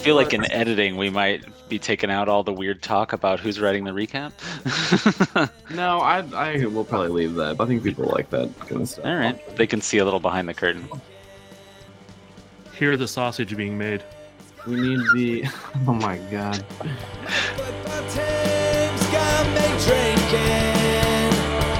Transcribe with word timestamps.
I 0.00 0.02
feel 0.02 0.16
like 0.16 0.32
in 0.32 0.50
editing 0.50 0.96
we 0.96 1.10
might 1.10 1.44
be 1.68 1.78
taking 1.78 2.10
out 2.10 2.28
all 2.28 2.42
the 2.42 2.52
weird 2.52 2.82
talk 2.82 3.12
about 3.12 3.38
who's 3.38 3.60
writing 3.60 3.84
the 3.84 3.90
recap. 3.92 4.32
No, 5.74 6.00
I 6.00 6.24
I 6.34 6.66
will 6.66 6.84
probably 6.84 7.08
leave 7.10 7.34
that. 7.36 7.60
I 7.60 7.64
think 7.66 7.84
people 7.84 8.06
like 8.06 8.28
that 8.30 8.50
kind 8.60 8.82
of 8.82 8.88
stuff. 8.88 9.06
all 9.06 9.14
right, 9.14 9.56
they 9.56 9.66
can 9.66 9.80
see 9.80 9.98
a 9.98 10.04
little 10.04 10.18
behind 10.20 10.48
the 10.48 10.54
curtain. 10.54 10.88
Hear 12.76 12.96
the 12.96 13.06
sausage 13.06 13.56
being 13.56 13.78
made. 13.78 14.02
We 14.66 14.74
need 14.76 15.00
the. 15.14 15.44
Oh 15.86 15.94
my 15.94 16.18
god. 16.30 16.56
Football 16.56 18.02
teams 18.10 19.06
got 19.14 19.46
me 19.54 19.66
drinking. 19.86 21.30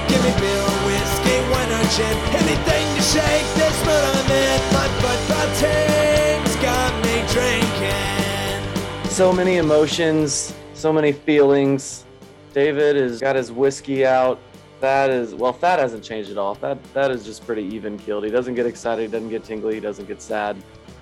Give 0.07 0.21
me 0.23 0.31
beer 0.39 0.61
or 0.61 0.79
whiskey, 0.87 1.37
wine 1.51 1.71
or 1.77 1.85
gin. 1.91 2.15
Anything 2.41 2.85
to 2.95 3.01
shake 3.01 3.47
this 3.59 3.77
mood 3.85 4.15
I'm 4.15 4.30
So 9.09 9.31
many 9.31 9.57
emotions, 9.57 10.55
so 10.73 10.91
many 10.91 11.11
feelings. 11.11 12.05
David 12.53 12.95
has 12.95 13.19
got 13.19 13.35
his 13.35 13.51
whiskey 13.51 14.05
out. 14.05 14.39
That 14.79 15.11
is 15.11 15.35
well, 15.35 15.53
that 15.53 15.79
hasn't 15.79 16.03
changed 16.03 16.31
at 16.31 16.37
all. 16.37 16.55
That 16.55 16.81
that 16.93 17.11
is 17.11 17.23
just 17.23 17.45
pretty 17.45 17.63
even 17.63 17.99
keeled. 17.99 18.23
He 18.23 18.31
doesn't 18.31 18.55
get 18.55 18.65
excited, 18.65 19.03
he 19.03 19.07
doesn't 19.07 19.29
get 19.29 19.43
tingly, 19.43 19.75
he 19.75 19.79
doesn't 19.79 20.07
get 20.07 20.21
sad. 20.21 20.57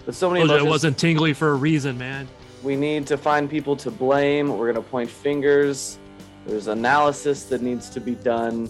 But 0.05 0.16
so 0.16 0.30
many 0.30 0.45
Told 0.45 0.59
you 0.59 0.67
it 0.67 0.70
wasn't 0.70 0.97
tingly 0.97 1.34
for 1.34 1.52
a 1.52 1.55
reason, 1.55 1.97
man. 1.97 2.27
We 2.63 2.75
need 2.75 3.08
to 3.08 3.17
find 3.17 3.50
people 3.50 3.75
to 3.77 3.89
blame. 3.89 4.50
We're 4.50 4.72
going 4.72 4.84
to 4.84 4.89
point 4.89 5.09
fingers. 5.09 5.97
There's 6.45 6.67
analysis 6.67 7.45
that 7.45 7.61
needs 7.61 7.89
to 7.91 8.02
be 8.02 8.16
done. 8.16 8.70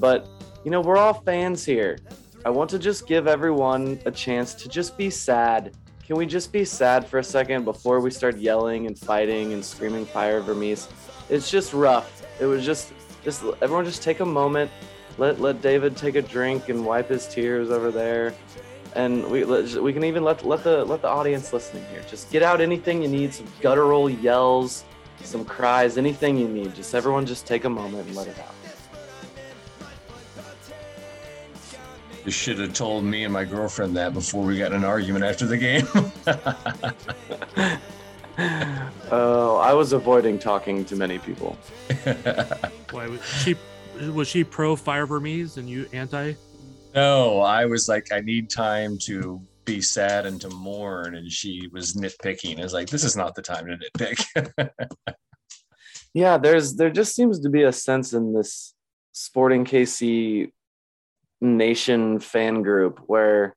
But, 0.00 0.28
you 0.64 0.70
know, 0.70 0.80
we're 0.80 0.98
all 0.98 1.14
fans 1.14 1.64
here. 1.64 1.98
I 2.44 2.50
want 2.50 2.68
to 2.70 2.78
just 2.78 3.06
give 3.06 3.28
everyone 3.28 4.00
a 4.04 4.10
chance 4.10 4.54
to 4.54 4.68
just 4.68 4.96
be 4.96 5.10
sad. 5.10 5.74
Can 6.04 6.16
we 6.16 6.26
just 6.26 6.52
be 6.52 6.64
sad 6.64 7.06
for 7.06 7.20
a 7.20 7.24
second 7.24 7.64
before 7.64 8.00
we 8.00 8.10
start 8.10 8.36
yelling 8.36 8.86
and 8.86 8.98
fighting 8.98 9.52
and 9.52 9.64
screaming 9.64 10.04
fire 10.04 10.40
Vermes? 10.40 10.88
It's 11.30 11.48
just 11.50 11.72
rough. 11.72 12.26
It 12.40 12.46
was 12.46 12.64
just, 12.64 12.92
just 13.22 13.44
everyone 13.62 13.84
just 13.84 14.02
take 14.02 14.18
a 14.18 14.26
moment. 14.26 14.72
Let, 15.18 15.40
let 15.40 15.62
David 15.62 15.96
take 15.96 16.16
a 16.16 16.22
drink 16.22 16.68
and 16.68 16.84
wipe 16.84 17.08
his 17.08 17.28
tears 17.28 17.70
over 17.70 17.92
there 17.92 18.34
and 18.94 19.26
we 19.30 19.44
we 19.44 19.92
can 19.92 20.04
even 20.04 20.22
let 20.22 20.44
let 20.44 20.62
the 20.64 20.84
let 20.84 21.00
the 21.00 21.08
audience 21.08 21.52
listening 21.52 21.84
here 21.90 22.02
just 22.08 22.30
get 22.30 22.42
out 22.42 22.60
anything 22.60 23.00
you 23.00 23.08
need 23.08 23.32
some 23.32 23.46
guttural 23.60 24.10
yells 24.10 24.84
some 25.22 25.44
cries 25.44 25.96
anything 25.96 26.36
you 26.36 26.46
need 26.46 26.74
just 26.74 26.94
everyone 26.94 27.24
just 27.24 27.46
take 27.46 27.64
a 27.64 27.70
moment 27.70 28.06
and 28.06 28.16
let 28.16 28.26
it 28.26 28.38
out 28.38 28.54
You 32.24 32.30
should 32.30 32.58
have 32.58 32.72
told 32.72 33.04
me 33.04 33.24
and 33.24 33.32
my 33.32 33.44
girlfriend 33.44 33.96
that 33.96 34.14
before 34.14 34.44
we 34.44 34.58
got 34.58 34.72
in 34.72 34.78
an 34.78 34.84
argument 34.84 35.24
after 35.24 35.44
the 35.46 35.56
game. 35.56 35.86
oh 39.10 39.56
i 39.62 39.74
was 39.74 39.92
avoiding 39.92 40.38
talking 40.38 40.86
to 40.86 40.96
many 40.96 41.18
people 41.18 41.58
Why 42.90 43.08
was 43.08 43.24
she? 43.24 43.56
Was 44.10 44.28
she 44.28 44.44
pro 44.44 44.76
fire 44.76 45.06
Vermes 45.06 45.56
and 45.56 45.68
you 45.68 45.86
anti? 45.92 46.34
no, 46.94 47.40
I 47.40 47.64
was 47.64 47.88
like, 47.88 48.12
I 48.12 48.20
need 48.20 48.50
time 48.50 48.98
to 49.04 49.40
be 49.64 49.80
sad 49.80 50.26
and 50.26 50.40
to 50.42 50.50
mourn. 50.50 51.14
And 51.14 51.30
she 51.30 51.68
was 51.72 51.94
nitpicking. 51.94 52.58
I 52.58 52.62
was 52.62 52.74
like, 52.74 52.90
this 52.90 53.04
is 53.04 53.16
not 53.16 53.34
the 53.34 53.40
time 53.42 53.66
to 53.66 53.78
nitpick. 53.78 54.68
yeah 56.14 56.36
there's 56.36 56.74
there 56.74 56.90
just 56.90 57.14
seems 57.14 57.40
to 57.40 57.48
be 57.48 57.62
a 57.62 57.72
sense 57.72 58.12
in 58.12 58.34
this 58.34 58.74
sporting 59.12 59.64
kc 59.64 60.50
nation 61.42 62.20
fan 62.20 62.62
group 62.62 63.00
where 63.06 63.56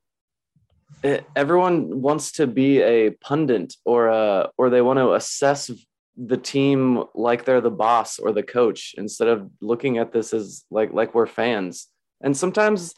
it, 1.02 1.24
everyone 1.34 2.02
wants 2.02 2.32
to 2.32 2.46
be 2.46 2.80
a 2.82 3.10
pundit 3.10 3.74
or 3.84 4.08
a 4.08 4.50
or 4.58 4.70
they 4.70 4.82
want 4.82 4.98
to 4.98 5.14
assess 5.14 5.70
the 6.16 6.36
team 6.36 7.04
like 7.14 7.44
they're 7.44 7.60
the 7.60 7.70
boss 7.70 8.18
or 8.18 8.32
the 8.32 8.42
coach 8.42 8.94
instead 8.96 9.28
of 9.28 9.50
looking 9.60 9.98
at 9.98 10.12
this 10.12 10.32
as 10.32 10.64
like 10.70 10.92
like 10.92 11.14
we're 11.14 11.26
fans. 11.26 11.88
And 12.22 12.36
sometimes 12.36 12.94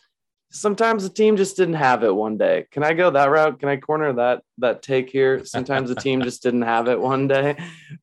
sometimes 0.51 1.03
the 1.03 1.11
team 1.11 1.37
just 1.37 1.57
didn't 1.57 1.75
have 1.75 2.05
it 2.05 2.15
one 2.15 2.39
day. 2.39 2.67
Can 2.71 2.83
i 2.83 2.95
go 2.95 3.11
that 3.11 3.31
route? 3.31 3.59
Can 3.59 3.69
i 3.69 3.77
corner 3.77 4.13
that 4.15 4.43
that 4.59 4.83
take 4.83 5.11
here? 5.11 5.45
Sometimes 5.45 5.89
the 5.89 5.97
team 5.97 6.23
just 6.23 6.43
didn't 6.43 6.63
have 6.63 6.89
it 6.89 7.01
one 7.01 7.29
day. 7.29 7.57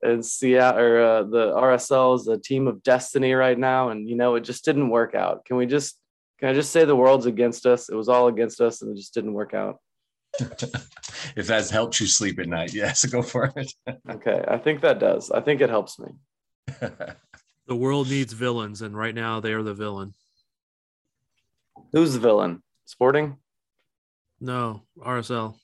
And 0.03 0.24
Seattle 0.24 0.81
or 0.81 1.01
uh, 1.01 1.24
the 1.24 1.53
rsl 1.53 2.19
is 2.19 2.28
a 2.28 2.38
team 2.38 2.68
of 2.68 2.84
destiny 2.84 3.34
right 3.34 3.57
now 3.57 3.90
and 3.90 4.07
you 4.07 4.16
know 4.16 4.35
it 4.35 4.41
just 4.41 4.66
didn't 4.66 4.90
work 4.90 5.16
out. 5.16 5.45
Can 5.45 5.56
we 5.57 5.66
just 5.66 5.97
can 6.40 6.50
i 6.50 6.53
just 6.53 6.72
say 6.72 6.85
the 6.85 6.96
world's 6.96 7.25
against 7.25 7.66
us 7.66 7.90
it 7.90 7.96
was 7.96 8.09
all 8.09 8.28
against 8.28 8.59
us 8.62 8.81
and 8.81 8.91
it 8.91 8.97
just 8.97 9.13
didn't 9.13 9.34
work 9.34 9.53
out 9.53 9.79
if 11.38 11.47
that 11.47 11.69
helps 11.69 12.01
you 12.01 12.07
sleep 12.07 12.38
at 12.40 12.47
night, 12.47 12.73
yes, 12.73 13.06
go 13.06 13.22
for 13.22 13.53
it. 13.56 13.72
okay 14.09 14.44
i 14.50 14.57
think 14.57 14.81
that 14.81 15.00
does 15.00 15.31
i 15.31 15.40
think 15.40 15.62
it 15.62 15.69
helps 15.69 15.97
me 16.00 16.07
The 17.68 17.75
world 17.75 18.09
needs 18.09 18.31
villains, 18.34 18.84
and 18.84 18.95
right 18.95 19.16
now 19.16 19.40
they 19.40 19.51
are 19.53 19.63
the 19.63 19.74
villain. 19.74 20.13
who's 21.91 22.13
the 22.13 22.19
villain 22.19 22.62
sporting 22.85 23.38
No, 24.40 24.84
RSL. 25.00 25.56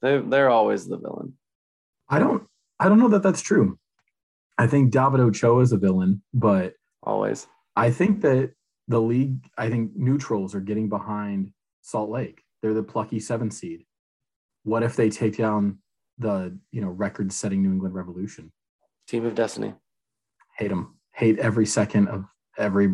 they, 0.00 0.18
they're 0.18 0.50
always 0.50 0.86
the 0.86 0.96
villain 0.98 1.34
I 2.08 2.18
don't 2.18 2.44
I 2.78 2.88
don't 2.88 2.98
know 2.98 3.08
that 3.08 3.22
that's 3.22 3.40
true. 3.40 3.78
I 4.58 4.66
think 4.66 4.92
David 4.92 5.20
Ochoa 5.20 5.60
is 5.60 5.72
a 5.72 5.78
villain, 5.78 6.22
but 6.32 6.74
always 7.02 7.46
I 7.74 7.90
think 7.90 8.20
that 8.22 8.52
the 8.88 9.00
league, 9.00 9.48
I 9.56 9.70
think 9.70 9.92
neutrals 9.94 10.54
are 10.54 10.60
getting 10.60 10.88
behind 10.88 11.52
Salt 11.82 12.10
Lake. 12.10 12.42
They're 12.62 12.74
the 12.74 12.82
plucky 12.82 13.20
seven 13.20 13.50
seed. 13.50 13.84
What 14.64 14.82
if 14.82 14.96
they 14.96 15.10
take 15.10 15.36
down 15.36 15.78
the 16.18 16.56
you 16.70 16.80
know 16.80 16.88
record 16.88 17.32
setting 17.32 17.62
New 17.62 17.72
England 17.72 17.94
Revolution? 17.94 18.52
team 19.06 19.26
of 19.26 19.34
destiny 19.34 19.74
Hate 20.56 20.68
them. 20.68 20.94
Hate 21.12 21.38
every 21.38 21.66
second 21.66 22.08
of 22.08 22.24
every 22.56 22.88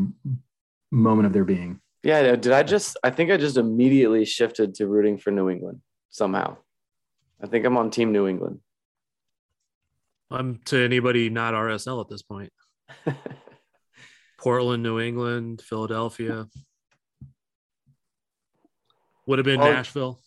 moment 0.91 1.27
of 1.27 1.33
their 1.33 1.45
being. 1.45 1.81
Yeah, 2.03 2.35
did 2.35 2.53
I 2.53 2.63
just? 2.63 2.97
I 3.05 3.11
think 3.11 3.31
I 3.31 3.37
just 3.37 3.59
immediately 3.59 4.25
shifted 4.25 4.75
to 4.77 4.87
rooting 4.87 5.19
for 5.19 5.31
New 5.31 5.51
England 5.51 5.81
somehow. 6.09 6.57
I 7.43 7.47
think 7.47 7.67
I'm 7.67 7.77
on 7.77 7.91
Team 7.91 8.13
New 8.13 8.27
England. 8.27 8.61
I'm 10.31 10.61
to 10.67 10.83
anybody 10.83 11.29
not 11.29 11.53
RSL 11.53 12.01
at 12.01 12.09
this 12.09 12.23
point. 12.23 12.51
Portland, 14.41 14.83
New 14.83 14.99
England, 15.01 15.61
Philadelphia. 15.63 16.47
Would 19.27 19.39
have 19.39 19.45
been 19.47 19.61
Well- 19.61 19.73
Nashville. 19.73 20.19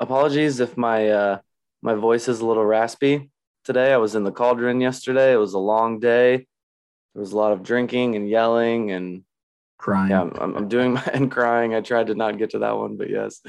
Apologies 0.00 0.60
if 0.60 0.76
my 0.76 1.08
uh, 1.08 1.38
my 1.80 1.94
voice 1.94 2.28
is 2.28 2.40
a 2.40 2.46
little 2.46 2.64
raspy 2.66 3.30
today. 3.64 3.94
I 3.94 3.96
was 3.96 4.14
in 4.14 4.24
the 4.24 4.32
cauldron 4.32 4.80
yesterday. 4.80 5.32
It 5.32 5.36
was 5.38 5.54
a 5.54 5.58
long 5.58 6.00
day. 6.00 6.46
There 7.14 7.20
was 7.20 7.32
a 7.32 7.36
lot 7.36 7.52
of 7.52 7.62
drinking 7.62 8.14
and 8.14 8.28
yelling 8.28 8.90
and 8.90 9.22
Crying. 9.78 10.10
yeah, 10.10 10.22
I'm, 10.22 10.54
I'm 10.54 10.68
doing 10.68 10.92
my 10.94 11.02
and 11.14 11.30
crying. 11.30 11.74
I 11.74 11.80
tried 11.80 12.08
to 12.08 12.14
not 12.14 12.36
get 12.36 12.50
to 12.50 12.58
that 12.58 12.76
one, 12.76 12.96
but 12.98 13.08
yes, 13.08 13.40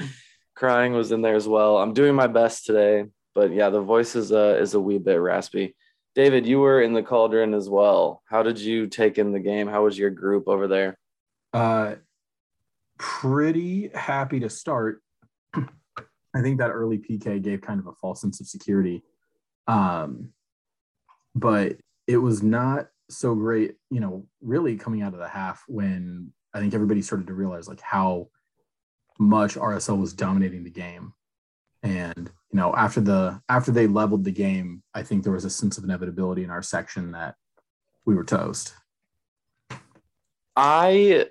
crying 0.54 0.94
was 0.94 1.12
in 1.12 1.20
there 1.20 1.34
as 1.34 1.46
well. 1.48 1.76
I'm 1.78 1.92
doing 1.92 2.14
my 2.14 2.28
best 2.28 2.64
today, 2.64 3.04
but 3.34 3.52
yeah, 3.52 3.68
the 3.68 3.82
voice 3.82 4.16
is 4.16 4.30
a 4.32 4.56
is 4.58 4.72
a 4.72 4.80
wee 4.80 4.98
bit 4.98 5.20
raspy. 5.20 5.74
David, 6.18 6.48
you 6.48 6.58
were 6.58 6.82
in 6.82 6.94
the 6.94 7.02
cauldron 7.04 7.54
as 7.54 7.70
well. 7.70 8.24
How 8.28 8.42
did 8.42 8.58
you 8.58 8.88
take 8.88 9.18
in 9.18 9.30
the 9.30 9.38
game? 9.38 9.68
How 9.68 9.84
was 9.84 9.96
your 9.96 10.10
group 10.10 10.48
over 10.48 10.66
there? 10.66 10.98
Uh, 11.52 11.94
pretty 12.98 13.88
happy 13.94 14.40
to 14.40 14.50
start. 14.50 15.00
I 15.54 16.42
think 16.42 16.58
that 16.58 16.72
early 16.72 16.98
PK 16.98 17.40
gave 17.40 17.60
kind 17.60 17.78
of 17.78 17.86
a 17.86 17.92
false 17.92 18.20
sense 18.20 18.40
of 18.40 18.48
security. 18.48 19.04
Um, 19.68 20.30
but 21.36 21.76
it 22.08 22.16
was 22.16 22.42
not 22.42 22.88
so 23.08 23.36
great, 23.36 23.76
you 23.88 24.00
know, 24.00 24.26
really 24.40 24.74
coming 24.74 25.02
out 25.02 25.12
of 25.12 25.20
the 25.20 25.28
half 25.28 25.62
when 25.68 26.32
I 26.52 26.58
think 26.58 26.74
everybody 26.74 27.00
started 27.00 27.28
to 27.28 27.34
realize 27.34 27.68
like 27.68 27.80
how 27.80 28.26
much 29.20 29.54
RSL 29.54 30.00
was 30.00 30.14
dominating 30.14 30.64
the 30.64 30.70
game. 30.70 31.12
And, 31.84 32.28
you 32.52 32.56
know, 32.58 32.74
after 32.74 33.00
the 33.00 33.40
after 33.48 33.70
they 33.70 33.86
leveled 33.86 34.24
the 34.24 34.32
game, 34.32 34.82
I 34.94 35.02
think 35.02 35.22
there 35.22 35.32
was 35.32 35.44
a 35.44 35.50
sense 35.50 35.76
of 35.76 35.84
inevitability 35.84 36.44
in 36.44 36.50
our 36.50 36.62
section 36.62 37.12
that 37.12 37.34
we 38.06 38.14
were 38.14 38.24
toast. 38.24 38.74
I 40.56 41.26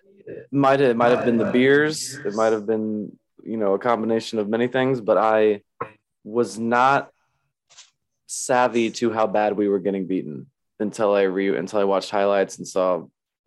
might 0.51 0.79
have 0.79 0.95
might 0.95 1.11
have 1.11 1.25
been 1.25 1.37
the 1.37 1.47
uh, 1.47 1.51
beers. 1.51 2.19
It 2.23 2.33
might 2.35 2.53
have 2.53 2.67
been 2.67 3.17
you 3.43 3.57
know 3.57 3.73
a 3.73 3.79
combination 3.79 4.37
of 4.37 4.47
many 4.47 4.67
things, 4.67 5.01
but 5.01 5.17
I 5.17 5.61
was 6.23 6.59
not 6.59 7.09
savvy 8.27 8.91
to 8.91 9.11
how 9.11 9.25
bad 9.25 9.57
we 9.57 9.69
were 9.69 9.79
getting 9.79 10.05
beaten 10.05 10.47
until 10.79 11.15
I 11.15 11.23
re 11.23 11.57
until 11.57 11.79
I 11.79 11.85
watched 11.85 12.11
highlights 12.11 12.57
and 12.57 12.67
saw 12.67 13.05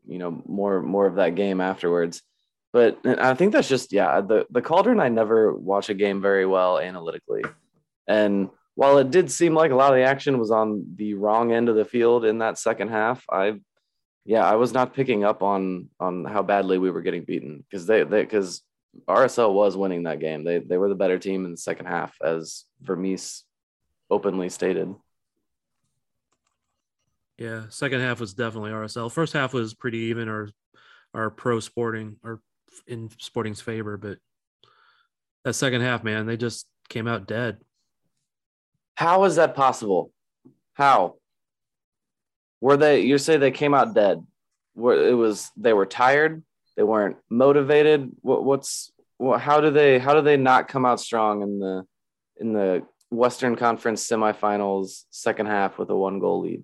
you 0.09 0.19
know 0.19 0.43
more 0.47 0.83
more 0.83 1.07
of 1.07 1.17
that 1.17 1.37
game 1.37 1.61
afterwards. 1.61 2.23
But 2.73 3.01
I 3.05 3.35
think 3.35 3.53
that's 3.53 3.69
just 3.69 3.93
yeah 3.93 4.21
the 4.21 4.47
the 4.51 4.63
Cauldron. 4.63 5.01
I 5.01 5.09
never 5.09 5.53
watch 5.53 5.89
a 5.89 5.95
game 5.95 6.21
very 6.21 6.47
well 6.47 6.79
analytically, 6.79 7.43
and 8.07 8.49
while 8.77 8.99
it 8.99 9.11
did 9.11 9.31
seem 9.31 9.55
like 9.55 9.73
a 9.73 9.75
lot 9.75 9.93
of 9.93 9.99
the 9.99 10.05
action 10.05 10.39
was 10.39 10.51
on 10.51 10.95
the 10.95 11.15
wrong 11.15 11.53
end 11.53 11.69
of 11.69 11.77
the 11.77 11.85
field 11.85 12.25
in 12.25 12.39
that 12.39 12.59
second 12.59 12.89
half, 12.89 13.25
I 13.29 13.61
yeah, 14.25 14.45
I 14.45 14.55
was 14.55 14.73
not 14.73 14.95
picking 14.95 15.25
up 15.25 15.43
on 15.43 15.89
on 15.99 16.25
how 16.25 16.43
badly 16.43 16.79
we 16.79 16.91
were 16.91 17.03
getting 17.03 17.25
beaten 17.25 17.65
because 17.69 17.87
they 17.87 18.05
because 18.05 18.63
RSL 19.09 19.53
was 19.53 19.77
winning 19.77 20.05
that 20.05 20.21
game. 20.21 20.45
They 20.45 20.59
they 20.59 20.79
were 20.79 20.89
the 20.89 20.95
better 20.95 21.19
team 21.19 21.45
in 21.45 21.51
the 21.51 21.57
second 21.57 21.87
half, 21.87 22.17
as 22.23 22.65
Vermes 22.81 23.45
openly 24.11 24.49
stated. 24.49 24.95
Yeah, 27.39 27.65
second 27.71 28.01
half 28.01 28.21
was 28.21 28.35
definitely 28.35 28.71
RSL. 28.71 29.11
First 29.11 29.33
half 29.33 29.55
was 29.55 29.73
pretty 29.73 29.99
even, 29.99 30.29
or 30.29 30.51
our 31.15 31.31
pro 31.31 31.59
sporting 31.59 32.17
or 32.23 32.41
in 32.87 33.11
sporting's 33.19 33.61
favor, 33.61 33.97
but 33.97 34.19
that 35.45 35.55
second 35.55 35.81
half, 35.81 36.05
man, 36.05 36.27
they 36.27 36.37
just 36.37 36.67
came 36.89 37.07
out 37.07 37.27
dead. 37.27 37.59
How 38.95 39.25
is 39.25 39.37
that 39.37 39.55
possible? 39.55 40.13
How? 40.75 41.17
Were 42.61 42.77
they? 42.77 43.01
You 43.01 43.17
say 43.19 43.37
they 43.37 43.51
came 43.51 43.75
out 43.75 43.95
dead? 43.95 44.25
Were 44.75 45.09
it 45.09 45.15
was 45.15 45.51
they 45.57 45.73
were 45.73 45.87
tired? 45.87 46.43
They 46.77 46.83
weren't 46.83 47.17
motivated. 47.31 48.11
What, 48.21 48.45
what's 48.45 48.93
what, 49.17 49.41
how 49.41 49.61
do 49.61 49.71
they 49.71 49.99
how 49.99 50.15
do 50.15 50.23
they 50.23 50.37
not 50.37 50.69
come 50.69 50.85
out 50.85 51.01
strong 51.01 51.43
in 51.43 51.59
the 51.59 51.87
in 52.37 52.53
the 52.53 52.87
Western 53.11 53.57
Conference 53.57 54.07
semifinals 54.07 55.05
second 55.11 55.47
half 55.47 55.79
with 55.79 55.91
a 55.91 55.97
one 55.97 56.19
goal 56.19 56.41
lead? 56.41 56.63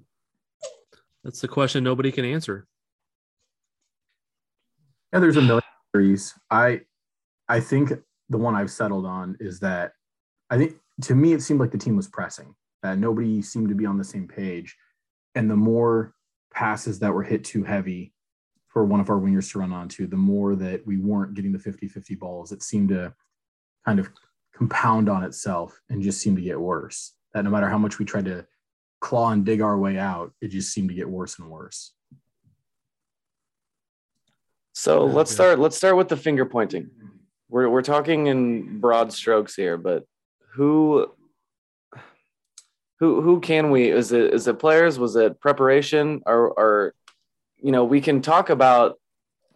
That's 1.24 1.40
the 1.40 1.48
question 1.48 1.82
nobody 1.82 2.12
can 2.12 2.24
answer. 2.24 2.66
Yeah, 5.12 5.20
there's 5.20 5.36
a 5.36 5.42
million 5.42 5.62
I 6.50 6.82
I 7.48 7.60
think 7.60 7.92
the 8.28 8.38
one 8.38 8.54
I've 8.54 8.70
settled 8.70 9.06
on 9.06 9.36
is 9.40 9.60
that 9.60 9.92
I 10.50 10.58
think 10.58 10.74
to 11.02 11.14
me 11.14 11.32
it 11.32 11.42
seemed 11.42 11.60
like 11.60 11.70
the 11.70 11.78
team 11.78 11.96
was 11.96 12.08
pressing, 12.08 12.54
that 12.82 12.98
nobody 12.98 13.42
seemed 13.42 13.68
to 13.68 13.74
be 13.74 13.86
on 13.86 13.98
the 13.98 14.04
same 14.04 14.26
page. 14.26 14.76
And 15.34 15.50
the 15.50 15.56
more 15.56 16.14
passes 16.52 16.98
that 17.00 17.12
were 17.12 17.22
hit 17.22 17.44
too 17.44 17.62
heavy 17.62 18.12
for 18.68 18.84
one 18.84 19.00
of 19.00 19.10
our 19.10 19.20
wingers 19.20 19.50
to 19.52 19.58
run 19.58 19.72
onto, 19.72 20.06
the 20.06 20.16
more 20.16 20.54
that 20.56 20.86
we 20.86 20.98
weren't 20.98 21.34
getting 21.34 21.52
the 21.52 21.58
50-50 21.58 22.18
balls, 22.18 22.52
it 22.52 22.62
seemed 22.62 22.88
to 22.90 23.14
kind 23.84 23.98
of 23.98 24.10
compound 24.54 25.08
on 25.08 25.22
itself 25.22 25.80
and 25.90 26.02
just 26.02 26.20
seemed 26.20 26.36
to 26.36 26.42
get 26.42 26.60
worse. 26.60 27.12
That 27.34 27.44
no 27.44 27.50
matter 27.50 27.68
how 27.68 27.78
much 27.78 27.98
we 27.98 28.04
tried 28.04 28.24
to 28.26 28.46
claw 29.00 29.30
and 29.30 29.44
dig 29.44 29.60
our 29.60 29.78
way 29.78 29.98
out, 29.98 30.32
it 30.40 30.48
just 30.48 30.72
seemed 30.72 30.88
to 30.88 30.94
get 30.94 31.08
worse 31.08 31.38
and 31.38 31.50
worse. 31.50 31.92
So 34.78 35.06
let's 35.06 35.32
start. 35.32 35.58
Let's 35.58 35.74
start 35.74 35.96
with 35.96 36.08
the 36.08 36.18
finger 36.18 36.44
pointing. 36.44 36.90
We're 37.48 37.66
we're 37.70 37.80
talking 37.80 38.26
in 38.26 38.78
broad 38.78 39.10
strokes 39.10 39.54
here, 39.54 39.78
but 39.78 40.04
who 40.52 41.10
who 43.00 43.22
who 43.22 43.40
can 43.40 43.70
we? 43.70 43.90
Is 43.90 44.12
it 44.12 44.34
is 44.34 44.46
it 44.46 44.58
players? 44.58 44.98
Was 44.98 45.16
it 45.16 45.40
preparation? 45.40 46.20
Or 46.26 46.50
or 46.50 46.94
you 47.56 47.72
know 47.72 47.84
we 47.84 48.02
can 48.02 48.20
talk 48.20 48.50
about 48.50 49.00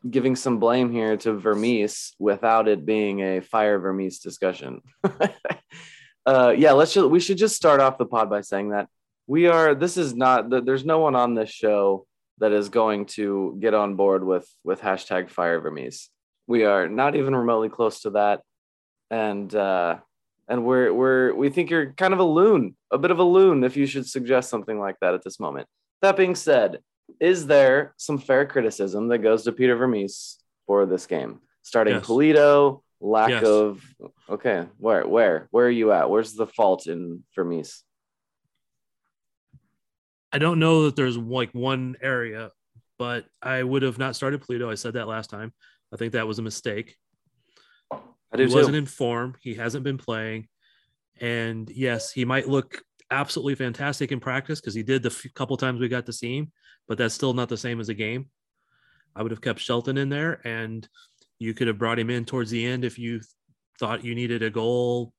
giving 0.08 0.36
some 0.36 0.58
blame 0.58 0.90
here 0.90 1.18
to 1.18 1.34
Vermes 1.34 2.14
without 2.18 2.66
it 2.66 2.86
being 2.86 3.20
a 3.20 3.40
fire 3.40 3.78
Vermes 3.78 4.20
discussion. 4.20 4.80
uh, 6.24 6.54
yeah, 6.56 6.72
let's 6.72 6.94
just, 6.94 7.10
we 7.10 7.20
should 7.20 7.36
just 7.36 7.56
start 7.56 7.80
off 7.80 7.98
the 7.98 8.06
pod 8.06 8.30
by 8.30 8.40
saying 8.40 8.70
that 8.70 8.88
we 9.26 9.48
are. 9.48 9.74
This 9.74 9.98
is 9.98 10.14
not. 10.14 10.48
There's 10.48 10.86
no 10.86 11.00
one 11.00 11.14
on 11.14 11.34
this 11.34 11.50
show 11.50 12.06
that 12.40 12.52
is 12.52 12.68
going 12.70 13.06
to 13.06 13.56
get 13.60 13.74
on 13.74 13.94
board 13.94 14.24
with 14.24 14.48
with 14.64 14.80
hashtag 14.80 15.30
fire 15.30 15.60
Vermes. 15.60 16.08
We 16.46 16.64
are 16.64 16.88
not 16.88 17.14
even 17.14 17.36
remotely 17.36 17.68
close 17.68 18.00
to 18.02 18.10
that, 18.10 18.42
and 19.10 19.54
uh, 19.54 19.98
and 20.48 20.64
we're 20.64 20.92
we're 20.92 21.34
we 21.34 21.50
think 21.50 21.70
you're 21.70 21.92
kind 21.92 22.12
of 22.12 22.18
a 22.20 22.24
loon, 22.24 22.76
a 22.90 22.98
bit 22.98 23.10
of 23.10 23.18
a 23.18 23.24
loon, 23.24 23.62
if 23.62 23.76
you 23.76 23.86
should 23.86 24.08
suggest 24.08 24.50
something 24.50 24.78
like 24.78 24.96
that 25.00 25.14
at 25.14 25.22
this 25.22 25.38
moment. 25.38 25.68
That 26.02 26.16
being 26.16 26.34
said, 26.34 26.80
is 27.20 27.46
there 27.46 27.94
some 27.98 28.18
fair 28.18 28.46
criticism 28.46 29.08
that 29.08 29.18
goes 29.18 29.44
to 29.44 29.52
Peter 29.52 29.76
Vermes 29.76 30.38
for 30.66 30.86
this 30.86 31.06
game? 31.06 31.40
Starting 31.62 31.96
Yes. 31.96 32.06
Pulido, 32.06 32.82
lack 33.00 33.30
Yes. 33.30 33.44
of 33.44 33.84
okay, 34.28 34.66
where 34.78 35.06
where 35.06 35.46
where 35.50 35.66
are 35.66 35.70
you 35.70 35.92
at? 35.92 36.08
Where's 36.10 36.32
the 36.32 36.46
fault 36.46 36.86
in 36.86 37.22
Vermes? 37.36 37.84
I 40.32 40.38
don't 40.38 40.58
know 40.58 40.84
that 40.84 40.96
there's 40.96 41.16
like 41.16 41.52
one 41.52 41.96
area, 42.00 42.50
but 42.98 43.26
I 43.42 43.62
would 43.62 43.82
have 43.82 43.98
not 43.98 44.16
started 44.16 44.42
Pulido. 44.42 44.70
I 44.70 44.76
said 44.76 44.94
that 44.94 45.08
last 45.08 45.30
time. 45.30 45.52
I 45.92 45.96
think 45.96 46.12
that 46.12 46.26
was 46.26 46.38
a 46.38 46.42
mistake. 46.42 46.96
I 47.90 48.36
do 48.36 48.44
he 48.44 48.48
too. 48.48 48.54
wasn't 48.54 48.76
in 48.76 48.86
form. 48.86 49.36
He 49.40 49.54
hasn't 49.54 49.84
been 49.84 49.98
playing. 49.98 50.46
And 51.20 51.68
yes, 51.70 52.12
he 52.12 52.24
might 52.24 52.48
look 52.48 52.82
absolutely 53.10 53.56
fantastic 53.56 54.12
in 54.12 54.20
practice 54.20 54.60
because 54.60 54.74
he 54.74 54.82
did 54.82 55.02
the 55.02 55.10
few 55.10 55.30
couple 55.30 55.56
times 55.56 55.80
we 55.80 55.88
got 55.88 56.06
to 56.06 56.12
see 56.12 56.38
him, 56.38 56.52
but 56.86 56.96
that's 56.96 57.14
still 57.14 57.34
not 57.34 57.48
the 57.48 57.56
same 57.56 57.80
as 57.80 57.88
a 57.88 57.94
game. 57.94 58.30
I 59.16 59.22
would 59.22 59.32
have 59.32 59.40
kept 59.40 59.58
Shelton 59.58 59.98
in 59.98 60.08
there 60.08 60.40
and 60.46 60.88
you 61.38 61.54
could 61.54 61.66
have 61.66 61.78
brought 61.78 61.98
him 61.98 62.10
in 62.10 62.24
towards 62.24 62.50
the 62.50 62.64
end 62.64 62.84
if 62.84 62.98
you 62.98 63.20
thought 63.78 64.04
you 64.04 64.14
needed 64.14 64.42
a 64.42 64.50
goal 64.50 65.12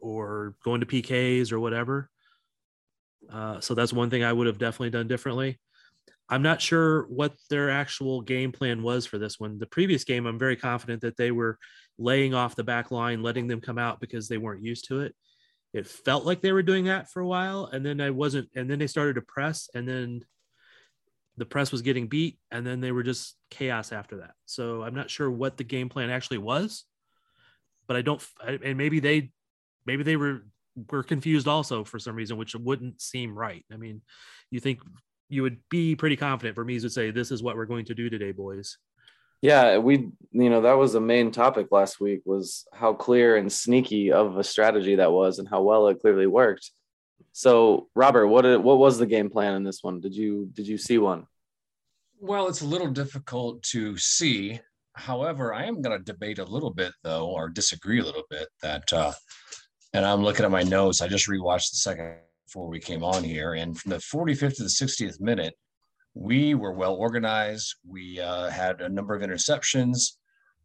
or 0.00 0.54
going 0.64 0.80
to 0.80 0.86
PKs 0.86 1.50
or 1.50 1.58
whatever. 1.58 2.10
Uh, 3.32 3.60
so 3.60 3.74
that's 3.74 3.92
one 3.92 4.10
thing 4.10 4.24
I 4.24 4.32
would 4.32 4.46
have 4.46 4.58
definitely 4.58 4.90
done 4.90 5.08
differently. 5.08 5.58
I'm 6.28 6.42
not 6.42 6.62
sure 6.62 7.06
what 7.08 7.34
their 7.48 7.70
actual 7.70 8.20
game 8.20 8.52
plan 8.52 8.82
was 8.82 9.04
for 9.04 9.18
this 9.18 9.40
one. 9.40 9.58
The 9.58 9.66
previous 9.66 10.04
game, 10.04 10.26
I'm 10.26 10.38
very 10.38 10.56
confident 10.56 11.02
that 11.02 11.16
they 11.16 11.32
were 11.32 11.58
laying 11.98 12.34
off 12.34 12.56
the 12.56 12.64
back 12.64 12.90
line, 12.90 13.22
letting 13.22 13.48
them 13.48 13.60
come 13.60 13.78
out 13.78 14.00
because 14.00 14.28
they 14.28 14.38
weren't 14.38 14.64
used 14.64 14.86
to 14.88 15.00
it. 15.00 15.14
It 15.72 15.86
felt 15.86 16.24
like 16.24 16.40
they 16.40 16.52
were 16.52 16.62
doing 16.62 16.84
that 16.84 17.10
for 17.10 17.20
a 17.20 17.26
while, 17.26 17.66
and 17.66 17.84
then 17.84 18.00
I 18.00 18.10
wasn't, 18.10 18.48
and 18.54 18.70
then 18.70 18.78
they 18.78 18.86
started 18.86 19.14
to 19.14 19.22
press, 19.22 19.68
and 19.74 19.88
then 19.88 20.24
the 21.36 21.46
press 21.46 21.72
was 21.72 21.82
getting 21.82 22.08
beat, 22.08 22.38
and 22.50 22.66
then 22.66 22.80
they 22.80 22.92
were 22.92 23.02
just 23.02 23.36
chaos 23.50 23.92
after 23.92 24.18
that. 24.18 24.32
So 24.46 24.82
I'm 24.82 24.94
not 24.94 25.10
sure 25.10 25.30
what 25.30 25.56
the 25.56 25.64
game 25.64 25.88
plan 25.88 26.10
actually 26.10 26.38
was, 26.38 26.84
but 27.86 27.96
I 27.96 28.02
don't, 28.02 28.24
and 28.44 28.76
maybe 28.76 29.00
they, 29.00 29.30
maybe 29.86 30.02
they 30.02 30.16
were 30.16 30.44
were 30.90 31.02
confused 31.02 31.48
also 31.48 31.84
for 31.84 31.98
some 31.98 32.14
reason, 32.14 32.36
which 32.36 32.54
wouldn't 32.54 33.00
seem 33.00 33.36
right. 33.36 33.64
I 33.72 33.76
mean, 33.76 34.02
you 34.50 34.60
think 34.60 34.80
you 35.28 35.42
would 35.42 35.58
be 35.68 35.96
pretty 35.96 36.16
confident 36.16 36.54
for 36.54 36.64
me 36.64 36.78
to 36.78 36.90
say 36.90 37.10
this 37.10 37.30
is 37.30 37.42
what 37.42 37.56
we're 37.56 37.66
going 37.66 37.86
to 37.86 37.94
do 37.94 38.10
today, 38.10 38.32
boys. 38.32 38.76
Yeah, 39.42 39.78
we 39.78 40.10
you 40.32 40.50
know 40.50 40.60
that 40.62 40.76
was 40.76 40.92
the 40.92 41.00
main 41.00 41.30
topic 41.30 41.68
last 41.70 41.98
week 41.98 42.20
was 42.26 42.66
how 42.74 42.92
clear 42.92 43.36
and 43.36 43.50
sneaky 43.50 44.12
of 44.12 44.36
a 44.36 44.44
strategy 44.44 44.96
that 44.96 45.12
was 45.12 45.38
and 45.38 45.48
how 45.48 45.62
well 45.62 45.88
it 45.88 46.00
clearly 46.00 46.26
worked. 46.26 46.70
So, 47.32 47.88
Robert, 47.94 48.28
what 48.28 48.42
did, 48.42 48.58
what 48.58 48.78
was 48.78 48.98
the 48.98 49.06
game 49.06 49.30
plan 49.30 49.54
in 49.54 49.64
this 49.64 49.82
one? 49.82 50.00
Did 50.00 50.14
you 50.14 50.50
did 50.52 50.66
you 50.66 50.76
see 50.76 50.98
one? 50.98 51.26
Well, 52.18 52.48
it's 52.48 52.60
a 52.60 52.66
little 52.66 52.88
difficult 52.88 53.62
to 53.64 53.96
see. 53.96 54.60
However, 54.94 55.54
I 55.54 55.64
am 55.64 55.80
going 55.80 55.96
to 55.96 56.04
debate 56.04 56.38
a 56.38 56.44
little 56.44 56.72
bit, 56.72 56.92
though, 57.02 57.28
or 57.30 57.48
disagree 57.48 58.00
a 58.00 58.04
little 58.04 58.24
bit. 58.28 58.48
That, 58.60 58.92
uh, 58.92 59.12
and 59.92 60.04
I'm 60.04 60.22
looking 60.22 60.44
at 60.44 60.50
my 60.50 60.62
notes. 60.62 61.02
I 61.02 61.08
just 61.08 61.28
rewatched 61.28 61.70
the 61.70 61.76
second 61.76 62.16
before 62.46 62.68
we 62.68 62.80
came 62.80 63.04
on 63.04 63.24
here, 63.24 63.54
and 63.54 63.78
from 63.78 63.90
the 63.90 63.98
45th 63.98 64.56
to 64.56 64.62
the 64.64 64.68
60th 64.68 65.20
minute, 65.20 65.54
we 66.14 66.54
were 66.54 66.72
well 66.72 66.94
organized. 66.94 67.74
We 67.86 68.20
uh, 68.20 68.50
had 68.50 68.80
a 68.80 68.88
number 68.88 69.14
of 69.14 69.22
interceptions, 69.22 70.16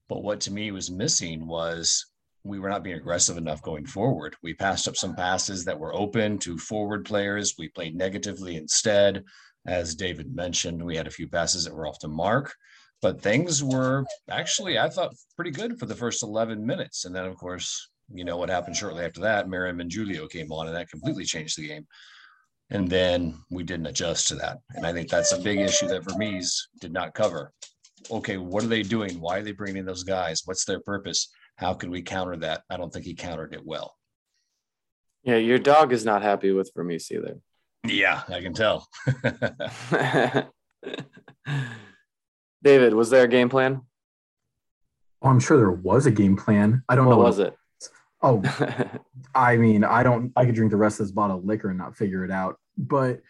but 0.10 0.24
what 0.24 0.40
to 0.42 0.54
me 0.54 0.72
was 0.72 0.92
missing 0.92 1.48
was 1.48 2.06
we 2.44 2.60
were 2.60 2.70
not 2.70 2.84
being 2.84 2.98
aggressive 2.98 3.38
enough 3.38 3.62
going 3.62 3.86
forward. 3.86 4.36
We 4.44 4.54
passed 4.54 4.88
up 4.88 4.96
some 4.96 5.16
passes 5.16 5.66
that 5.66 5.80
were 5.80 5.96
open 5.96 6.38
to 6.40 6.58
forward 6.58 7.06
players. 7.06 7.56
We 7.58 7.70
played 7.70 7.96
negatively 7.96 8.56
instead. 8.56 9.24
As 9.66 9.96
David 9.96 10.36
mentioned, 10.36 10.84
we 10.84 10.96
had 10.96 11.08
a 11.08 11.12
few 11.12 11.28
passes 11.28 11.66
that 11.66 11.74
were 11.74 11.88
off 11.88 12.00
the 12.00 12.08
mark, 12.08 12.54
but 13.02 13.20
things 13.20 13.64
were 13.64 14.06
actually, 14.30 14.78
I 14.78 14.90
thought, 14.90 15.16
pretty 15.36 15.50
good 15.50 15.80
for 15.80 15.88
the 15.88 15.96
first 15.96 16.22
11 16.22 16.64
minutes. 16.64 17.06
And 17.06 17.16
then, 17.16 17.26
of 17.26 17.36
course, 17.36 17.90
you 18.14 18.24
know 18.24 18.38
what 18.38 18.50
happened 18.50 18.76
shortly 18.76 19.04
after 19.04 19.22
that. 19.22 19.48
Meram 19.48 19.82
and 19.82 19.92
Julio 19.92 20.28
came 20.28 20.52
on, 20.52 20.68
and 20.68 20.76
that 20.76 20.90
completely 20.90 21.26
changed 21.26 21.58
the 21.58 21.68
game. 21.68 21.88
And 22.72 22.90
then 22.90 23.38
we 23.52 23.64
didn't 23.64 23.86
adjust 23.86 24.28
to 24.30 24.36
that. 24.36 24.58
And 24.72 24.86
I 24.86 24.94
think 24.94 25.10
that's 25.10 25.34
a 25.34 25.40
big 25.40 25.60
issue 25.60 25.88
that 25.88 26.04
Vermes 26.04 26.70
did 26.82 26.92
not 26.92 27.14
cover. 27.14 27.52
Okay, 28.10 28.38
what 28.38 28.64
are 28.64 28.68
they 28.68 28.82
doing? 28.82 29.20
Why 29.20 29.38
are 29.38 29.44
they 29.44 29.52
bringing 29.52 29.86
those 29.86 30.04
guys? 30.04 30.42
What's 30.46 30.66
their 30.66 30.80
purpose? 30.80 31.30
How 31.58 31.74
can 31.74 31.92
we 31.92 32.02
counter 32.02 32.36
that? 32.38 32.64
I 32.70 32.78
don't 32.78 32.92
think 32.92 33.06
he 33.06 33.14
countered 33.14 33.54
it 33.54 33.62
well. 33.64 33.96
Yeah, 35.24 35.38
your 35.38 35.60
dog 35.60 35.92
is 35.94 36.06
not 36.06 36.22
happy 36.22 36.52
with 36.52 36.72
Vermes 36.76 37.12
either. 37.12 37.40
Yeah, 37.86 38.24
I 38.28 38.42
can 38.42 38.54
tell. 38.54 38.88
David, 42.64 42.94
was 42.94 43.10
there 43.10 43.24
a 43.24 43.28
game 43.28 43.50
plan? 43.50 43.82
Oh, 45.22 45.30
I'm 45.30 45.40
sure 45.40 45.58
there 45.58 45.72
was 45.72 46.06
a 46.06 46.12
game 46.12 46.36
plan. 46.36 46.84
I 46.90 46.96
don't 46.96 47.06
What 47.06 47.12
know 47.12 47.18
What 47.18 47.28
was 47.28 47.40
it? 47.40 47.56
Oh, 48.22 48.42
I 49.36 49.58
mean, 49.58 49.84
I 49.84 50.04
don't. 50.04 50.32
I 50.36 50.46
could 50.46 50.56
drink 50.56 50.72
the 50.72 50.78
rest 50.78 51.00
of 51.00 51.06
this 51.06 51.12
bottle 51.12 51.38
of 51.38 51.46
liquor 51.46 51.70
and 51.70 51.78
not 51.78 51.96
figure 51.96 52.24
it 52.24 52.32
out. 52.32 52.58
But 52.78 53.22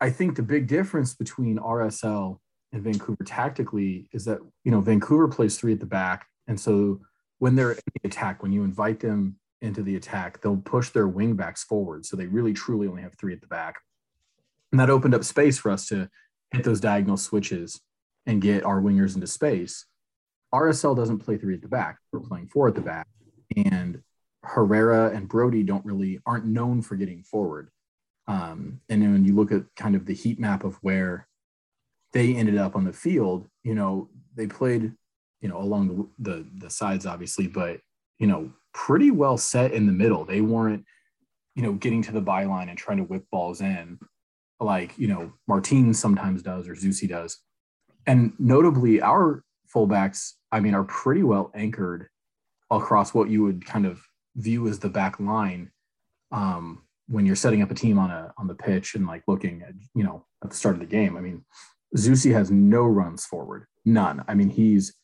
I 0.00 0.10
think 0.10 0.36
the 0.36 0.42
big 0.42 0.66
difference 0.66 1.14
between 1.14 1.58
RSL 1.58 2.38
and 2.72 2.82
Vancouver 2.82 3.24
tactically 3.24 4.08
is 4.12 4.24
that 4.26 4.38
you 4.64 4.70
know 4.70 4.80
Vancouver 4.80 5.28
plays 5.28 5.58
three 5.58 5.72
at 5.72 5.80
the 5.80 5.86
back, 5.86 6.26
and 6.46 6.58
so 6.58 7.00
when 7.38 7.54
they're 7.54 7.72
in 7.72 7.78
the 8.02 8.08
attack, 8.08 8.42
when 8.42 8.52
you 8.52 8.64
invite 8.64 9.00
them 9.00 9.36
into 9.62 9.82
the 9.82 9.96
attack, 9.96 10.40
they'll 10.40 10.56
push 10.56 10.90
their 10.90 11.08
wing 11.08 11.34
backs 11.34 11.64
forward. 11.64 12.04
So 12.04 12.16
they 12.16 12.26
really 12.26 12.52
truly 12.52 12.88
only 12.88 13.02
have 13.02 13.14
three 13.18 13.32
at 13.32 13.40
the 13.40 13.46
back, 13.46 13.76
and 14.72 14.80
that 14.80 14.90
opened 14.90 15.14
up 15.14 15.24
space 15.24 15.58
for 15.58 15.70
us 15.70 15.86
to 15.88 16.08
hit 16.52 16.64
those 16.64 16.80
diagonal 16.80 17.16
switches 17.16 17.80
and 18.26 18.42
get 18.42 18.64
our 18.64 18.80
wingers 18.80 19.14
into 19.14 19.26
space. 19.26 19.86
RSL 20.54 20.96
doesn't 20.96 21.18
play 21.18 21.38
three 21.38 21.54
at 21.54 21.62
the 21.62 21.68
back; 21.68 21.98
we're 22.12 22.20
playing 22.20 22.48
four 22.48 22.68
at 22.68 22.74
the 22.74 22.80
back, 22.80 23.06
and 23.56 24.02
Herrera 24.46 25.10
and 25.10 25.28
Brody 25.28 25.62
don't 25.62 25.84
really 25.84 26.20
aren't 26.26 26.46
known 26.46 26.82
for 26.82 26.96
getting 26.96 27.22
forward. 27.22 27.70
Um, 28.28 28.80
and 28.88 29.02
then 29.02 29.12
when 29.12 29.24
you 29.24 29.34
look 29.34 29.52
at 29.52 29.64
kind 29.76 29.94
of 29.94 30.06
the 30.06 30.14
heat 30.14 30.40
map 30.40 30.64
of 30.64 30.76
where 30.76 31.28
they 32.12 32.34
ended 32.34 32.56
up 32.56 32.76
on 32.76 32.84
the 32.84 32.92
field, 32.92 33.48
you 33.62 33.74
know, 33.74 34.08
they 34.34 34.46
played, 34.46 34.92
you 35.40 35.48
know, 35.48 35.58
along 35.58 36.08
the, 36.18 36.46
the, 36.58 36.70
sides, 36.70 37.06
obviously, 37.06 37.46
but, 37.46 37.80
you 38.18 38.26
know, 38.26 38.50
pretty 38.72 39.10
well 39.10 39.36
set 39.36 39.72
in 39.72 39.86
the 39.86 39.92
middle. 39.92 40.24
They 40.24 40.40
weren't, 40.40 40.84
you 41.54 41.62
know, 41.62 41.72
getting 41.72 42.02
to 42.02 42.12
the 42.12 42.22
byline 42.22 42.68
and 42.68 42.76
trying 42.76 42.98
to 42.98 43.04
whip 43.04 43.24
balls 43.30 43.60
in 43.60 43.98
like, 44.60 44.96
you 44.98 45.08
know, 45.08 45.32
Martin 45.46 45.92
sometimes 45.92 46.42
does 46.42 46.68
or 46.68 46.74
Zusi 46.74 47.08
does. 47.08 47.38
And 48.06 48.32
notably, 48.38 49.00
our 49.00 49.44
fullbacks, 49.72 50.32
I 50.52 50.60
mean, 50.60 50.74
are 50.74 50.84
pretty 50.84 51.22
well 51.22 51.50
anchored 51.54 52.08
across 52.70 53.14
what 53.14 53.28
you 53.28 53.42
would 53.42 53.64
kind 53.64 53.86
of 53.86 54.00
view 54.36 54.68
as 54.68 54.78
the 54.78 54.88
back 54.88 55.18
line 55.18 55.70
um, 56.30 56.82
when 57.08 57.26
you're 57.26 57.36
setting 57.36 57.62
up 57.62 57.70
a 57.70 57.74
team 57.74 57.98
on 57.98 58.10
a 58.10 58.32
on 58.38 58.46
the 58.46 58.54
pitch 58.54 58.94
and 58.94 59.06
like 59.06 59.22
looking 59.26 59.62
at 59.62 59.74
you 59.94 60.04
know 60.04 60.24
at 60.44 60.50
the 60.50 60.56
start 60.56 60.74
of 60.74 60.80
the 60.80 60.86
game. 60.86 61.16
I 61.16 61.20
mean, 61.20 61.44
Zusi 61.96 62.32
has 62.32 62.50
no 62.50 62.84
runs 62.84 63.24
forward, 63.24 63.66
none. 63.84 64.24
I 64.28 64.34
mean, 64.34 64.50
he's 64.50 64.94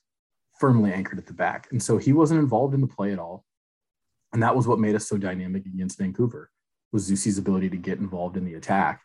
firmly 0.58 0.92
anchored 0.92 1.18
at 1.18 1.26
the 1.26 1.32
back, 1.32 1.68
and 1.70 1.82
so 1.82 1.98
he 1.98 2.12
wasn't 2.12 2.40
involved 2.40 2.74
in 2.74 2.80
the 2.80 2.86
play 2.86 3.12
at 3.12 3.18
all. 3.18 3.44
And 4.32 4.42
that 4.42 4.56
was 4.56 4.66
what 4.66 4.78
made 4.78 4.94
us 4.94 5.08
so 5.08 5.18
dynamic 5.18 5.66
against 5.66 5.98
Vancouver 5.98 6.50
was 6.90 7.10
Zusi's 7.10 7.38
ability 7.38 7.70
to 7.70 7.76
get 7.76 7.98
involved 7.98 8.36
in 8.36 8.44
the 8.44 8.54
attack. 8.54 9.02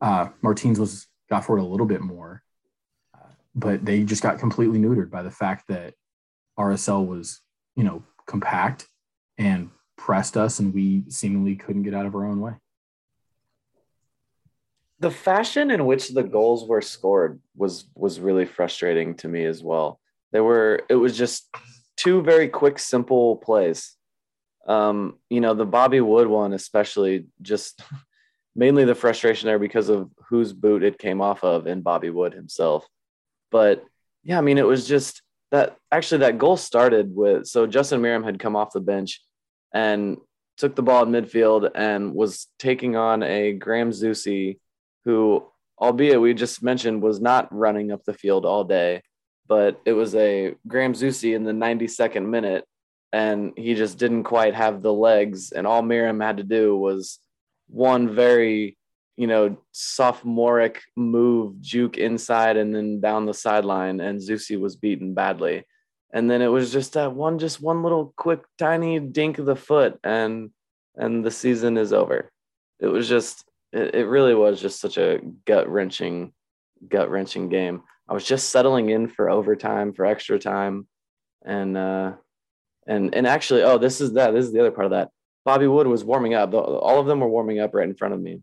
Uh, 0.00 0.28
Martins 0.42 0.78
was 0.78 1.06
got 1.30 1.44
forward 1.44 1.62
a 1.62 1.66
little 1.66 1.86
bit 1.86 2.00
more, 2.00 2.42
uh, 3.14 3.32
but 3.54 3.84
they 3.84 4.02
just 4.02 4.22
got 4.22 4.38
completely 4.38 4.78
neutered 4.78 5.10
by 5.10 5.22
the 5.22 5.30
fact 5.30 5.64
that 5.68 5.94
RSL 6.58 7.06
was 7.06 7.40
you 7.76 7.84
know 7.84 8.02
compact 8.26 8.86
and 9.38 9.70
pressed 9.96 10.36
us, 10.36 10.58
and 10.58 10.74
we 10.74 11.04
seemingly 11.08 11.56
couldn't 11.56 11.84
get 11.84 11.94
out 11.94 12.06
of 12.06 12.14
our 12.14 12.26
own 12.26 12.40
way. 12.40 12.54
The 15.00 15.10
fashion 15.10 15.70
in 15.70 15.86
which 15.86 16.08
the 16.08 16.24
goals 16.24 16.66
were 16.66 16.82
scored 16.82 17.40
was 17.56 17.84
was 17.94 18.18
really 18.18 18.46
frustrating 18.46 19.14
to 19.16 19.28
me 19.28 19.44
as 19.44 19.62
well. 19.62 20.00
There 20.32 20.42
were 20.42 20.82
it 20.88 20.96
was 20.96 21.16
just 21.16 21.48
two 21.96 22.22
very 22.22 22.48
quick, 22.48 22.78
simple 22.78 23.36
plays. 23.36 23.94
Um, 24.66 25.18
you 25.30 25.40
know, 25.40 25.54
the 25.54 25.64
Bobby 25.64 26.00
Wood 26.00 26.26
one, 26.26 26.52
especially, 26.52 27.26
just 27.40 27.80
mainly 28.56 28.84
the 28.84 28.94
frustration 28.94 29.46
there 29.46 29.58
because 29.58 29.88
of 29.88 30.10
whose 30.28 30.52
boot 30.52 30.82
it 30.82 30.98
came 30.98 31.20
off 31.20 31.44
of 31.44 31.66
in 31.66 31.80
Bobby 31.82 32.10
Wood 32.10 32.34
himself. 32.34 32.86
But 33.50 33.84
yeah, 34.24 34.38
I 34.38 34.40
mean, 34.40 34.58
it 34.58 34.66
was 34.66 34.86
just 34.86 35.22
that 35.52 35.76
actually 35.92 36.18
that 36.18 36.38
goal 36.38 36.56
started 36.56 37.14
with 37.14 37.46
so 37.46 37.66
Justin 37.66 38.02
Meram 38.02 38.24
had 38.24 38.38
come 38.38 38.56
off 38.56 38.72
the 38.72 38.80
bench 38.80 39.22
and 39.72 40.18
took 40.56 40.74
the 40.74 40.82
ball 40.82 41.04
in 41.04 41.10
midfield 41.10 41.70
and 41.74 42.14
was 42.14 42.48
taking 42.58 42.96
on 42.96 43.22
a 43.22 43.52
Graham 43.52 43.90
Zusi, 43.90 44.58
who, 45.04 45.46
albeit 45.80 46.20
we 46.20 46.34
just 46.34 46.62
mentioned, 46.62 47.00
was 47.00 47.20
not 47.20 47.54
running 47.54 47.92
up 47.92 48.04
the 48.04 48.12
field 48.12 48.44
all 48.44 48.64
day, 48.64 49.02
but 49.46 49.80
it 49.84 49.92
was 49.92 50.14
a 50.14 50.54
Graham 50.66 50.94
Zusi 50.94 51.34
in 51.34 51.44
the 51.44 51.52
92nd 51.52 52.26
minute, 52.26 52.64
and 53.12 53.52
he 53.56 53.74
just 53.74 53.98
didn't 53.98 54.24
quite 54.24 54.54
have 54.54 54.82
the 54.82 54.92
legs. 54.92 55.52
And 55.52 55.66
all 55.66 55.82
Meram 55.82 56.22
had 56.22 56.38
to 56.38 56.42
do 56.42 56.76
was 56.76 57.20
one 57.68 58.14
very, 58.14 58.76
you 59.16 59.28
know, 59.28 59.56
sophomoric 59.72 60.82
move, 60.96 61.60
juke 61.60 61.96
inside 61.96 62.56
and 62.56 62.74
then 62.74 63.00
down 63.00 63.26
the 63.26 63.34
sideline, 63.34 64.00
and 64.00 64.18
Zusi 64.18 64.58
was 64.58 64.76
beaten 64.76 65.14
badly 65.14 65.64
and 66.12 66.30
then 66.30 66.40
it 66.40 66.48
was 66.48 66.72
just 66.72 66.94
that 66.94 67.12
one 67.12 67.38
just 67.38 67.60
one 67.60 67.82
little 67.82 68.12
quick 68.16 68.40
tiny 68.58 68.98
dink 68.98 69.38
of 69.38 69.46
the 69.46 69.56
foot 69.56 69.98
and 70.02 70.50
and 70.96 71.24
the 71.24 71.30
season 71.30 71.76
is 71.76 71.92
over. 71.92 72.30
It 72.80 72.86
was 72.86 73.08
just 73.08 73.44
it, 73.72 73.94
it 73.94 74.06
really 74.06 74.34
was 74.34 74.60
just 74.60 74.80
such 74.80 74.96
a 74.98 75.20
gut 75.44 75.68
wrenching 75.68 76.32
gut 76.88 77.10
wrenching 77.10 77.48
game. 77.48 77.82
I 78.08 78.14
was 78.14 78.24
just 78.24 78.50
settling 78.50 78.88
in 78.88 79.08
for 79.08 79.28
overtime 79.28 79.92
for 79.92 80.06
extra 80.06 80.38
time 80.38 80.88
and 81.44 81.76
uh 81.76 82.12
and 82.86 83.14
and 83.14 83.26
actually 83.26 83.62
oh 83.62 83.78
this 83.78 84.00
is 84.00 84.14
that 84.14 84.32
this 84.32 84.46
is 84.46 84.52
the 84.52 84.60
other 84.60 84.70
part 84.70 84.86
of 84.86 84.92
that. 84.92 85.10
Bobby 85.44 85.66
wood 85.66 85.86
was 85.86 86.04
warming 86.04 86.34
up. 86.34 86.52
All 86.52 87.00
of 87.00 87.06
them 87.06 87.20
were 87.20 87.28
warming 87.28 87.58
up 87.58 87.74
right 87.74 87.88
in 87.88 87.94
front 87.94 88.14
of 88.14 88.20
me. 88.20 88.40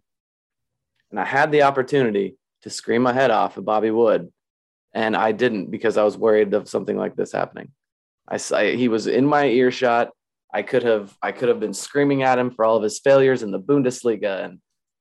And 1.11 1.19
i 1.19 1.25
had 1.25 1.51
the 1.51 1.63
opportunity 1.63 2.37
to 2.61 2.69
scream 2.69 3.01
my 3.01 3.13
head 3.13 3.31
off 3.31 3.57
at 3.57 3.65
bobby 3.65 3.91
wood 3.91 4.31
and 4.95 5.15
I 5.15 5.33
didn't 5.33 5.69
because 5.69 5.97
I 5.97 6.03
was 6.03 6.17
worried 6.17 6.53
of 6.53 6.69
something 6.69 6.97
like 6.97 7.15
this 7.15 7.33
happening. 7.33 7.71
I, 8.27 8.39
I, 8.53 8.71
he 8.71 8.87
was 8.87 9.05
in 9.05 9.25
my 9.25 9.45
earshot. 9.45 10.09
I 10.51 10.63
could 10.63 10.83
have 10.83 11.13
I 11.21 11.33
could 11.33 11.49
have 11.49 11.59
been 11.59 11.73
screaming 11.73 12.23
at 12.23 12.39
him 12.39 12.49
for 12.49 12.63
all 12.63 12.77
of 12.77 12.83
his 12.83 12.99
failures 12.99 13.43
in 13.43 13.51
the 13.51 13.59
Bundesliga 13.59 14.45
and 14.45 14.59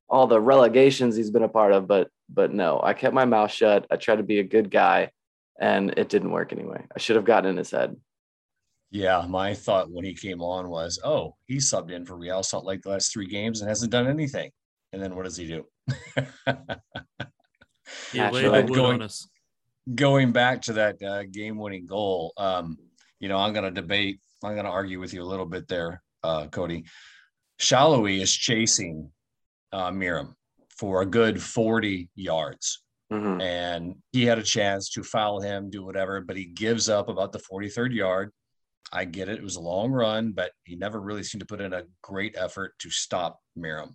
all 0.09 0.27
the 0.27 0.41
relegations 0.41 1.17
he's 1.17 1.31
been 1.31 1.45
a 1.45 1.49
part 1.49 1.73
of, 1.73 1.87
but 1.87 2.09
but 2.29 2.53
no, 2.53 2.81
I 2.83 2.93
kept 2.93 3.15
my 3.15 3.25
mouth 3.25 3.53
shut. 3.53 3.87
I 3.91 3.97
tried 3.97 4.17
to 4.17 4.25
be 4.25 4.41
a 4.41 4.45
good 4.45 4.71
guy, 4.71 5.11
and 5.61 5.95
it 5.97 6.09
didn't 6.09 6.33
work 6.33 6.53
anyway. 6.53 6.85
I 6.95 6.99
should 6.99 7.17
have 7.17 7.25
gotten 7.25 7.51
in 7.51 7.57
his 7.57 7.71
head. 7.71 7.97
Yeah, 8.91 9.25
my 9.29 9.55
thought 9.55 9.91
when 9.91 10.05
he 10.05 10.15
came 10.15 10.41
on 10.41 10.69
was, 10.69 11.01
oh, 11.03 11.35
he 11.47 11.57
subbed 11.57 11.91
in 11.91 12.05
for 12.05 12.17
Real 12.17 12.43
Salt 12.43 12.65
Lake 12.65 12.83
the 12.83 12.91
last 12.91 13.13
three 13.13 13.27
games 13.27 13.61
and 13.61 13.69
hasn't 13.69 13.91
done 13.91 14.07
anything. 14.07 14.51
And 14.93 15.03
then 15.03 15.17
what 15.17 15.25
does 15.25 15.37
he 15.37 15.47
do? 15.47 15.67
Yeah, 18.13 18.31
going, 18.31 19.09
going 19.93 20.33
back 20.33 20.63
to 20.63 20.75
that 20.75 21.03
uh, 21.03 21.25
game-winning 21.25 21.87
goal, 21.87 22.33
um, 22.37 22.79
you 23.21 23.29
know, 23.29 23.39
I'm 23.39 23.53
going 23.53 23.65
to 23.65 23.71
debate. 23.71 24.21
I'm 24.43 24.53
going 24.53 24.65
to 24.65 24.71
argue 24.71 25.01
with 25.01 25.15
you 25.15 25.23
a 25.23 25.25
little 25.25 25.47
bit 25.47 25.69
there, 25.69 26.03
uh, 26.23 26.47
Cody. 26.47 26.85
Salloi 27.61 28.21
is 28.21 28.33
chasing 28.33 29.11
uh, 29.73 29.91
Meram 29.91 30.35
for 30.79 31.03
a 31.03 31.07
good 31.07 31.43
40 31.43 32.09
yards. 32.15 32.83
Mm-hmm. 33.13 33.41
And 33.41 33.95
he 34.13 34.25
had 34.25 34.39
a 34.39 34.43
chance 34.43 34.91
to 34.91 35.03
foul 35.03 35.41
him, 35.41 35.71
do 35.71 35.85
whatever, 35.85 36.21
but 36.21 36.37
he 36.37 36.47
gives 36.47 36.89
up 36.89 37.09
about 37.09 37.33
the 37.33 37.39
43rd 37.39 37.95
yard. 37.95 38.33
I 38.93 39.05
get 39.05 39.29
it. 39.29 39.39
It 39.39 39.43
was 39.43 39.57
a 39.57 39.61
long 39.61 39.91
run, 39.93 40.33
but 40.33 40.53
he 40.65 40.77
never 40.77 41.01
really 41.01 41.23
seemed 41.23 41.41
to 41.41 41.47
put 41.47 41.61
in 41.61 41.73
a 41.73 41.85
great 42.03 42.35
effort 42.37 42.75
to 42.81 42.91
stop 42.91 43.41
Meram. 43.59 43.95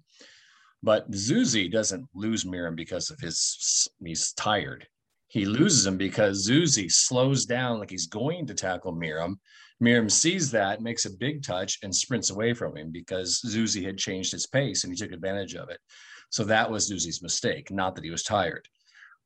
But 0.81 1.12
Zusi 1.12 1.72
doesn't 1.72 2.08
lose 2.13 2.46
Meram 2.46 2.75
because 2.75 3.10
of 3.10 3.19
his 3.19 3.88
he's 4.03 4.34
tired. 4.34 4.88
He 5.30 5.46
loses 5.46 5.86
him 5.86 5.96
because 5.96 6.50
Zusi 6.50 6.92
slows 6.92 7.46
down 7.46 7.80
like 7.80 7.92
he's 7.92 8.08
going 8.08 8.48
to 8.48 8.56
tackle 8.56 8.94
Meram. 8.94 9.36
Meram 9.82 10.12
sees 10.12 10.52
that, 10.52 10.82
makes 10.82 11.06
a 11.06 11.12
big 11.12 11.44
touch, 11.44 11.78
and 11.84 11.96
sprints 11.96 12.32
away 12.32 12.54
from 12.54 12.76
him 12.76 12.92
because 12.92 13.42
Zusi 13.46 13.86
had 13.86 13.98
changed 13.98 14.32
his 14.32 14.48
pace 14.48 14.84
and 14.84 14.92
he 14.92 14.98
took 14.98 15.12
advantage 15.12 15.56
of 15.56 15.70
it. 15.70 15.80
So 16.32 16.44
that 16.46 16.70
was 16.70 16.92
Zusi's 16.92 17.22
mistake, 17.22 17.72
not 17.72 17.96
that 17.96 18.04
he 18.04 18.10
was 18.10 18.24
tired. 18.24 18.68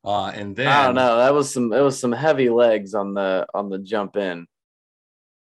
Uh, 0.03 0.27
and 0.35 0.55
then 0.55 0.67
I 0.67 0.85
don't 0.85 0.95
know. 0.95 1.17
That 1.17 1.33
was 1.33 1.53
some. 1.53 1.71
It 1.71 1.79
was 1.79 1.97
some 1.97 2.11
heavy 2.11 2.49
legs 2.49 2.93
on 2.93 3.13
the 3.13 3.47
on 3.53 3.69
the 3.69 3.79
jump 3.79 4.17
in. 4.17 4.45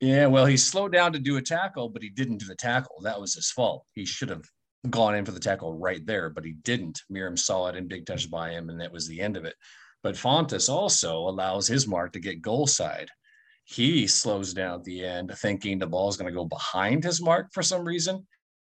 Yeah, 0.01 0.25
well, 0.25 0.45
he 0.45 0.57
slowed 0.57 0.91
down 0.91 1.13
to 1.13 1.19
do 1.19 1.37
a 1.37 1.41
tackle, 1.41 1.87
but 1.87 2.01
he 2.01 2.09
didn't 2.09 2.39
do 2.39 2.45
the 2.45 2.55
tackle. 2.55 2.99
That 3.03 3.21
was 3.21 3.35
his 3.35 3.49
fault. 3.51 3.85
He 3.93 4.05
should 4.05 4.27
have 4.27 4.43
gone 4.89 5.15
in 5.15 5.23
for 5.23 5.31
the 5.31 5.39
tackle 5.39 5.73
right 5.73 6.05
there, 6.05 6.29
but 6.29 6.43
he 6.43 6.51
didn't. 6.51 7.01
Meram 7.09 7.39
saw 7.39 7.67
it 7.67 7.77
and 7.77 7.87
big 7.87 8.05
touch 8.05 8.29
by 8.29 8.49
him, 8.49 8.69
and 8.69 8.81
that 8.81 8.91
was 8.91 9.07
the 9.07 9.21
end 9.21 9.37
of 9.37 9.45
it. 9.45 9.55
But 10.03 10.15
Fontàs 10.15 10.69
also 10.69 11.17
allows 11.17 11.65
his 11.65 11.87
mark 11.87 12.11
to 12.13 12.19
get 12.19 12.41
goal 12.41 12.67
side. 12.67 13.09
He 13.63 14.05
slows 14.05 14.53
down 14.53 14.79
at 14.79 14.83
the 14.83 15.05
end, 15.05 15.31
thinking 15.37 15.79
the 15.79 15.87
ball 15.87 16.09
is 16.09 16.17
going 16.17 16.29
to 16.29 16.37
go 16.37 16.43
behind 16.45 17.05
his 17.05 17.21
mark 17.21 17.47
for 17.53 17.63
some 17.63 17.85
reason, 17.85 18.27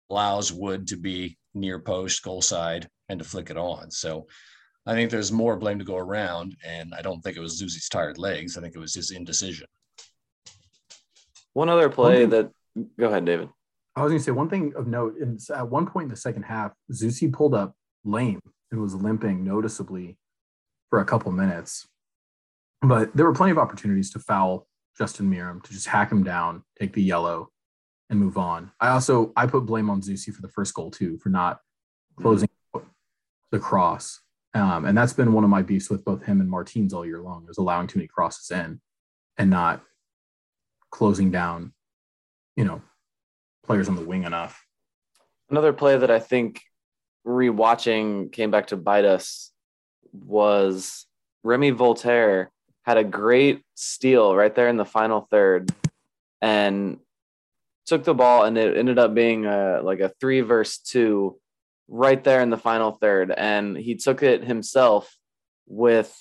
allows 0.10 0.52
Wood 0.52 0.88
to 0.88 0.98
be 0.98 1.38
near 1.54 1.80
post, 1.80 2.22
goal 2.22 2.42
side, 2.42 2.90
and 3.08 3.18
to 3.20 3.26
flick 3.26 3.50
it 3.50 3.58
on. 3.58 3.90
So 3.90 4.28
I 4.86 4.94
think 4.94 5.10
there's 5.10 5.32
more 5.32 5.56
blame 5.56 5.80
to 5.80 5.86
go 5.86 5.96
around. 5.96 6.58
And 6.66 6.94
I 6.94 7.02
don't 7.02 7.22
think 7.22 7.38
it 7.38 7.42
was 7.42 7.62
Zusi's 7.62 7.88
tired 7.88 8.18
legs. 8.18 8.58
I 8.58 8.62
think 8.62 8.76
it 8.76 8.80
was 8.80 8.94
his 8.94 9.12
indecision. 9.12 9.68
One 11.54 11.70
other 11.70 11.90
play 11.90 12.26
that, 12.26 12.52
go 13.00 13.08
ahead, 13.08 13.26
David. 13.26 13.50
I 13.96 14.04
was 14.04 14.12
going 14.12 14.20
to 14.20 14.24
say 14.24 14.32
one 14.32 14.50
thing 14.50 14.74
of 14.76 14.88
note. 14.88 15.18
In, 15.18 15.38
at 15.56 15.70
one 15.70 15.86
point 15.86 16.06
in 16.06 16.10
the 16.10 16.16
second 16.18 16.44
half, 16.44 16.72
Zusi 16.92 17.32
pulled 17.32 17.54
up 17.54 17.74
lame 18.04 18.42
and 18.72 18.82
was 18.82 18.96
limping 18.96 19.44
noticeably 19.44 20.18
for 20.92 21.00
a 21.00 21.06
couple 21.06 21.32
minutes. 21.32 21.88
But 22.84 23.16
there 23.16 23.26
were 23.26 23.34
plenty 23.34 23.52
of 23.52 23.58
opportunities 23.58 24.12
to 24.12 24.20
foul 24.20 24.68
Justin 24.98 25.32
Meram, 25.32 25.64
to 25.64 25.72
just 25.72 25.88
hack 25.88 26.12
him 26.12 26.24
down, 26.24 26.64
take 26.80 26.94
the 26.94 27.02
yellow, 27.02 27.50
and 28.10 28.20
move 28.20 28.38
on. 28.38 28.72
I 28.80 28.90
also 28.90 29.32
I 29.36 29.48
put 29.48 29.66
blame 29.66 29.90
on 29.90 30.02
Zusi 30.02 30.34
for 30.34 30.42
the 30.42 30.50
first 30.50 30.74
goal 30.74 30.92
too, 30.92 31.18
for 31.18 31.30
not 31.30 31.62
closing 32.20 32.50
the 33.52 33.60
cross. 33.60 34.20
Um, 34.54 34.84
and 34.86 34.98
that's 34.98 35.14
been 35.14 35.32
one 35.32 35.46
of 35.46 35.50
my 35.50 35.62
beefs 35.62 35.90
with 35.90 36.04
both 36.04 36.24
him 36.24 36.42
and 36.42 36.50
Martins 36.50 36.94
all 36.94 37.06
year 37.06 37.22
long, 37.22 37.48
is 37.50 37.58
allowing 37.58 37.88
too 37.88 38.00
many 38.00 38.08
crosses 38.08 38.52
in 38.52 38.82
and 39.38 39.50
not 39.50 39.82
closing 40.90 41.32
down, 41.32 41.72
you 42.58 42.66
know, 42.66 42.82
players 43.64 43.88
on 43.88 43.96
the 43.96 44.04
wing 44.04 44.24
enough. 44.24 44.66
Another 45.50 45.72
play 45.72 45.98
that 45.98 46.12
I 46.12 46.20
think 46.20 46.62
rewatching 47.26 48.32
came 48.32 48.52
back 48.52 48.68
to 48.68 48.78
bite 48.78 49.06
us 49.06 49.51
was 50.14 51.06
Remy 51.44 51.74
Walter 51.74 52.50
had 52.84 52.98
a 52.98 53.04
great 53.04 53.64
steal 53.76 54.36
right 54.36 54.54
there 54.54 54.68
in 54.68 54.78
the 54.78 54.86
final 54.86 55.28
third 55.30 55.72
and 56.42 57.00
took 57.86 58.04
the 58.04 58.14
ball 58.14 58.44
and 58.44 58.58
it 58.58 58.78
ended 58.78 58.98
up 58.98 59.14
being 59.14 59.46
a, 59.46 59.82
like 59.84 60.00
a 60.00 60.14
three 60.20 60.42
verse 60.42 60.78
two 60.78 61.38
right 61.88 62.24
there 62.24 62.42
in 62.42 62.50
the 62.50 62.58
final 62.58 62.92
third. 62.92 63.32
And 63.32 63.78
he 63.78 63.96
took 63.96 64.24
it 64.24 64.44
himself 64.44 65.16
with 65.68 66.16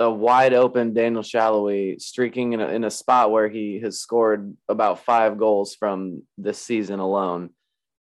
a 0.00 0.10
wide 0.10 0.52
open 0.52 0.92
Daniel 0.92 1.22
Salloi 1.22 2.00
streaking 2.00 2.52
in 2.52 2.60
a, 2.60 2.68
in 2.68 2.84
a 2.84 2.90
spot 2.90 3.30
where 3.30 3.48
he 3.48 3.80
has 3.80 3.98
scored 3.98 4.56
about 4.68 5.04
five 5.04 5.38
goals 5.38 5.74
from 5.74 6.22
this 6.36 6.58
season 6.58 7.00
alone. 7.00 7.50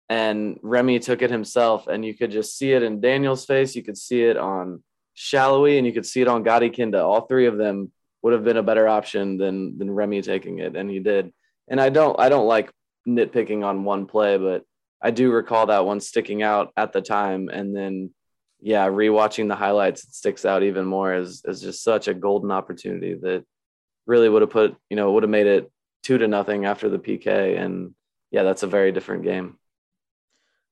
And 0.09 0.59
Remy 0.61 0.99
took 0.99 1.21
it 1.21 1.31
himself, 1.31 1.87
and 1.87 2.03
you 2.03 2.13
could 2.13 2.31
just 2.31 2.57
see 2.57 2.73
it 2.73 2.83
in 2.83 2.99
Daniel's 2.99 3.45
face. 3.45 3.75
You 3.75 3.83
could 3.83 3.97
see 3.97 4.23
it 4.23 4.35
on 4.35 4.83
Salloi, 5.21 5.77
and 5.77 5.85
you 5.85 5.93
could 5.93 6.05
see 6.05 6.21
it 6.21 6.27
on 6.27 6.43
Gadi 6.43 6.69
Kinda. 6.69 7.01
All 7.03 7.21
three 7.21 7.45
of 7.45 7.57
them 7.57 7.91
would 8.23 8.33
have 8.33 8.43
been 8.43 8.57
a 8.57 8.63
better 8.63 8.87
option 8.87 9.37
than 9.37 9.77
than 9.77 9.91
Remy 9.91 10.21
taking 10.21 10.59
it, 10.59 10.75
and 10.75 10.89
he 10.89 10.99
did. 10.99 11.31
And 11.67 11.79
I 11.79 11.89
don't 11.89 12.19
I 12.19 12.29
don't 12.29 12.47
like 12.47 12.71
nitpicking 13.07 13.63
on 13.63 13.83
one 13.83 14.07
play, 14.07 14.37
but 14.37 14.63
I 15.01 15.11
do 15.11 15.31
recall 15.31 15.67
that 15.67 15.85
one 15.85 15.99
sticking 15.99 16.41
out 16.41 16.71
at 16.75 16.91
the 16.91 17.01
time, 17.01 17.49
and 17.49 17.75
then 17.75 18.13
yeah, 18.59 18.87
rewatching 18.87 19.47
the 19.47 19.55
highlights, 19.55 20.03
it 20.03 20.13
sticks 20.13 20.45
out 20.45 20.63
even 20.63 20.85
more 20.85 21.13
as 21.13 21.43
as 21.47 21.61
just 21.61 21.83
such 21.83 22.07
a 22.07 22.13
golden 22.13 22.51
opportunity 22.51 23.15
that 23.21 23.43
really 24.07 24.29
would 24.29 24.41
have 24.41 24.51
put 24.51 24.75
you 24.89 24.97
know 24.97 25.11
would 25.11 25.23
have 25.23 25.29
made 25.29 25.47
it 25.47 25.71
two 26.03 26.17
to 26.17 26.27
nothing 26.27 26.65
after 26.65 26.89
the 26.89 26.99
PK, 26.99 27.59
and 27.59 27.93
yeah, 28.31 28.43
that's 28.43 28.63
a 28.63 28.67
very 28.67 28.91
different 28.91 29.23
game. 29.23 29.57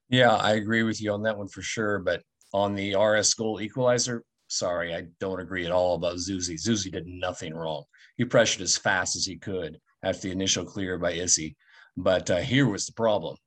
Yeah, 0.09 0.35
I 0.35 0.53
agree 0.53 0.81
with 0.81 0.99
you 1.01 1.11
on 1.13 1.23
that 1.23 1.37
one 1.37 1.47
for 1.47 1.61
sure. 1.61 1.99
But 1.99 2.23
on 2.51 2.73
the 2.73 2.95
RS 2.95 3.35
goal 3.35 3.61
equalizer, 3.61 4.23
sorry, 4.49 4.93
I 4.93 5.03
don't 5.19 5.39
agree 5.39 5.65
at 5.65 5.71
all 5.71 5.95
about 5.95 6.17
Zusi. 6.17 6.55
Zusi 6.55 6.91
did 6.91 7.07
nothing 7.07 7.53
wrong. 7.53 7.83
He 8.17 8.25
pressured 8.25 8.61
as 8.61 8.77
fast 8.77 9.15
as 9.15 9.25
he 9.25 9.37
could 9.37 9.79
after 10.03 10.23
the 10.23 10.31
initial 10.31 10.65
clear 10.65 10.97
by 10.97 11.13
Issy. 11.13 11.55
But 11.95 12.29
uh, 12.29 12.37
here 12.37 12.67
was 12.67 12.85
the 12.85 12.93
problem. 12.93 13.37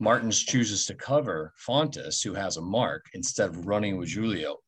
Martins 0.00 0.42
chooses 0.42 0.86
to 0.86 0.94
cover 0.94 1.52
Fontes, 1.56 2.22
who 2.22 2.34
has 2.34 2.56
a 2.56 2.62
mark, 2.62 3.06
instead 3.14 3.48
of 3.48 3.66
running 3.66 3.96
with 3.96 4.10
Julio. 4.10 4.58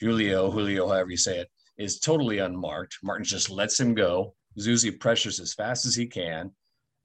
Julio, 0.00 0.50
Julio, 0.50 0.86
however 0.86 1.10
you 1.10 1.16
say 1.16 1.38
it, 1.38 1.48
is 1.78 1.98
totally 1.98 2.38
unmarked. 2.38 2.98
Martins 3.02 3.30
just 3.30 3.50
lets 3.50 3.78
him 3.78 3.94
go. 3.94 4.34
Zusi 4.58 4.98
pressures 4.98 5.40
as 5.40 5.54
fast 5.54 5.86
as 5.86 5.94
he 5.94 6.06
can. 6.06 6.50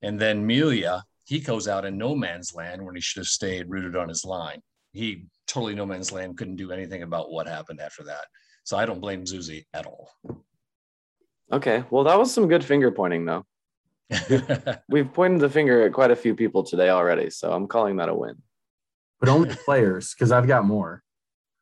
And 0.01 0.19
then 0.19 0.45
Melia, 0.45 1.03
he 1.25 1.39
goes 1.39 1.67
out 1.67 1.85
in 1.85 1.97
no 1.97 2.15
man's 2.15 2.53
land 2.53 2.83
when 2.83 2.95
he 2.95 3.01
should 3.01 3.21
have 3.21 3.27
stayed 3.27 3.69
rooted 3.69 3.95
on 3.95 4.09
his 4.09 4.25
line. 4.25 4.61
He 4.91 5.25
totally 5.47 5.75
no 5.75 5.85
man's 5.85 6.11
land, 6.11 6.37
couldn't 6.37 6.55
do 6.55 6.71
anything 6.71 7.03
about 7.03 7.31
what 7.31 7.47
happened 7.47 7.79
after 7.81 8.03
that. 8.03 8.25
So 8.63 8.77
I 8.77 8.85
don't 8.85 9.01
blame 9.01 9.25
Zusi 9.25 9.65
at 9.73 9.85
all. 9.85 10.09
Okay, 11.51 11.83
well, 11.89 12.03
that 12.05 12.17
was 12.17 12.33
some 12.33 12.47
good 12.47 12.63
finger 12.63 12.91
pointing, 12.91 13.25
though. 13.25 13.45
We've 14.89 15.11
pointed 15.11 15.41
the 15.41 15.49
finger 15.49 15.83
at 15.83 15.93
quite 15.93 16.11
a 16.11 16.15
few 16.15 16.35
people 16.35 16.63
today 16.63 16.89
already, 16.89 17.29
so 17.29 17.51
I'm 17.51 17.67
calling 17.67 17.97
that 17.97 18.09
a 18.09 18.13
win. 18.13 18.41
But 19.19 19.29
only 19.29 19.55
players, 19.55 20.13
because 20.13 20.31
I've 20.31 20.47
got 20.47 20.65
more. 20.65 21.03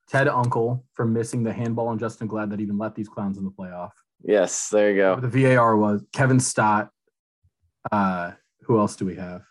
Ted 0.10 0.28
Unkel 0.28 0.84
for 0.94 1.06
missing 1.06 1.44
the 1.44 1.54
handball 1.54 1.88
on 1.88 1.98
Justin 1.98 2.28
Glad 2.28 2.50
that 2.52 2.60
even 2.60 2.78
let 2.78 2.96
these 2.96 3.08
clowns 3.08 3.38
in 3.38 3.46
the 3.46 3.52
playoff. 3.52 3.92
Yes, 4.24 4.70
there 4.70 4.92
you 4.92 4.98
go. 4.98 5.20
The 5.20 5.28
VAR 5.28 5.78
was 5.78 6.04
Kevin 6.14 6.40
Stott. 6.40 6.90
Uh, 7.92 8.32
who 8.62 8.78
else 8.78 8.96
do 8.96 9.06
we 9.06 9.16
have? 9.16 9.44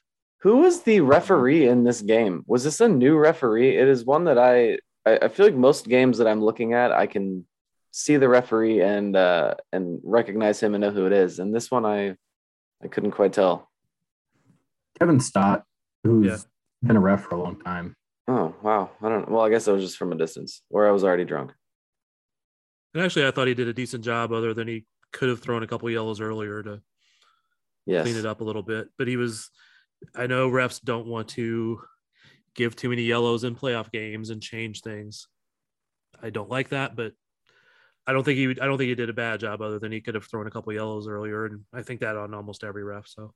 Who 0.42 0.58
was 0.58 0.82
the 0.82 1.00
referee 1.00 1.68
in 1.68 1.84
this 1.84 2.00
game? 2.00 2.44
Was 2.46 2.64
this 2.64 2.80
a 2.80 2.88
new 2.88 3.16
referee? 3.16 3.76
It 3.76 3.88
is 3.88 4.04
one 4.04 4.24
that 4.24 4.38
I 4.38 4.78
I, 5.06 5.18
I 5.22 5.28
feel 5.28 5.46
like 5.46 5.54
most 5.54 5.86
games 5.88 6.18
that 6.18 6.26
I'm 6.26 6.42
looking 6.42 6.72
at, 6.74 6.92
I 6.92 7.06
can 7.06 7.46
see 7.90 8.16
the 8.16 8.28
referee 8.28 8.80
and 8.82 9.16
uh, 9.16 9.54
and 9.72 10.00
recognize 10.02 10.60
him 10.62 10.74
and 10.74 10.82
know 10.82 10.90
who 10.90 11.06
it 11.06 11.12
is. 11.12 11.38
And 11.38 11.54
this 11.54 11.70
one, 11.70 11.84
I 11.84 12.16
I 12.82 12.88
couldn't 12.88 13.10
quite 13.12 13.32
tell. 13.34 13.70
Kevin 14.98 15.20
Stott, 15.20 15.64
who's 16.04 16.26
Yeah. 16.26 16.36
been 16.88 16.96
a 16.96 17.00
ref 17.00 17.24
for 17.24 17.34
a 17.34 17.42
long 17.42 17.60
time. 17.60 17.94
Oh 18.28 18.54
wow, 18.62 18.90
I 19.02 19.08
don't. 19.10 19.30
Well, 19.30 19.42
I 19.44 19.50
guess 19.50 19.68
it 19.68 19.72
was 19.72 19.84
just 19.84 19.98
from 19.98 20.12
a 20.12 20.16
distance, 20.16 20.62
or 20.70 20.88
I 20.88 20.90
was 20.90 21.04
already 21.04 21.24
drunk. 21.24 21.52
And 22.94 23.02
actually, 23.02 23.26
I 23.26 23.30
thought 23.30 23.46
he 23.46 23.54
did 23.54 23.68
a 23.68 23.72
decent 23.74 24.04
job, 24.04 24.32
other 24.32 24.54
than 24.54 24.66
he 24.68 24.86
could 25.12 25.28
have 25.28 25.40
thrown 25.40 25.62
a 25.62 25.66
couple 25.66 25.90
yellows 25.90 26.20
earlier 26.20 26.62
to 26.62 26.80
Yes. 27.86 28.04
clean 28.04 28.16
it 28.16 28.26
up 28.26 28.40
a 28.40 28.44
little 28.44 28.62
bit. 28.62 28.88
But 28.98 29.08
he 29.08 29.16
was, 29.16 29.50
I 30.14 30.26
know 30.26 30.50
refs 30.50 30.82
don't 30.82 31.06
want 31.06 31.28
to 31.30 31.80
give 32.54 32.76
too 32.76 32.88
many 32.88 33.02
yellows 33.02 33.44
in 33.44 33.54
playoff 33.54 33.90
games 33.92 34.30
and 34.30 34.42
change 34.42 34.82
things. 34.82 35.28
I 36.22 36.30
don't 36.30 36.50
like 36.50 36.70
that, 36.70 36.96
but 36.96 37.12
I 38.06 38.12
don't 38.12 38.24
think 38.24 38.38
he, 38.38 38.48
I 38.48 38.66
don't 38.66 38.78
think 38.78 38.88
he 38.88 38.94
did 38.94 39.10
a 39.10 39.14
bad 39.14 39.40
job, 39.40 39.62
other 39.62 39.78
than 39.78 39.92
he 39.92 40.00
could 40.00 40.14
have 40.14 40.24
thrown 40.24 40.46
a 40.46 40.50
couple 40.50 40.72
yellows 40.72 41.06
earlier, 41.06 41.46
and 41.46 41.60
I 41.72 41.82
think 41.82 42.00
that 42.00 42.16
on 42.16 42.34
almost 42.34 42.64
every 42.64 42.82
ref. 42.82 43.06
So 43.06 43.32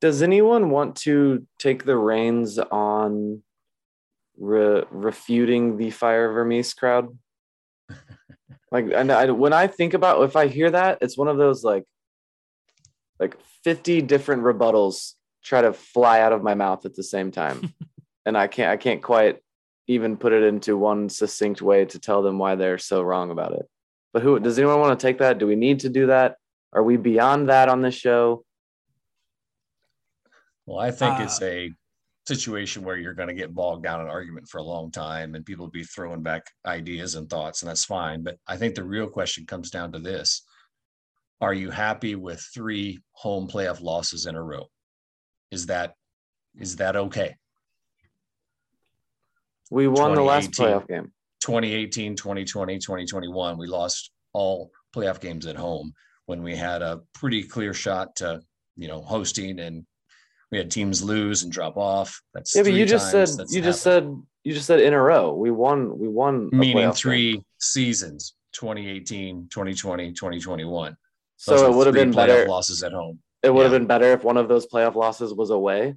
Does 0.00 0.22
anyone 0.22 0.70
want 0.70 0.96
to 0.98 1.46
take 1.58 1.84
the 1.84 1.96
reins 1.96 2.58
on 2.58 3.42
re- 4.38 4.84
refuting 4.90 5.76
the 5.76 5.90
fire 5.90 6.32
Vermes 6.32 6.72
crowd? 6.72 7.18
like, 8.72 8.86
and 8.94 9.12
I, 9.12 9.30
when 9.30 9.52
I 9.52 9.66
think 9.66 9.92
about 9.94 10.22
if 10.22 10.36
I 10.36 10.46
hear 10.46 10.70
that, 10.70 10.98
it's 11.02 11.18
one 11.18 11.28
of 11.28 11.36
those 11.36 11.62
like, 11.64 11.84
like 13.20 13.36
fifty 13.62 14.02
different 14.02 14.42
rebuttals 14.42 15.12
try 15.44 15.62
to 15.62 15.72
fly 15.72 16.20
out 16.20 16.32
of 16.32 16.42
my 16.42 16.54
mouth 16.54 16.84
at 16.84 16.94
the 16.94 17.02
same 17.02 17.30
time, 17.30 17.72
and 18.26 18.36
I 18.36 18.48
can't, 18.48 18.70
I 18.70 18.76
can't 18.76 19.02
quite 19.02 19.38
even 19.86 20.16
put 20.16 20.32
it 20.32 20.42
into 20.42 20.76
one 20.76 21.08
succinct 21.08 21.60
way 21.60 21.84
to 21.84 21.98
tell 21.98 22.22
them 22.22 22.38
why 22.38 22.54
they're 22.54 22.78
so 22.78 23.02
wrong 23.02 23.30
about 23.30 23.52
it. 23.52 23.66
But 24.12 24.22
who 24.22 24.38
does 24.38 24.58
anyone 24.58 24.80
want 24.80 24.98
to 24.98 25.06
take 25.06 25.18
that? 25.18 25.38
Do 25.38 25.46
we 25.46 25.56
need 25.56 25.80
to 25.80 25.88
do 25.88 26.06
that? 26.06 26.36
Are 26.72 26.82
we 26.82 26.96
beyond 26.96 27.48
that 27.48 27.68
on 27.68 27.82
this 27.82 27.94
show? 27.94 28.44
Well, 30.66 30.78
I 30.78 30.92
think 30.92 31.18
it's 31.18 31.42
uh, 31.42 31.46
a 31.46 31.72
situation 32.26 32.84
where 32.84 32.96
you're 32.96 33.14
going 33.14 33.28
to 33.28 33.34
get 33.34 33.54
bogged 33.54 33.82
down 33.82 34.00
in 34.00 34.06
argument 34.06 34.48
for 34.48 34.58
a 34.58 34.62
long 34.62 34.92
time 34.92 35.34
and 35.34 35.44
people 35.44 35.66
will 35.66 35.72
be 35.72 35.82
throwing 35.82 36.22
back 36.22 36.46
ideas 36.64 37.16
and 37.16 37.28
thoughts, 37.28 37.62
and 37.62 37.68
that's 37.68 37.84
fine. 37.84 38.22
But 38.22 38.38
I 38.46 38.56
think 38.56 38.74
the 38.74 38.84
real 38.84 39.08
question 39.08 39.46
comes 39.46 39.70
down 39.70 39.90
to 39.92 39.98
this 39.98 40.42
Are 41.40 41.54
you 41.54 41.70
happy 41.70 42.14
with 42.14 42.40
three 42.54 43.00
home 43.12 43.48
playoff 43.48 43.80
losses 43.80 44.26
in 44.26 44.34
a 44.34 44.42
row? 44.42 44.66
Is 45.50 45.66
that 45.66 45.94
is 46.58 46.76
that 46.76 46.96
okay? 46.96 47.36
We 49.70 49.88
won 49.88 50.14
the 50.14 50.22
last 50.22 50.50
playoff 50.50 50.88
game. 50.88 51.12
2018, 51.40 52.16
2020, 52.16 52.78
2021, 52.78 53.56
we 53.56 53.66
lost 53.66 54.10
all 54.32 54.70
playoff 54.94 55.20
games 55.20 55.46
at 55.46 55.56
home 55.56 55.94
when 56.26 56.42
we 56.42 56.54
had 56.54 56.82
a 56.82 57.00
pretty 57.14 57.42
clear 57.42 57.72
shot 57.72 58.16
to, 58.16 58.40
you 58.76 58.88
know, 58.88 59.00
hosting 59.00 59.60
and 59.60 59.86
we 60.50 60.58
had 60.58 60.70
teams 60.70 61.02
lose 61.02 61.44
and 61.44 61.52
drop 61.52 61.76
off. 61.76 62.20
That's 62.34 62.54
Yeah, 62.54 62.62
but 62.62 62.72
you 62.72 62.84
just 62.84 63.10
said 63.10 63.28
you 63.50 63.62
just 63.62 63.84
happened. 63.84 64.16
said 64.16 64.22
you 64.44 64.52
just 64.52 64.66
said 64.66 64.80
in 64.80 64.92
a 64.92 65.00
row. 65.00 65.34
We 65.34 65.50
won. 65.50 65.98
We 65.98 66.08
won. 66.08 66.50
meaning 66.52 66.76
playoff 66.76 66.82
game. 66.82 66.92
three 66.94 67.44
seasons 67.58 68.34
2018 68.52 69.48
2020 69.48 70.12
2021 70.12 70.88
Those 70.90 70.96
So 71.42 71.70
it 71.70 71.74
would 71.74 71.86
have 71.86 71.94
been 71.94 72.10
playoff 72.12 72.26
better. 72.26 72.48
losses 72.48 72.82
at 72.82 72.92
home 72.92 73.18
It 73.42 73.52
would 73.52 73.62
have 73.62 73.72
yeah. 73.72 73.78
been 73.78 73.86
better 73.86 74.12
if 74.12 74.24
one 74.24 74.36
of 74.36 74.48
those 74.48 74.66
playoff 74.66 74.94
losses 74.94 75.32
was 75.34 75.50
away. 75.50 75.94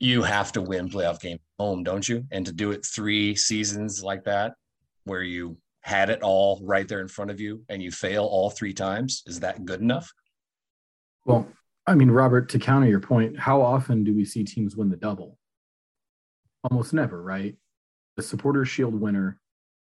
you 0.00 0.22
have 0.22 0.52
to 0.52 0.62
win 0.62 0.88
playoff 0.88 1.20
game 1.20 1.38
home 1.58 1.82
don't 1.82 2.08
you 2.08 2.24
and 2.30 2.46
to 2.46 2.52
do 2.52 2.70
it 2.70 2.86
three 2.86 3.34
seasons 3.34 4.02
like 4.02 4.22
that 4.24 4.54
where 5.04 5.22
you 5.22 5.56
had 5.80 6.08
it 6.10 6.22
all 6.22 6.60
right 6.64 6.86
there 6.86 7.00
in 7.00 7.08
front 7.08 7.30
of 7.32 7.40
you 7.40 7.64
and 7.68 7.82
you 7.82 7.90
fail 7.90 8.24
all 8.24 8.48
three 8.50 8.72
times 8.74 9.22
is 9.26 9.40
that 9.40 9.64
good 9.64 9.80
enough 9.80 10.12
Well, 11.24 11.46
I 11.86 11.94
mean, 11.94 12.10
Robert, 12.10 12.48
to 12.50 12.58
counter 12.58 12.86
your 12.86 13.00
point, 13.00 13.38
how 13.38 13.62
often 13.62 14.04
do 14.04 14.14
we 14.14 14.24
see 14.24 14.44
teams 14.44 14.76
win 14.76 14.90
the 14.90 14.96
double? 14.96 15.38
Almost 16.70 16.92
never, 16.92 17.22
right? 17.22 17.56
The 18.16 18.22
supporter 18.22 18.64
Shield 18.66 18.94
winner 18.94 19.40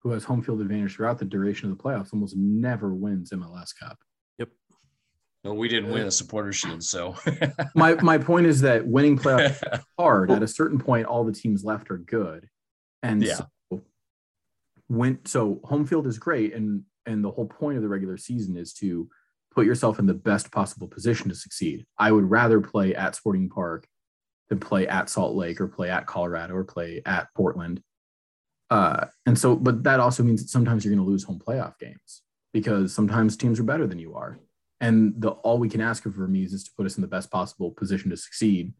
who 0.05 0.11
has 0.11 0.23
home 0.23 0.39
field 0.43 0.61
advantage 0.61 0.93
throughout 0.95 1.17
the 1.17 1.25
duration 1.25 1.67
of 1.71 1.75
the 1.75 1.83
playoffs 1.83 2.13
almost 2.13 2.35
never 2.37 2.93
wins 2.93 3.31
MLS 3.31 3.71
Cup. 3.75 3.97
Yep. 4.37 4.49
No 5.43 5.55
we 5.55 5.67
didn't 5.67 5.89
win 5.91 6.03
uh, 6.03 6.07
a 6.07 6.11
supporter 6.11 6.53
shield 6.53 6.83
so 6.83 7.15
My 7.75 7.95
my 7.95 8.19
point 8.19 8.45
is 8.45 8.61
that 8.61 8.85
winning 8.85 9.17
playoffs 9.17 9.63
hard. 9.97 10.29
At 10.29 10.43
a 10.43 10.47
certain 10.47 10.77
point, 10.77 11.07
all 11.07 11.23
the 11.23 11.31
teams 11.31 11.63
left 11.65 11.89
are 11.89 11.97
good, 11.97 12.47
and 13.01 13.23
Yeah. 13.23 13.33
so 13.71 13.81
when 14.87 15.25
so 15.25 15.59
home 15.63 15.87
field 15.87 16.05
is 16.05 16.19
great, 16.19 16.53
and 16.53 16.83
and 17.07 17.23
the 17.23 17.31
whole 17.31 17.47
point 17.47 17.77
of 17.77 17.81
the 17.81 17.89
regular 17.89 18.17
season 18.17 18.55
is 18.55 18.73
to 18.73 19.09
put 19.55 19.65
yourself 19.65 19.97
in 19.97 20.05
the 20.05 20.13
best 20.13 20.51
possible 20.51 20.87
position 20.87 21.29
to 21.29 21.35
succeed. 21.35 21.83
I 21.97 22.11
would 22.11 22.29
rather 22.29 22.61
play 22.61 22.93
at 22.93 23.15
Sporting 23.15 23.49
Park 23.49 23.87
than 24.49 24.59
play 24.59 24.87
at 24.87 25.09
Salt 25.09 25.35
Lake 25.35 25.59
or 25.59 25.67
play 25.67 25.89
at 25.89 26.05
Colorado 26.05 26.53
or 26.53 26.63
play 26.63 27.01
at 27.07 27.27
Portland. 27.35 27.81
Uh, 28.69 29.05
and 29.25 29.37
so, 29.37 29.55
but 29.55 29.83
that 29.83 29.99
also 29.99 30.23
means 30.23 30.41
that 30.41 30.49
sometimes 30.49 30.83
you're 30.83 30.93
going 30.93 31.05
to 31.05 31.09
lose 31.09 31.23
home 31.23 31.39
playoff 31.39 31.77
games 31.79 32.21
because 32.53 32.93
sometimes 32.93 33.37
teams 33.37 33.59
are 33.59 33.63
better 33.63 33.85
than 33.85 33.99
you 33.99 34.15
are. 34.15 34.39
And 34.81 35.13
the 35.17 35.29
all 35.29 35.57
we 35.57 35.69
can 35.69 35.81
ask 35.81 36.05
of 36.05 36.13
Vermes 36.13 36.53
is 36.53 36.63
to 36.63 36.71
put 36.75 36.85
us 36.85 36.97
in 36.97 37.01
the 37.01 37.07
best 37.07 37.31
possible 37.31 37.71
position 37.71 38.09
to 38.09 38.17
succeed. 38.17 38.73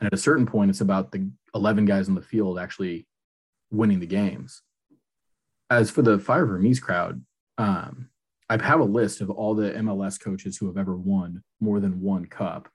And 0.00 0.06
at 0.06 0.14
a 0.14 0.18
certain 0.22 0.46
point, 0.46 0.70
it's 0.70 0.80
about 0.80 1.12
the 1.12 1.30
11 1.54 1.84
guys 1.84 2.08
on 2.08 2.14
the 2.14 2.22
field 2.22 2.58
actually 2.58 3.06
winning 3.70 4.00
the 4.00 4.06
games. 4.06 4.62
as 5.70 5.90
for 5.90 6.02
the 6.02 6.18
Fire 6.18 6.46
Vermes 6.46 6.80
crowd, 6.80 7.22
um, 7.58 8.08
I 8.48 8.62
have 8.62 8.80
a 8.80 8.84
list 8.84 9.20
of 9.20 9.28
all 9.28 9.54
the 9.54 9.72
MLS 9.72 10.18
coaches 10.18 10.56
who 10.56 10.66
have 10.66 10.78
ever 10.78 10.96
won 10.96 11.42
more 11.60 11.80
than 11.80 12.00
one 12.00 12.24
cup. 12.24 12.68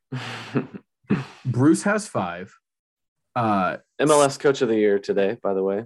Bruce 1.46 1.84
has 1.84 2.08
five. 2.08 2.56
Uh, 3.36 3.78
MLS 4.00 4.40
Coach 4.40 4.62
of 4.62 4.70
the 4.70 4.76
Year 4.76 5.00
today, 5.00 5.38
by 5.42 5.56
the 5.56 5.64
way. 5.64 5.86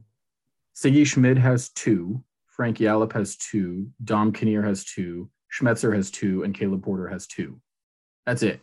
Sigi 0.77 1.05
Schmid 1.05 1.37
has 1.37 1.69
two. 1.69 2.23
Frank 2.47 2.77
Yallop 2.77 3.13
has 3.13 3.35
two. 3.35 3.89
Dom 4.03 4.31
Kinnear 4.31 4.61
has 4.61 4.83
two. 4.83 5.29
Schmetzer 5.51 5.95
has 5.95 6.11
two. 6.11 6.43
And 6.43 6.53
Caleb 6.53 6.83
Porter 6.83 7.07
has 7.07 7.25
two. 7.25 7.59
That's 8.25 8.43
it. 8.43 8.61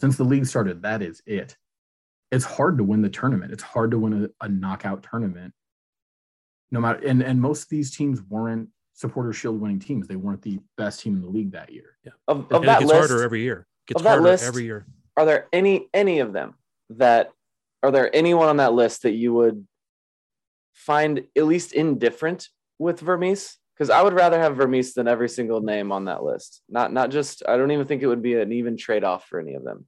Since 0.00 0.16
the 0.16 0.24
league 0.24 0.46
started, 0.46 0.82
that 0.82 1.00
is 1.00 1.22
it. 1.24 1.56
It's 2.30 2.44
hard 2.44 2.78
to 2.78 2.84
win 2.84 3.02
the 3.02 3.08
tournament. 3.08 3.52
It's 3.52 3.62
hard 3.62 3.90
to 3.92 3.98
win 3.98 4.24
a, 4.24 4.44
a 4.44 4.48
knockout 4.48 5.06
tournament. 5.08 5.54
No 6.70 6.80
matter, 6.80 7.06
and, 7.06 7.22
and 7.22 7.40
most 7.40 7.64
of 7.64 7.68
these 7.68 7.94
teams 7.94 8.20
weren't 8.22 8.68
supporter 8.94 9.32
shield 9.32 9.60
winning 9.60 9.78
teams. 9.78 10.08
They 10.08 10.16
weren't 10.16 10.42
the 10.42 10.58
best 10.76 11.00
team 11.00 11.16
in 11.16 11.22
the 11.22 11.28
league 11.28 11.52
that 11.52 11.72
year. 11.72 11.96
Yeah. 12.04 12.12
Of, 12.28 12.38
And 12.44 12.52
of 12.52 12.62
it 12.62 12.66
that 12.66 12.80
gets 12.80 12.92
list, 12.92 13.08
harder 13.10 13.24
every 13.24 13.42
year. 13.42 13.66
It 13.86 13.92
gets 13.92 14.00
of 14.00 14.04
that 14.04 14.10
harder 14.10 14.22
list- 14.24 14.44
every 14.44 14.64
year. 14.64 14.86
are 15.16 15.26
there 15.26 15.46
any 15.52 15.88
any 15.92 16.20
of 16.20 16.32
them 16.32 16.54
that 16.90 17.30
are 17.82 17.90
there 17.90 18.14
anyone 18.14 18.48
on 18.48 18.58
that 18.58 18.72
list 18.72 19.02
that 19.02 19.12
you 19.12 19.34
would 19.34 19.66
find 20.72 21.24
at 21.36 21.44
least 21.46 21.72
indifferent 21.72 22.48
with 22.78 23.00
Vermes? 23.00 23.56
Because 23.74 23.90
I 23.90 24.02
would 24.02 24.12
rather 24.12 24.38
have 24.38 24.56
Vermes 24.56 24.92
than 24.94 25.08
every 25.08 25.28
single 25.28 25.60
name 25.60 25.92
on 25.92 26.04
that 26.04 26.22
list. 26.22 26.62
Not 26.68 26.92
not 26.92 27.10
just 27.10 27.42
I 27.48 27.56
don't 27.56 27.70
even 27.70 27.86
think 27.86 28.02
it 28.02 28.06
would 28.06 28.22
be 28.22 28.34
an 28.34 28.52
even 28.52 28.76
trade 28.76 29.04
off 29.04 29.26
for 29.26 29.40
any 29.40 29.54
of 29.54 29.64
them. 29.64 29.86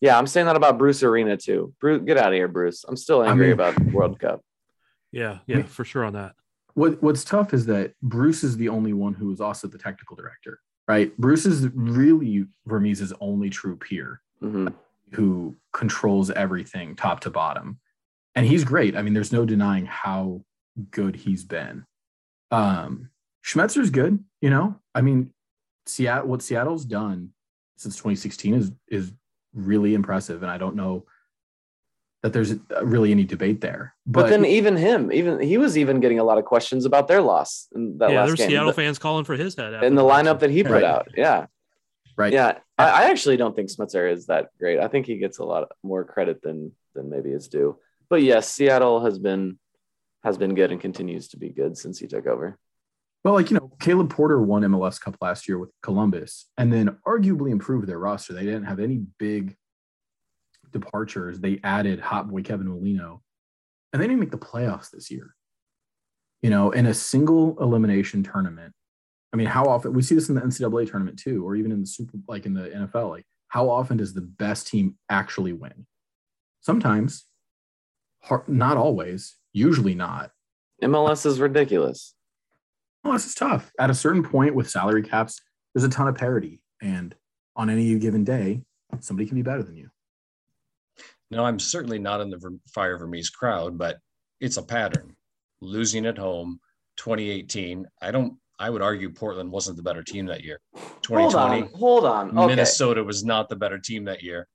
Yeah, 0.00 0.16
I'm 0.16 0.26
saying 0.28 0.46
that 0.46 0.56
about 0.56 0.78
Bruce 0.78 1.02
Arena 1.02 1.36
too. 1.36 1.74
Bruce, 1.80 2.02
get 2.04 2.16
out 2.18 2.28
of 2.28 2.34
here, 2.34 2.46
Bruce. 2.48 2.84
I'm 2.84 2.96
still 2.96 3.22
I 3.22 3.28
angry 3.30 3.46
mean- 3.46 3.54
about 3.54 3.80
World 3.92 4.18
Cup. 4.20 4.42
Yeah, 5.10 5.38
yeah, 5.46 5.62
for 5.62 5.84
sure 5.86 6.04
on 6.04 6.12
that. 6.12 6.34
What 6.74 7.02
What's 7.02 7.24
tough 7.24 7.54
is 7.54 7.66
that 7.66 7.94
Bruce 8.02 8.44
is 8.44 8.56
the 8.58 8.68
only 8.68 8.92
one 8.92 9.14
who 9.14 9.32
is 9.32 9.40
also 9.40 9.66
the 9.66 9.78
technical 9.78 10.14
director, 10.16 10.60
right? 10.86 11.16
Bruce 11.16 11.46
is 11.46 11.66
really 11.74 12.44
Vermes' 12.66 13.12
only 13.20 13.50
true 13.50 13.76
peer. 13.76 14.20
hmm 14.40 14.68
who 15.12 15.56
controls 15.72 16.30
everything 16.30 16.94
top 16.94 17.20
to 17.20 17.30
bottom. 17.30 17.78
And 18.38 18.46
he's 18.46 18.64
great. 18.64 18.96
I 18.96 19.02
mean, 19.02 19.14
there's 19.14 19.32
no 19.32 19.44
denying 19.44 19.86
how 19.86 20.42
good 20.90 21.16
he's 21.16 21.44
been. 21.44 21.84
Um, 22.50 23.10
Schmetzer's 23.44 23.90
good, 23.90 24.22
you 24.40 24.50
know. 24.50 24.76
I 24.94 25.00
mean, 25.00 25.32
Seattle 25.86 26.28
what 26.28 26.42
Seattle's 26.42 26.84
done 26.84 27.30
since 27.76 27.96
2016 27.96 28.54
is 28.54 28.72
is 28.88 29.12
really 29.54 29.94
impressive. 29.94 30.42
And 30.42 30.50
I 30.50 30.58
don't 30.58 30.76
know 30.76 31.04
that 32.22 32.32
there's 32.32 32.54
really 32.82 33.10
any 33.10 33.24
debate 33.24 33.60
there. 33.60 33.94
But, 34.06 34.22
But, 34.22 34.30
then 34.30 34.44
even 34.44 34.76
him, 34.76 35.12
even 35.12 35.40
he 35.40 35.56
was 35.58 35.78
even 35.78 36.00
getting 36.00 36.18
a 36.18 36.24
lot 36.24 36.38
of 36.38 36.44
questions 36.44 36.84
about 36.84 37.08
their 37.08 37.22
loss 37.22 37.68
in 37.74 37.98
that 37.98 38.10
yeah, 38.10 38.18
last 38.20 38.26
there 38.26 38.32
were 38.32 38.36
game. 38.36 38.48
Seattle 38.50 38.68
The- 38.68 38.74
fans 38.74 38.98
calling 38.98 39.24
for 39.24 39.34
his 39.34 39.54
head 39.56 39.74
after 39.74 39.86
in 39.86 39.94
the 39.94 40.04
match. 40.04 40.24
lineup 40.26 40.40
that 40.40 40.50
he 40.50 40.62
put 40.62 40.72
Right. 40.72 40.84
out. 40.84 41.08
Yeah. 41.16 41.46
right. 42.16 42.32
Yeah, 42.32 42.58
I, 42.76 42.84
I 43.04 43.10
actually 43.10 43.36
don't 43.36 43.54
think 43.54 43.68
Schmetzer 43.70 44.10
is 44.12 44.26
that 44.26 44.50
great. 44.58 44.78
I 44.80 44.88
think 44.88 45.06
he 45.06 45.18
gets 45.18 45.38
a 45.38 45.44
lot 45.44 45.68
more 45.82 46.04
credit 46.04 46.42
than 46.42 46.72
than 46.94 47.08
maybe 47.10 47.30
is 47.30 47.48
due. 47.48 47.78
But 48.10 48.22
yes, 48.22 48.52
Seattle 48.52 49.04
has 49.04 49.18
been 49.18 49.58
has 50.24 50.36
been 50.36 50.54
good 50.54 50.72
and 50.72 50.80
continues 50.80 51.28
to 51.28 51.36
be 51.36 51.50
good 51.50 51.76
since 51.76 51.98
he 51.98 52.06
took 52.06 52.26
over. 52.26 52.58
Well, 53.24 53.34
like, 53.34 53.50
you 53.50 53.58
know, 53.58 53.72
Caleb 53.80 54.10
Porter 54.10 54.40
won 54.40 54.62
MLS 54.62 55.00
Cup 55.00 55.16
last 55.20 55.48
year 55.48 55.58
with 55.58 55.70
Columbus 55.82 56.46
and 56.56 56.72
then 56.72 56.96
arguably 57.06 57.50
improved 57.50 57.86
their 57.86 57.98
roster. 57.98 58.32
They 58.32 58.44
didn't 58.44 58.64
have 58.64 58.80
any 58.80 59.02
big 59.18 59.56
departures. 60.72 61.40
They 61.40 61.60
added 61.64 62.00
Hot 62.00 62.28
Boy 62.30 62.42
Kevin 62.42 62.68
Molino 62.68 63.22
and 63.92 64.00
they 64.00 64.06
didn't 64.06 64.20
make 64.20 64.30
the 64.30 64.38
playoffs 64.38 64.90
this 64.90 65.10
year. 65.10 65.34
You 66.42 66.50
know, 66.50 66.70
in 66.70 66.86
a 66.86 66.94
single 66.94 67.56
elimination 67.60 68.22
tournament. 68.22 68.72
I 69.32 69.36
mean, 69.36 69.48
how 69.48 69.64
often 69.64 69.92
we 69.92 70.02
see 70.02 70.14
this 70.14 70.30
in 70.30 70.36
the 70.36 70.40
NCAA 70.40 70.88
tournament 70.88 71.18
too, 71.18 71.46
or 71.46 71.54
even 71.54 71.70
in 71.70 71.80
the 71.80 71.86
super, 71.86 72.16
like 72.28 72.46
in 72.46 72.54
the 72.54 72.68
NFL, 72.68 73.10
like 73.10 73.26
how 73.48 73.68
often 73.68 73.96
does 73.96 74.14
the 74.14 74.22
best 74.22 74.68
team 74.68 74.96
actually 75.10 75.52
win? 75.52 75.86
Sometimes, 76.60 77.24
har- 78.28 78.44
not 78.46 78.76
always, 78.76 79.36
usually 79.52 79.94
not. 79.94 80.30
MLS 80.82 81.26
is 81.26 81.40
ridiculous. 81.40 82.14
This 83.04 83.26
is 83.26 83.34
tough. 83.34 83.72
At 83.78 83.90
a 83.90 83.94
certain 83.94 84.22
point 84.22 84.54
with 84.54 84.68
salary 84.68 85.02
caps, 85.02 85.40
there's 85.74 85.84
a 85.84 85.88
ton 85.88 86.08
of 86.08 86.14
parity. 86.14 86.60
And 86.82 87.14
on 87.56 87.70
any 87.70 87.98
given 87.98 88.22
day, 88.24 88.62
somebody 89.00 89.26
can 89.26 89.36
be 89.36 89.42
better 89.42 89.62
than 89.62 89.76
you. 89.76 89.90
No, 91.30 91.44
I'm 91.44 91.58
certainly 91.58 91.98
not 91.98 92.20
in 92.20 92.30
the 92.30 92.36
Ver- 92.38 92.58
Fire 92.72 92.98
Vermes 92.98 93.30
crowd, 93.30 93.78
but 93.78 93.98
it's 94.40 94.56
a 94.56 94.62
pattern. 94.62 95.16
Losing 95.60 96.06
at 96.06 96.18
home, 96.18 96.60
2018. 96.96 97.86
I 98.02 98.10
don't. 98.10 98.34
I 98.60 98.70
would 98.70 98.82
argue 98.82 99.10
Portland 99.10 99.50
wasn't 99.50 99.76
the 99.76 99.82
better 99.84 100.02
team 100.02 100.26
that 100.26 100.42
year. 100.42 100.60
Hold 100.74 101.02
2020, 101.02 101.62
on, 101.62 101.68
hold 101.78 102.04
on. 102.04 102.36
Okay, 102.36 102.46
Minnesota 102.48 103.04
was 103.04 103.24
not 103.24 103.48
the 103.48 103.56
better 103.56 103.78
team 103.78 104.04
that 104.04 104.22
year. 104.22 104.48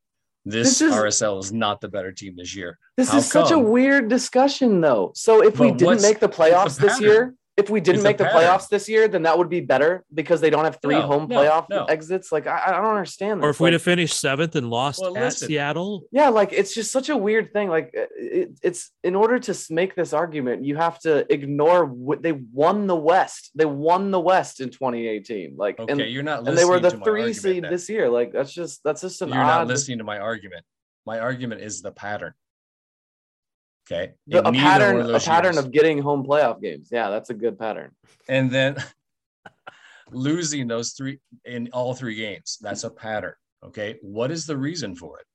This, 0.46 0.80
This 0.80 0.82
is- 0.82 0.94
RSL 0.94 1.40
is 1.40 1.54
not 1.54 1.80
the 1.80 1.88
better 1.88 2.12
team 2.12 2.36
this 2.36 2.56
year. 2.56 2.78
this 2.98 3.10
how 3.10 3.18
is 3.20 3.26
such 3.32 3.52
a 3.52 3.58
weird 3.60 4.10
discussion, 4.10 4.82
though. 4.82 5.12
So 5.16 5.42
if 5.44 5.60
we 5.60 5.72
didn't 5.72 6.02
make 6.02 6.20
the 6.20 6.28
playoffs 6.30 6.78
a 6.80 6.82
this 6.82 7.00
year, 7.00 7.34
if 7.56 7.70
we 7.70 7.80
didn't 7.80 7.98
It's 7.98 8.04
make 8.04 8.18
the 8.18 8.26
pattern. 8.26 8.42
playoffs 8.42 8.68
this 8.68 8.90
year, 8.90 9.08
then 9.08 9.22
that 9.24 9.38
would 9.38 9.50
be 9.50 9.62
better 9.62 10.04
because 10.12 10.42
they 10.42 10.50
don't 10.50 10.66
have 10.66 10.80
three 10.82 10.96
No, 10.96 11.02
home 11.06 11.28
no, 11.30 11.40
playoff 11.40 11.70
no. 11.70 11.86
exits. 11.86 12.32
Like 12.32 12.48
I, 12.48 12.64
I 12.68 12.72
don't 12.72 12.86
understand. 12.96 13.42
This. 13.42 13.46
Or 13.46 13.50
if 13.52 13.60
we'd 13.60 13.68
Like, 13.68 13.74
have 13.74 13.82
finished 13.84 14.20
seventh 14.20 14.56
and 14.56 14.70
lost 14.72 15.00
Well, 15.02 15.16
at 15.16 15.24
listen. 15.24 15.48
Seattle, 15.50 16.04
yeah 16.12 16.30
like 16.30 16.52
it's 16.52 16.74
just 16.74 16.92
such 16.92 17.10
a 17.10 17.18
weird 17.18 17.54
thing 17.54 17.70
like 17.70 17.92
it, 17.94 18.58
it's 18.64 18.92
in 19.04 19.14
order 19.16 19.38
to 19.40 19.54
make 19.70 19.96
this 19.96 20.14
argument 20.14 20.66
you 20.66 20.76
have 20.78 20.98
to 21.02 21.32
ignore 21.32 21.86
what 21.86 22.24
they 22.24 22.32
won 22.32 22.88
the 22.88 22.96
west 22.96 23.52
they 23.56 23.66
won 23.66 24.10
the 24.10 24.20
west 24.20 24.60
in 24.60 24.70
2018 24.70 25.56
like 25.56 25.80
Okay, 25.80 25.92
and, 25.92 26.02
you're 26.12 26.24
not. 26.24 26.48
and 26.48 26.58
they 26.58 26.66
were 26.66 26.80
the 26.80 26.84
listening 26.90 27.04
to 27.04 27.12
my 27.12 27.18
three 27.22 27.34
seed 27.34 27.64
then. 27.66 27.72
this 27.72 27.88
year 27.88 28.10
like 28.10 28.32
that's 28.34 28.52
just 28.54 28.82
that's 28.84 29.02
just 29.02 29.22
an 29.22 29.30
You're 29.30 29.38
odd 29.44 29.48
not 29.48 29.68
listening 29.68 30.00
to 30.00 30.04
my 30.04 30.18
argument. 30.18 30.64
My 31.06 31.20
argument 31.20 31.62
is 31.62 31.82
the 31.82 31.92
pattern. 31.92 32.34
Okay. 33.94 34.14
the- 34.28 34.48
a 34.48 34.52
pattern 34.52 35.14
a 35.14 35.20
pattern 35.20 35.54
years. 35.54 35.66
of 35.66 35.72
getting 35.72 36.00
home 36.00 36.26
playoff 36.26 36.62
games 36.62 36.90
yeah 36.92 37.10
that's 37.10 37.30
a 37.30 37.34
good 37.34 37.60
pattern 37.60 37.92
and 38.28 38.50
then 38.50 38.76
losing 40.14 40.68
those 40.68 40.92
three 40.92 41.20
in 41.46 41.70
all 41.74 41.94
three 41.94 42.16
games. 42.16 42.58
That's 42.62 42.84
a 42.84 42.90
pattern. 42.90 43.34
Okay. 43.64 43.98
What 44.02 44.32
is 44.32 44.46
the 44.46 44.58
reason 44.58 44.96
for 44.96 45.20
it? 45.20 45.26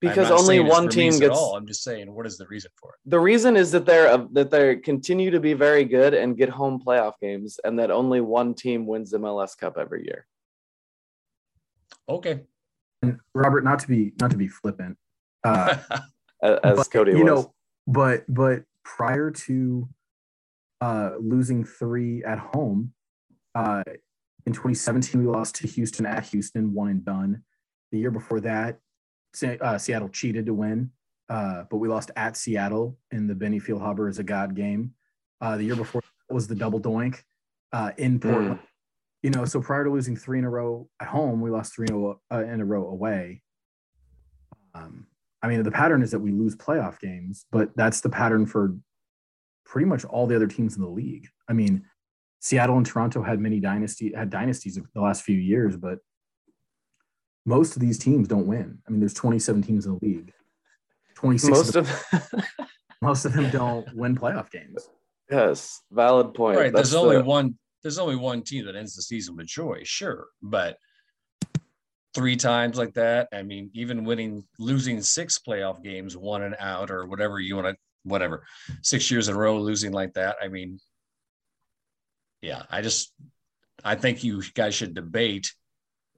Because 0.00 0.30
only 0.30 0.60
one 0.60 0.88
team 0.88 1.12
Vermes 1.12 1.20
at 1.20 1.28
gets 1.28 1.38
all. 1.38 1.56
I'm 1.56 1.66
just 1.66 1.82
saying, 1.82 2.10
what 2.10 2.26
is 2.26 2.38
the 2.38 2.46
reason 2.46 2.70
for 2.80 2.92
it? 2.92 3.10
the 3.10 3.20
reason 3.20 3.54
is 3.54 3.70
that 3.72 3.84
they're 3.84 4.08
uh, 4.08 4.24
that 4.32 4.50
they 4.50 4.76
continue 4.76 5.30
to 5.30 5.40
be 5.40 5.52
very 5.52 5.84
good 5.84 6.14
and 6.14 6.38
get 6.38 6.48
home 6.48 6.80
playoff 6.84 7.12
games 7.20 7.60
and 7.64 7.78
that 7.78 7.90
only 7.90 8.22
one 8.22 8.54
team 8.54 8.86
wins 8.86 9.10
the 9.10 9.18
MLS 9.18 9.56
Cup 9.58 9.76
every 9.78 10.04
year 10.04 10.26
Okay. 12.08 12.40
And 13.02 13.20
Robert, 13.34 13.62
not 13.62 13.78
to 13.80 13.88
be 13.88 14.14
not 14.20 14.30
to 14.30 14.38
be 14.38 14.48
flippant, 14.48 14.96
uh, 15.44 15.76
as 16.42 16.76
but, 16.76 16.90
Cody 16.90 17.12
you 17.12 17.24
was 17.24 17.44
know, 17.44 17.54
but 17.90 18.24
but 18.32 18.62
prior 18.84 19.30
to 19.30 19.88
uh, 20.80 21.12
losing 21.20 21.64
three 21.64 22.24
at 22.24 22.38
home, 22.38 22.92
uh, 23.54 23.82
in 24.46 24.52
2017 24.52 25.20
we 25.20 25.26
lost 25.26 25.56
to 25.56 25.66
Houston 25.66 26.06
at 26.06 26.26
Houston, 26.26 26.72
one 26.72 26.88
and 26.88 27.04
done. 27.04 27.42
The 27.92 27.98
year 27.98 28.10
before 28.10 28.40
that, 28.40 28.78
uh, 29.60 29.76
Seattle 29.78 30.08
cheated 30.08 30.46
to 30.46 30.54
win, 30.54 30.92
uh, 31.28 31.64
but 31.68 31.78
we 31.78 31.88
lost 31.88 32.12
at 32.16 32.36
Seattle 32.36 32.96
in 33.10 33.26
the 33.26 33.34
Benny 33.34 33.58
Feilhaber 33.58 34.08
is 34.08 34.18
a 34.18 34.24
god 34.24 34.54
game. 34.54 34.94
Uh, 35.40 35.56
the 35.56 35.64
year 35.64 35.76
before 35.76 36.02
that 36.02 36.34
was 36.34 36.46
the 36.46 36.54
double 36.54 36.80
doink 36.80 37.22
uh, 37.72 37.90
in 37.96 38.20
Portland. 38.20 38.60
You 39.22 39.30
know, 39.30 39.44
so 39.44 39.60
prior 39.60 39.84
to 39.84 39.90
losing 39.90 40.16
three 40.16 40.38
in 40.38 40.44
a 40.44 40.50
row 40.50 40.88
at 41.00 41.08
home, 41.08 41.40
we 41.40 41.50
lost 41.50 41.74
three 41.74 41.86
in 41.88 41.94
a, 41.94 41.98
row- 41.98 42.20
in 42.30 42.60
a 42.60 42.64
row 42.64 42.88
away. 42.88 43.42
Um, 44.74 45.06
I 45.42 45.48
mean, 45.48 45.62
the 45.62 45.70
pattern 45.70 46.02
is 46.02 46.10
that 46.10 46.18
we 46.18 46.32
lose 46.32 46.54
playoff 46.54 47.00
games, 47.00 47.46
but 47.50 47.70
that's 47.76 48.00
the 48.00 48.10
pattern 48.10 48.46
for 48.46 48.76
pretty 49.64 49.86
much 49.86 50.04
all 50.04 50.26
the 50.26 50.36
other 50.36 50.46
teams 50.46 50.76
in 50.76 50.82
the 50.82 50.88
league. 50.88 51.28
I 51.48 51.52
mean, 51.52 51.84
Seattle 52.40 52.76
and 52.76 52.86
Toronto 52.86 53.22
had 53.22 53.38
many 53.38 53.60
dynasty 53.60 54.12
had 54.14 54.30
dynasties 54.30 54.76
of 54.76 54.86
the 54.94 55.00
last 55.00 55.22
few 55.22 55.36
years, 55.36 55.76
but 55.76 55.98
most 57.46 57.76
of 57.76 57.80
these 57.80 57.98
teams 57.98 58.28
don't 58.28 58.46
win. 58.46 58.78
I 58.86 58.90
mean, 58.90 59.00
there's 59.00 59.14
27 59.14 59.62
teams 59.62 59.86
in 59.86 59.92
the 59.92 60.06
league. 60.06 60.32
26 61.14 61.50
most 61.50 61.76
of, 61.76 61.90
of 62.12 62.44
most 63.02 63.24
of 63.24 63.32
them 63.34 63.50
don't 63.50 63.86
win 63.94 64.16
playoff 64.16 64.50
games. 64.50 64.88
yes 65.30 65.82
valid 65.90 66.32
point 66.32 66.56
right. 66.56 66.72
That's 66.72 66.90
There's 66.90 67.02
only 67.02 67.22
one. 67.22 67.58
There's 67.82 67.98
only 67.98 68.16
one 68.16 68.42
team 68.42 68.66
that 68.66 68.76
ends 68.76 68.94
the 68.94 69.02
season 69.02 69.36
with 69.36 69.46
joy. 69.46 69.80
Sure, 69.84 70.26
but 70.42 70.76
three 72.14 72.36
times 72.36 72.76
like 72.76 72.94
that. 72.94 73.28
I 73.32 73.42
mean, 73.42 73.70
even 73.74 74.04
winning, 74.04 74.44
losing 74.58 75.00
six 75.02 75.38
playoff 75.38 75.82
games, 75.82 76.16
one 76.16 76.42
and 76.42 76.56
out, 76.58 76.90
or 76.90 77.06
whatever 77.06 77.38
you 77.38 77.56
want 77.56 77.68
to, 77.68 77.76
whatever, 78.04 78.44
six 78.82 79.10
years 79.10 79.28
in 79.28 79.34
a 79.34 79.38
row, 79.38 79.58
losing 79.58 79.92
like 79.92 80.14
that. 80.14 80.36
I 80.42 80.48
mean, 80.48 80.78
yeah, 82.42 82.62
I 82.70 82.80
just, 82.82 83.12
I 83.84 83.94
think 83.94 84.24
you 84.24 84.42
guys 84.54 84.74
should 84.74 84.94
debate 84.94 85.52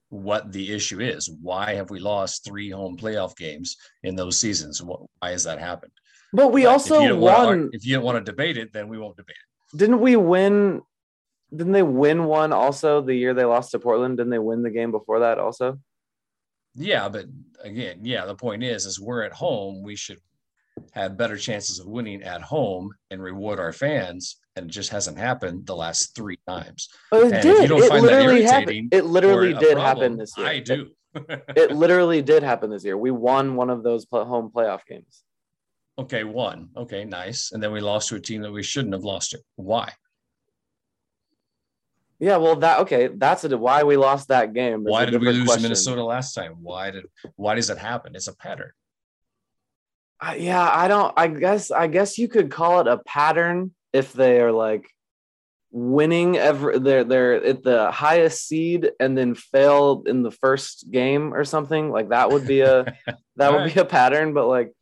what 0.08 0.52
the 0.52 0.72
issue 0.72 1.00
is. 1.00 1.28
Why 1.40 1.74
have 1.74 1.90
we 1.90 1.98
lost 1.98 2.44
three 2.44 2.70
home 2.70 2.96
playoff 2.96 3.36
games 3.36 3.76
in 4.02 4.14
those 4.14 4.38
seasons? 4.38 4.82
What, 4.82 5.00
why 5.20 5.30
has 5.30 5.44
that 5.44 5.58
happened? 5.58 5.92
But 6.32 6.52
we 6.52 6.64
But 6.64 6.72
also 6.72 6.96
if 6.96 7.02
you 7.02 7.08
don't 7.08 7.20
wanna 7.20 7.46
won. 7.46 7.70
if 7.72 7.84
you 7.86 7.94
don't 7.94 8.04
want 8.04 8.24
to 8.24 8.30
debate 8.32 8.56
it, 8.56 8.72
then 8.72 8.88
we 8.88 8.98
won't 8.98 9.16
debate 9.16 9.36
it. 9.36 9.76
Didn't 9.78 10.00
we 10.00 10.16
win? 10.16 10.82
Didn't 11.54 11.72
they 11.72 11.82
win 11.82 12.24
one 12.24 12.52
also 12.52 13.00
the 13.02 13.14
year 13.14 13.34
they 13.34 13.44
lost 13.44 13.72
to 13.72 13.78
Portland? 13.78 14.16
Didn't 14.16 14.30
they 14.30 14.38
win 14.38 14.62
the 14.62 14.70
game 14.70 14.90
before 14.90 15.20
that 15.20 15.38
also? 15.38 15.78
Yeah, 16.74 17.08
but 17.10 17.26
again, 17.62 18.00
yeah, 18.02 18.24
the 18.24 18.34
point 18.34 18.62
is, 18.62 18.86
is 18.86 18.98
we're 18.98 19.22
at 19.22 19.32
home. 19.32 19.82
We 19.82 19.94
should 19.94 20.18
have 20.92 21.18
better 21.18 21.36
chances 21.36 21.78
of 21.78 21.86
winning 21.86 22.22
at 22.22 22.40
home 22.40 22.92
and 23.10 23.22
reward 23.22 23.60
our 23.60 23.72
fans. 23.72 24.36
And 24.56 24.66
it 24.70 24.72
just 24.72 24.90
hasn't 24.90 25.18
happened 25.18 25.66
the 25.66 25.76
last 25.76 26.14
three 26.16 26.38
times. 26.48 26.88
But 27.10 27.24
it 27.26 27.32
And 27.34 27.42
did. 27.42 27.68
don't 27.68 27.82
It 27.82 27.88
find 27.88 28.04
that 28.04 28.10
literally 28.12 28.40
irritating 28.44 28.84
happened. 28.84 28.94
It 28.94 29.04
literally 29.04 29.52
did 29.54 29.74
problem, 29.74 29.82
happen 29.84 30.16
this 30.16 30.36
year. 30.38 30.46
I 30.46 30.58
do. 30.60 30.90
It 31.54 31.72
literally 31.72 32.22
did 32.22 32.42
happen 32.42 32.70
this 32.70 32.84
year. 32.84 32.96
We 32.96 33.10
won 33.10 33.54
one 33.56 33.68
of 33.68 33.82
those 33.82 34.06
home 34.10 34.50
playoff 34.54 34.80
games. 34.88 35.22
okay, 35.98 36.24
one. 36.24 36.70
Okay, 36.74 37.04
nice. 37.04 37.52
And 37.52 37.62
then 37.62 37.70
we 37.70 37.80
lost 37.80 38.08
to 38.08 38.14
a 38.16 38.20
team 38.20 38.40
that 38.42 38.50
we 38.52 38.62
shouldn't 38.62 38.94
have 38.94 39.04
lost 39.04 39.32
to. 39.32 39.40
Why? 39.56 39.92
Yeah, 42.22 42.36
well, 42.36 42.54
that 42.54 42.78
okay. 42.82 43.08
That's 43.08 43.42
a, 43.42 43.58
why 43.58 43.82
we 43.82 43.96
lost 43.96 44.28
that 44.28 44.54
game. 44.54 44.84
Why 44.84 45.06
did 45.06 45.20
we 45.20 45.32
lose 45.32 45.44
question. 45.44 45.64
Minnesota 45.64 46.04
last 46.04 46.34
time? 46.34 46.54
Why 46.62 46.92
did 46.92 47.06
why 47.34 47.56
does 47.56 47.68
it 47.68 47.78
happen? 47.78 48.14
It's 48.14 48.28
a 48.28 48.36
pattern. 48.36 48.70
Uh, 50.20 50.36
yeah, 50.38 50.70
I 50.72 50.86
don't. 50.86 51.12
I 51.16 51.26
guess. 51.26 51.72
I 51.72 51.88
guess 51.88 52.18
you 52.18 52.28
could 52.28 52.48
call 52.48 52.78
it 52.78 52.86
a 52.86 52.98
pattern 52.98 53.74
if 53.92 54.12
they 54.12 54.40
are 54.40 54.52
like 54.52 54.88
winning 55.72 56.36
every. 56.36 56.78
They're 56.78 57.02
they're 57.02 57.44
at 57.44 57.64
the 57.64 57.90
highest 57.90 58.46
seed 58.46 58.92
and 59.00 59.18
then 59.18 59.34
fail 59.34 60.04
in 60.06 60.22
the 60.22 60.30
first 60.30 60.92
game 60.92 61.34
or 61.34 61.44
something. 61.44 61.90
Like 61.90 62.10
that 62.10 62.30
would 62.30 62.46
be 62.46 62.60
a 62.60 62.84
that 63.34 63.52
would 63.52 63.74
be 63.74 63.80
a 63.80 63.84
pattern. 63.84 64.32
But 64.32 64.46
like 64.46 64.72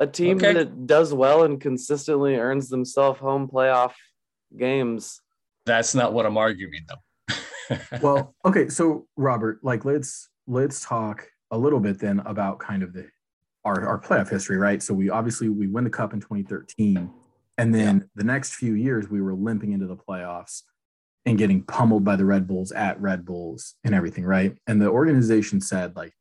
a 0.00 0.06
team 0.06 0.36
Okay. 0.36 0.52
that 0.52 0.86
does 0.86 1.14
well 1.14 1.44
and 1.44 1.58
consistently 1.58 2.36
earns 2.36 2.68
themselves 2.68 3.20
home 3.20 3.48
playoff 3.48 3.94
games. 4.54 5.22
That's 5.70 5.94
not 5.94 6.12
what 6.12 6.26
I'm 6.26 6.36
arguing 6.36 6.84
though. 6.88 7.76
well 8.02 8.34
okay 8.44 8.68
so 8.68 9.06
robert 9.16 9.60
like 9.62 9.84
let's 9.84 10.28
let's 10.48 10.84
talk 10.84 11.28
a 11.52 11.56
little 11.56 11.78
bit 11.78 12.00
then 12.00 12.18
about 12.26 12.58
kind 12.58 12.82
of 12.82 12.92
the 12.92 13.08
our, 13.64 13.86
our 13.86 14.00
playoff 14.00 14.28
history 14.30 14.56
right? 14.56 14.82
So 14.82 14.94
we 14.94 15.10
obviously 15.10 15.48
we 15.48 15.66
win 15.66 15.84
the 15.84 15.90
cup 15.90 16.12
in 16.12 16.20
2013 16.20 17.10
and 17.58 17.74
then 17.74 18.08
the 18.14 18.24
next 18.24 18.54
few 18.54 18.74
years 18.74 19.08
we 19.08 19.20
were 19.20 19.34
limping 19.34 19.72
into 19.72 19.86
the 19.86 19.96
playoffs 19.96 20.62
and 21.26 21.36
getting 21.36 21.62
pummeled 21.62 22.02
by 22.02 22.16
the 22.16 22.24
red 22.24 22.48
bulls 22.48 22.72
at 22.72 23.00
red 23.00 23.24
bulls 23.24 23.74
and 23.84 23.94
everything 23.94 24.24
right? 24.24 24.56
And 24.66 24.80
the 24.80 24.88
organization 24.88 25.60
said 25.60 25.94
like 25.94 26.14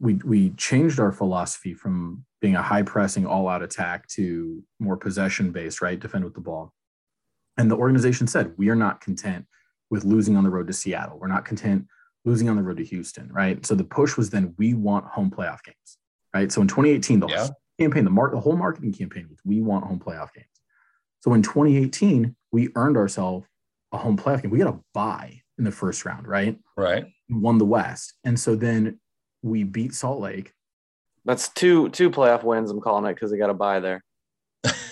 we 0.00 0.14
we 0.24 0.50
changed 0.50 0.98
our 0.98 1.12
philosophy 1.12 1.74
from 1.74 2.24
being 2.40 2.56
a 2.56 2.62
high 2.62 2.82
pressing 2.82 3.26
all 3.26 3.48
out 3.48 3.62
attack 3.62 4.08
to 4.08 4.62
more 4.78 4.96
possession 4.96 5.52
based 5.52 5.80
right? 5.80 6.00
Defend 6.00 6.24
with 6.24 6.34
the 6.34 6.40
ball 6.40 6.74
and 7.60 7.70
the 7.70 7.76
organization 7.76 8.26
said 8.26 8.54
we 8.56 8.70
are 8.70 8.74
not 8.74 9.02
content 9.02 9.44
with 9.90 10.04
losing 10.04 10.34
on 10.34 10.44
the 10.44 10.50
road 10.50 10.66
to 10.66 10.72
Seattle. 10.72 11.18
We're 11.18 11.28
not 11.28 11.44
content 11.44 11.86
losing 12.24 12.48
on 12.48 12.56
the 12.56 12.62
road 12.62 12.78
to 12.78 12.84
Houston, 12.84 13.30
right? 13.30 13.64
So 13.66 13.74
the 13.74 13.84
push 13.84 14.16
was 14.16 14.30
then 14.30 14.54
we 14.56 14.72
want 14.72 15.04
home 15.04 15.30
playoff 15.30 15.62
games, 15.62 15.98
right? 16.34 16.50
So 16.50 16.62
in 16.62 16.68
2018, 16.68 17.20
the 17.20 17.28
Yeah. 17.28 17.48
campaign, 17.78 18.04
the, 18.04 18.10
mar- 18.10 18.30
the 18.30 18.40
whole 18.40 18.56
marketing 18.56 18.94
campaign 18.94 19.26
was 19.28 19.38
we 19.44 19.60
want 19.60 19.84
home 19.84 19.98
playoff 19.98 20.32
games. 20.32 20.46
So 21.20 21.34
in 21.34 21.42
2018, 21.42 22.34
we 22.50 22.70
earned 22.76 22.96
ourselves 22.96 23.46
a 23.92 23.98
home 23.98 24.16
playoff 24.16 24.40
game. 24.40 24.50
We 24.50 24.58
got 24.58 24.74
a 24.74 24.80
bye 24.94 25.42
in 25.58 25.64
the 25.64 25.70
first 25.72 26.06
round, 26.06 26.26
right? 26.26 26.58
right. 26.78 27.04
We 27.28 27.36
won 27.38 27.58
the 27.58 27.66
West, 27.66 28.14
and 28.24 28.40
so 28.40 28.56
then 28.56 28.98
we 29.42 29.64
beat 29.64 29.92
Salt 29.92 30.20
Lake. 30.20 30.54
That's 31.26 31.50
two 31.50 31.90
two 31.90 32.10
playoff 32.10 32.42
wins. 32.42 32.70
I'm 32.70 32.80
calling 32.80 33.04
it 33.04 33.14
because 33.14 33.30
they 33.30 33.36
got 33.36 33.50
a 33.50 33.54
buy 33.54 33.80
there. 33.80 34.02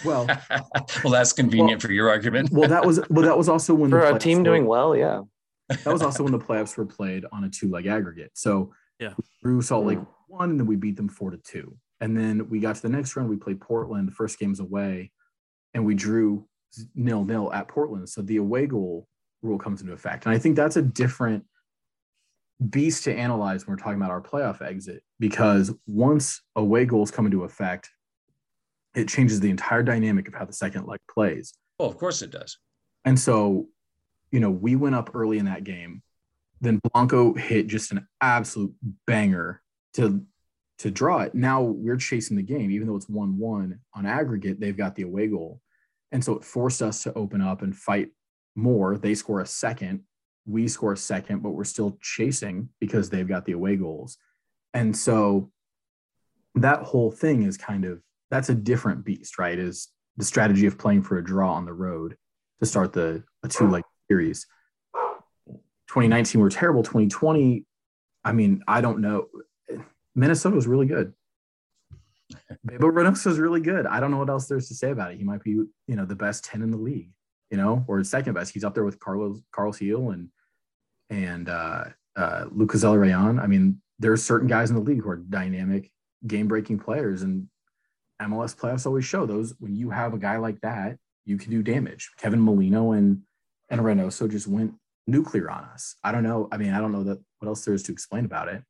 Well, 0.05 0.27
well, 1.05 1.13
that's 1.13 1.33
convenient 1.33 1.83
for 1.83 1.93
your 1.93 2.09
argument. 2.09 2.51
well, 2.51 2.69
that 2.69 2.85
was 2.87 3.01
well, 3.11 3.25
that 3.27 3.37
was 3.37 3.49
also 3.49 3.75
when 3.75 3.91
For 3.91 4.01
the 4.01 4.15
a 4.15 4.19
team 4.19 4.39
were- 4.39 4.45
doing 4.45 4.67
well, 4.67 4.97
yeah. 4.97 5.23
that 5.69 5.87
was 5.93 6.03
also 6.03 6.23
when 6.23 6.33
the 6.33 6.39
playoffs 6.39 6.77
were 6.77 6.87
played 6.87 7.25
on 7.33 7.45
a 7.45 7.49
two 7.51 7.69
leg 7.71 7.87
aggregate. 7.87 8.31
So 8.35 8.73
Yeah. 8.99 9.15
we 9.19 9.25
drew 9.43 9.61
Salt 9.63 9.87
Lake 9.87 9.99
Mm. 9.99 10.07
one, 10.29 10.51
and 10.51 10.59
then 10.61 10.67
we 10.67 10.77
beat 10.77 10.97
them 10.97 11.09
four 11.09 11.31
to 11.31 11.37
two. 11.39 11.77
And 12.01 12.17
then 12.17 12.49
we 12.49 12.61
got 12.61 12.77
to 12.77 12.83
the 12.83 12.89
next 12.89 13.17
round. 13.17 13.29
We 13.29 13.37
played 13.37 13.61
Portland. 13.61 14.07
The 14.09 14.13
first 14.13 14.39
game's 14.39 14.61
away, 14.61 15.11
and 15.75 15.85
we 15.85 15.95
drew 15.95 16.47
nil 16.95 17.25
nil 17.25 17.53
at 17.53 17.67
Portland. 17.69 18.09
So 18.09 18.23
the 18.23 18.37
away 18.37 18.67
goal 18.67 19.09
rule 19.43 19.59
comes 19.59 19.81
into 19.83 19.93
effect. 19.93 20.25
And 20.27 20.35
I 20.35 20.39
think 20.39 20.57
that's 20.57 20.77
a 20.77 20.83
different 20.83 21.45
beast 22.71 23.05
to 23.05 23.15
analyze 23.15 23.67
when 23.67 23.73
we're 23.77 23.83
talking 23.83 23.97
about 24.01 24.11
our 24.11 24.21
playoff 24.21 24.61
exit 24.63 25.03
because 25.21 25.73
once 25.87 26.41
away 26.57 26.85
goals 26.85 27.11
come 27.11 27.25
into 27.27 27.45
effect, 27.45 27.89
it 28.99 29.09
changes 29.09 29.39
the 29.39 29.51
entire 29.51 29.83
dynamic 29.83 30.27
of 30.27 30.35
how 30.35 30.45
the 30.45 30.53
second 30.53 30.87
leg 30.87 30.99
plays. 31.09 31.55
well, 31.79 31.89
of 31.89 31.97
course 31.97 32.21
it 32.21 32.31
does. 32.31 32.59
And 33.05 33.19
so, 33.19 33.69
you 34.33 34.41
know, 34.41 34.51
we 34.51 34.75
went 34.75 34.97
up 34.97 35.15
early 35.15 35.39
in 35.39 35.45
that 35.45 35.65
game. 35.65 36.03
Then 36.61 36.81
Blanco 36.93 37.35
hit 37.35 37.69
just 37.69 37.93
an 37.93 38.07
absolute 38.21 38.75
banger 39.07 39.63
to 39.95 40.25
to 40.81 40.91
draw 40.91 41.21
it. 41.21 41.35
Now 41.35 41.63
we're 41.63 41.97
chasing 41.97 42.37
the 42.37 42.43
game, 42.43 42.71
even 42.71 42.87
though 42.87 42.97
it's 42.97 43.09
one-one 43.09 43.81
on 43.95 44.07
aggregate. 44.07 44.61
They've 44.61 44.77
got 44.77 44.95
the 44.95 45.03
away 45.03 45.29
goal, 45.29 45.61
and 46.11 46.23
so 46.23 46.35
it 46.35 46.45
forced 46.45 46.83
us 46.83 47.03
to 47.05 47.15
open 47.15 47.41
up 47.41 47.63
and 47.63 47.75
fight 47.75 48.09
more. 48.57 48.99
They 48.99 49.15
score 49.15 49.41
a 49.41 49.47
second, 49.47 50.03
we 50.47 50.67
score 50.67 50.93
a 50.93 50.97
second, 50.97 51.43
but 51.43 51.51
we're 51.51 51.65
still 51.65 51.99
chasing 52.01 52.69
because 52.81 53.09
they've 53.09 53.27
got 53.29 53.45
the 53.45 53.53
away 53.53 53.77
goals, 53.77 54.19
and 54.75 54.97
so 54.97 55.51
that 56.57 56.83
whole 56.83 57.13
thing 57.13 57.45
is 57.45 57.57
kind 57.57 57.85
of 57.85 58.03
that's 58.31 58.49
a 58.49 58.55
different 58.55 59.05
beast, 59.05 59.39
right? 59.39 59.59
Is 59.59 59.89
the 60.17 60.25
strategy 60.25 60.67
of 60.67 60.77
playing 60.79 61.03
for 61.03 61.19
a 61.19 61.25
draw 61.25 61.53
on 61.53 61.65
the 61.65 61.73
road 61.73 62.17
to 62.61 62.67
start 62.67 62.93
the 62.93 63.23
a 63.43 63.49
two 63.49 63.69
leg 63.69 63.85
series. 64.11 64.47
2019 65.89 66.41
were 66.41 66.51
terrible. 66.51 66.83
2020, 66.83 67.65
I 68.25 68.33
mean, 68.33 68.63
I 68.69 68.81
don't 68.81 69.01
know. 69.01 69.29
Minnesota 70.15 70.55
was 70.55 70.67
really 70.67 70.87
good. 70.87 71.15
Bebo 72.67 72.93
Reynoso 72.93 73.27
was 73.27 73.39
really 73.39 73.61
good. 73.61 73.87
I 73.87 74.01
don't 74.01 74.11
know 74.11 74.19
what 74.19 74.29
else 74.29 74.47
there's 74.47 74.69
to 74.69 74.75
say 74.75 74.91
about 74.91 75.13
it. 75.13 75.19
He 75.19 75.25
might 75.25 75.43
be, 75.43 75.53
you 75.53 75.71
know, 75.87 76.05
the 76.05 76.17
best 76.17 76.45
10 76.45 76.61
in 76.63 76.71
the 76.71 76.77
league, 76.77 77.11
you 77.51 77.57
know, 77.57 77.85
or 77.89 78.03
second 78.05 78.35
best. 78.35 78.53
He's 78.53 78.65
up 78.65 78.75
there 78.75 78.85
with 78.85 78.99
Carlos 78.99 79.41
Carlos 79.53 79.79
Gil 79.79 80.11
and 80.11 80.29
and 81.09 81.49
uh 81.49 81.85
uh 82.17 82.47
Lucas 82.51 82.85
Rayon. 82.85 83.39
I 83.39 83.47
mean, 83.47 83.81
there's 83.99 84.23
certain 84.23 84.49
guys 84.49 84.69
in 84.69 84.77
the 84.77 84.83
league 84.83 85.03
who 85.03 85.09
are 85.09 85.17
dynamic, 85.17 85.91
game-breaking 86.27 86.81
players, 86.81 87.23
and 87.23 87.49
MLS 88.23 88.57
playoffs 88.57 88.87
always 88.87 89.05
show 89.05 89.27
those 89.27 89.55
when 89.61 89.77
you 89.77 89.91
have 89.91 90.15
a 90.15 90.19
guy 90.19 90.37
like 90.37 90.61
that, 90.63 90.97
you 91.25 91.37
can 91.39 91.51
do 91.51 91.63
damage. 91.63 92.11
Kevin 92.19 92.41
Molino 92.41 92.93
and 92.93 93.23
and 93.71 93.81
Reynoso 93.81 94.31
just 94.31 94.47
went 94.47 94.73
nuclear 95.07 95.51
on 95.51 95.65
us. 95.65 95.95
I 96.03 96.11
don't 96.11 96.23
know. 96.23 96.49
I 96.51 96.57
mean, 96.57 96.73
I 96.73 96.79
don't 96.81 96.93
know 96.93 97.05
that 97.05 97.19
what 97.39 97.49
else 97.49 97.65
there 97.65 97.75
is 97.75 97.83
to 97.85 97.93
explain 97.93 98.25
about 98.25 98.49
it. 98.49 98.63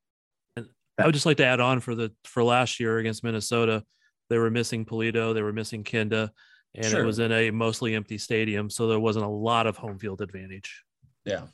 And 0.56 0.66
I 0.98 1.06
would 1.06 1.14
just 1.14 1.26
like 1.26 1.36
to 1.38 1.44
add 1.46 1.60
on 1.60 1.80
for 1.80 1.94
the 1.94 2.12
for 2.24 2.42
last 2.42 2.80
year 2.80 2.98
against 2.98 3.22
Minnesota, 3.24 3.84
they 4.28 4.38
were 4.38 4.50
missing 4.50 4.84
Pulido, 4.84 5.32
they 5.32 5.42
were 5.42 5.52
missing 5.52 5.84
Kinda, 5.84 6.32
and 6.74 6.86
Sure. 6.86 7.02
it 7.02 7.06
was 7.06 7.18
in 7.20 7.32
a 7.32 7.50
mostly 7.50 7.94
empty 7.94 8.18
stadium, 8.18 8.68
so 8.68 8.88
there 8.88 9.00
wasn't 9.00 9.24
a 9.24 9.28
lot 9.28 9.66
of 9.66 9.76
home 9.76 9.98
field 9.98 10.20
advantage. 10.20 10.82
Yeah. 11.24 11.46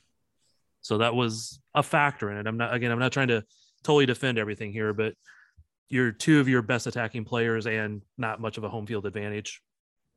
So 0.81 0.99
that 0.99 1.15
was 1.15 1.61
a 1.75 1.83
factor 1.83 2.31
in 2.31 2.39
it. 2.39 2.47
I'm 2.47 2.57
not 2.57 2.75
again, 2.75 2.91
I'm 2.91 2.99
not 2.99 3.13
trying 3.13 3.29
to 3.29 3.45
totally 3.83 4.07
defend 4.07 4.39
everything 4.39 4.73
here, 4.73 4.93
but 4.95 5.15
your 5.88 6.12
two 6.12 6.40
of 6.40 6.49
your 6.49 6.62
best 6.62 6.87
attacking 6.87 7.25
players 7.25 7.66
and 7.66 8.03
not 8.18 8.40
much 8.40 8.59
of 8.59 8.64
a 8.64 8.68
home 8.68 8.87
field 8.87 9.07
advantage 9.07 9.61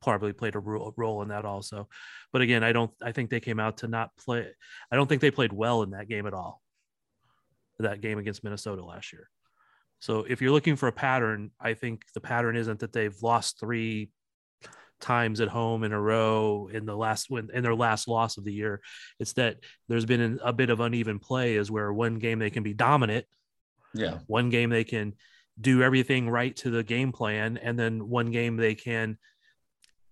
probably 0.02 0.32
played 0.34 0.56
a 0.56 0.60
ro- 0.60 0.94
role 0.96 1.22
in 1.24 1.30
that 1.30 1.44
also. 1.46 1.88
But 2.32 2.42
again, 2.42 2.64
I 2.64 2.72
don't 2.72 2.92
I 3.02 3.12
think 3.12 3.30
they 3.30 3.40
came 3.40 3.60
out 3.60 3.78
to 3.78 3.88
not 3.88 4.12
play 4.18 4.48
I 4.92 4.96
don't 4.96 5.08
think 5.08 5.22
they 5.22 5.32
played 5.32 5.54
well 5.54 5.84
in 5.84 5.92
that 5.92 6.08
game 6.08 6.26
at 6.28 6.34
all. 6.34 6.62
That 7.80 8.02
game 8.02 8.18
against 8.18 8.44
Minnesota 8.44 8.84
last 8.84 9.14
year. 9.14 9.30
So 10.00 10.26
if 10.28 10.42
you're 10.42 10.52
looking 10.52 10.76
for 10.76 10.88
a 10.88 10.92
pattern, 10.92 11.52
I 11.60 11.74
think 11.74 12.04
the 12.14 12.22
pattern 12.22 12.56
isn't 12.56 12.80
that 12.80 12.94
they've 12.94 13.16
lost 13.22 13.60
three 13.60 14.12
times 15.00 15.42
at 15.42 15.48
home 15.48 15.84
in 15.84 15.92
a 15.92 16.00
row 16.02 16.70
in 16.72 16.86
the 16.86 16.96
last 16.96 17.30
when 17.30 17.50
in 17.54 17.62
their 17.64 17.76
last 17.76 18.08
loss 18.08 18.38
of 18.38 18.44
the 18.46 18.54
year. 18.54 18.82
It's 19.20 19.34
that 19.34 19.58
there's 19.88 20.06
been 20.06 20.22
an, 20.22 20.40
a 20.44 20.54
bit 20.54 20.70
of 20.70 20.80
uneven 20.80 21.20
play, 21.20 21.56
is 21.56 21.70
where 21.70 21.92
one 21.94 22.16
game 22.20 22.40
they 22.40 22.50
can 22.50 22.64
be 22.64 22.74
dominant, 22.74 23.26
Yeah. 23.94 24.20
one 24.28 24.50
game 24.50 24.70
they 24.70 24.84
can 24.84 25.14
do 25.60 25.82
everything 25.82 26.30
right 26.30 26.56
to 26.58 26.70
the 26.70 26.84
game 26.84 27.12
plan, 27.12 27.58
and 27.58 27.78
then 27.78 28.10
one 28.10 28.32
game 28.32 28.58
they 28.58 28.76
can 28.76 29.18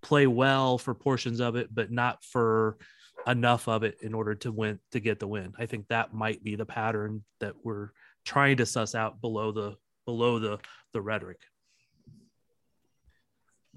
play 0.02 0.26
well 0.26 0.78
for 0.78 0.94
portions 0.94 1.40
of 1.40 1.56
it, 1.56 1.68
but 1.72 1.90
not 1.90 2.22
for 2.24 2.76
enough 3.26 3.68
of 3.68 3.82
it 3.82 3.98
in 4.02 4.14
order 4.14 4.34
to 4.36 4.52
win 4.52 4.78
to 4.92 5.00
get 5.00 5.18
the 5.18 5.26
win. 5.26 5.52
I 5.58 5.66
think 5.66 5.88
that 5.88 6.14
might 6.14 6.42
be 6.44 6.54
the 6.54 6.66
pattern 6.66 7.24
that 7.40 7.54
we're 7.64 7.90
trying 8.24 8.58
to 8.58 8.66
suss 8.66 8.94
out 8.94 9.20
below 9.20 9.52
the 9.52 9.76
below 10.04 10.38
the 10.38 10.58
the 10.92 11.00
rhetoric. 11.00 11.40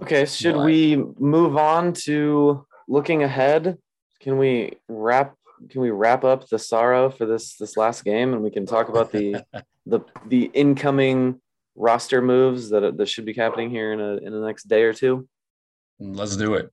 Okay, 0.02 0.26
should 0.26 0.56
Why? 0.56 0.66
we 0.66 0.96
move 0.96 1.58
on 1.58 1.94
to 2.06 2.66
looking 2.88 3.24
ahead? 3.24 3.78
Can 4.22 4.38
we 4.38 4.74
wrap 4.88 5.36
can 5.70 5.82
we 5.82 5.90
wrap 5.90 6.24
up 6.24 6.48
the 6.48 6.60
sorrow 6.60 7.10
for 7.10 7.26
this 7.26 7.56
this 7.58 7.76
last 7.76 8.06
game 8.06 8.34
and 8.34 8.42
we 8.42 8.52
can 8.52 8.66
talk 8.66 8.90
about 8.90 9.12
the 9.12 9.44
the 9.86 10.00
the 10.28 10.46
incoming 10.54 11.42
roster 11.80 12.22
moves 12.22 12.70
that 12.70 12.98
that 12.98 13.08
should 13.08 13.26
be 13.26 13.34
happening 13.34 13.70
here 13.72 13.94
in 13.94 14.00
a 14.02 14.18
in 14.18 14.32
the 14.34 14.46
next 14.46 14.66
day 14.68 14.84
or 14.84 14.94
two? 14.94 15.28
Let's 16.00 16.36
do 16.38 16.54
it. 16.54 16.70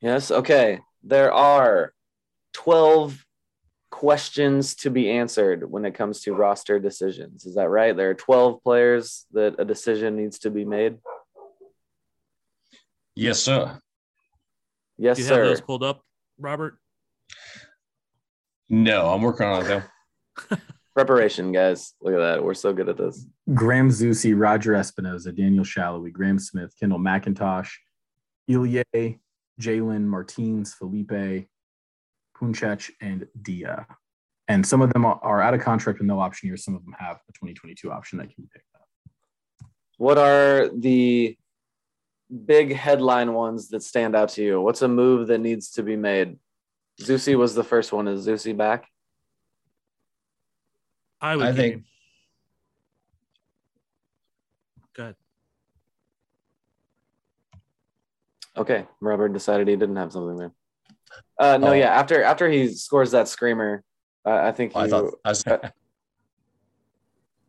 Yes. 0.00 0.30
Okay. 0.30 0.80
There 1.02 1.32
are 1.32 1.94
12 2.54 3.24
questions 3.90 4.74
to 4.76 4.90
be 4.90 5.10
answered 5.10 5.68
when 5.70 5.84
it 5.84 5.94
comes 5.94 6.20
to 6.22 6.34
roster 6.34 6.78
decisions. 6.78 7.46
Is 7.46 7.54
that 7.54 7.68
right? 7.68 7.96
There 7.96 8.10
are 8.10 8.14
12 8.14 8.62
players 8.62 9.26
that 9.32 9.56
a 9.58 9.64
decision 9.64 10.16
needs 10.16 10.40
to 10.40 10.50
be 10.50 10.64
made. 10.64 10.98
Yes, 13.14 13.40
sir. 13.40 13.78
Yes, 14.98 15.16
Do 15.16 15.22
you 15.22 15.28
sir. 15.28 15.34
have 15.38 15.44
those 15.46 15.60
pulled 15.60 15.82
up, 15.82 16.02
Robert? 16.38 16.78
No, 18.68 19.08
I'm 19.12 19.22
working 19.22 19.46
on 19.46 19.62
it 19.62 19.68
though. 19.68 20.56
Preparation, 21.00 21.50
guys. 21.50 21.94
Look 22.02 22.12
at 22.12 22.18
that. 22.18 22.44
We're 22.44 22.52
so 22.52 22.74
good 22.74 22.90
at 22.90 22.98
this. 22.98 23.26
Graham 23.54 23.88
Zusi, 23.88 24.38
Roger 24.38 24.72
Espinoza, 24.74 25.34
Daniel 25.34 25.64
Salloi, 25.64 26.12
Graham 26.12 26.38
Smith, 26.38 26.74
Kendall 26.78 26.98
McIntosh, 26.98 27.70
Ilya, 28.46 28.84
Jalen 29.58 30.04
Martins, 30.04 30.74
Felipe, 30.74 31.46
Punchech, 32.38 32.90
and 33.00 33.26
Dia. 33.40 33.86
And 34.46 34.66
some 34.66 34.82
of 34.82 34.92
them 34.92 35.06
are- 35.06 35.18
are 35.22 35.40
out 35.40 35.54
of 35.54 35.62
contract 35.62 36.00
with 36.00 36.06
no 36.06 36.20
option 36.20 36.48
years. 36.48 36.64
Some 36.64 36.74
of 36.74 36.84
them 36.84 36.94
have 36.98 37.16
a 37.26 37.32
2022 37.32 37.90
option 37.90 38.18
that 38.18 38.34
can 38.34 38.44
be 38.44 38.50
picked 38.52 38.66
up. 38.74 38.86
What 39.96 40.18
are 40.18 40.68
the 40.68 41.34
big 42.44 42.74
headline 42.74 43.32
ones 43.32 43.70
that 43.70 43.82
stand 43.82 44.14
out 44.14 44.28
to 44.30 44.42
you? 44.42 44.60
What's 44.60 44.82
a 44.82 44.88
move 44.88 45.28
that 45.28 45.38
needs 45.38 45.70
to 45.70 45.82
be 45.82 45.96
made? 45.96 46.38
Zusi 47.00 47.36
was 47.36 47.54
the 47.54 47.64
first 47.64 47.90
one. 47.90 48.06
Is 48.06 48.26
Zusi 48.26 48.54
back? 48.54 48.86
I 51.20 51.36
would 51.36 51.46
I 51.46 51.52
think- 51.52 51.74
him. 51.74 51.84
Go 54.94 55.02
ahead. 55.04 55.16
Okay, 58.56 58.86
Robert 59.00 59.28
decided 59.32 59.68
he 59.68 59.76
didn't 59.76 59.96
have 59.96 60.12
something 60.12 60.36
there. 60.36 60.52
Uh, 61.38 61.56
no, 61.56 61.68
Oh. 61.68 61.72
yeah. 61.72 61.88
After 61.90 62.22
after 62.22 62.48
he 62.50 62.68
scores 62.74 63.12
that 63.12 63.28
screamer, 63.28 63.82
uh, 64.26 64.30
I 64.30 64.52
think 64.52 64.74
I 64.76 64.84
you. 64.84 64.90
thought 64.90 65.14
I 65.24 65.28
was, 65.28 65.44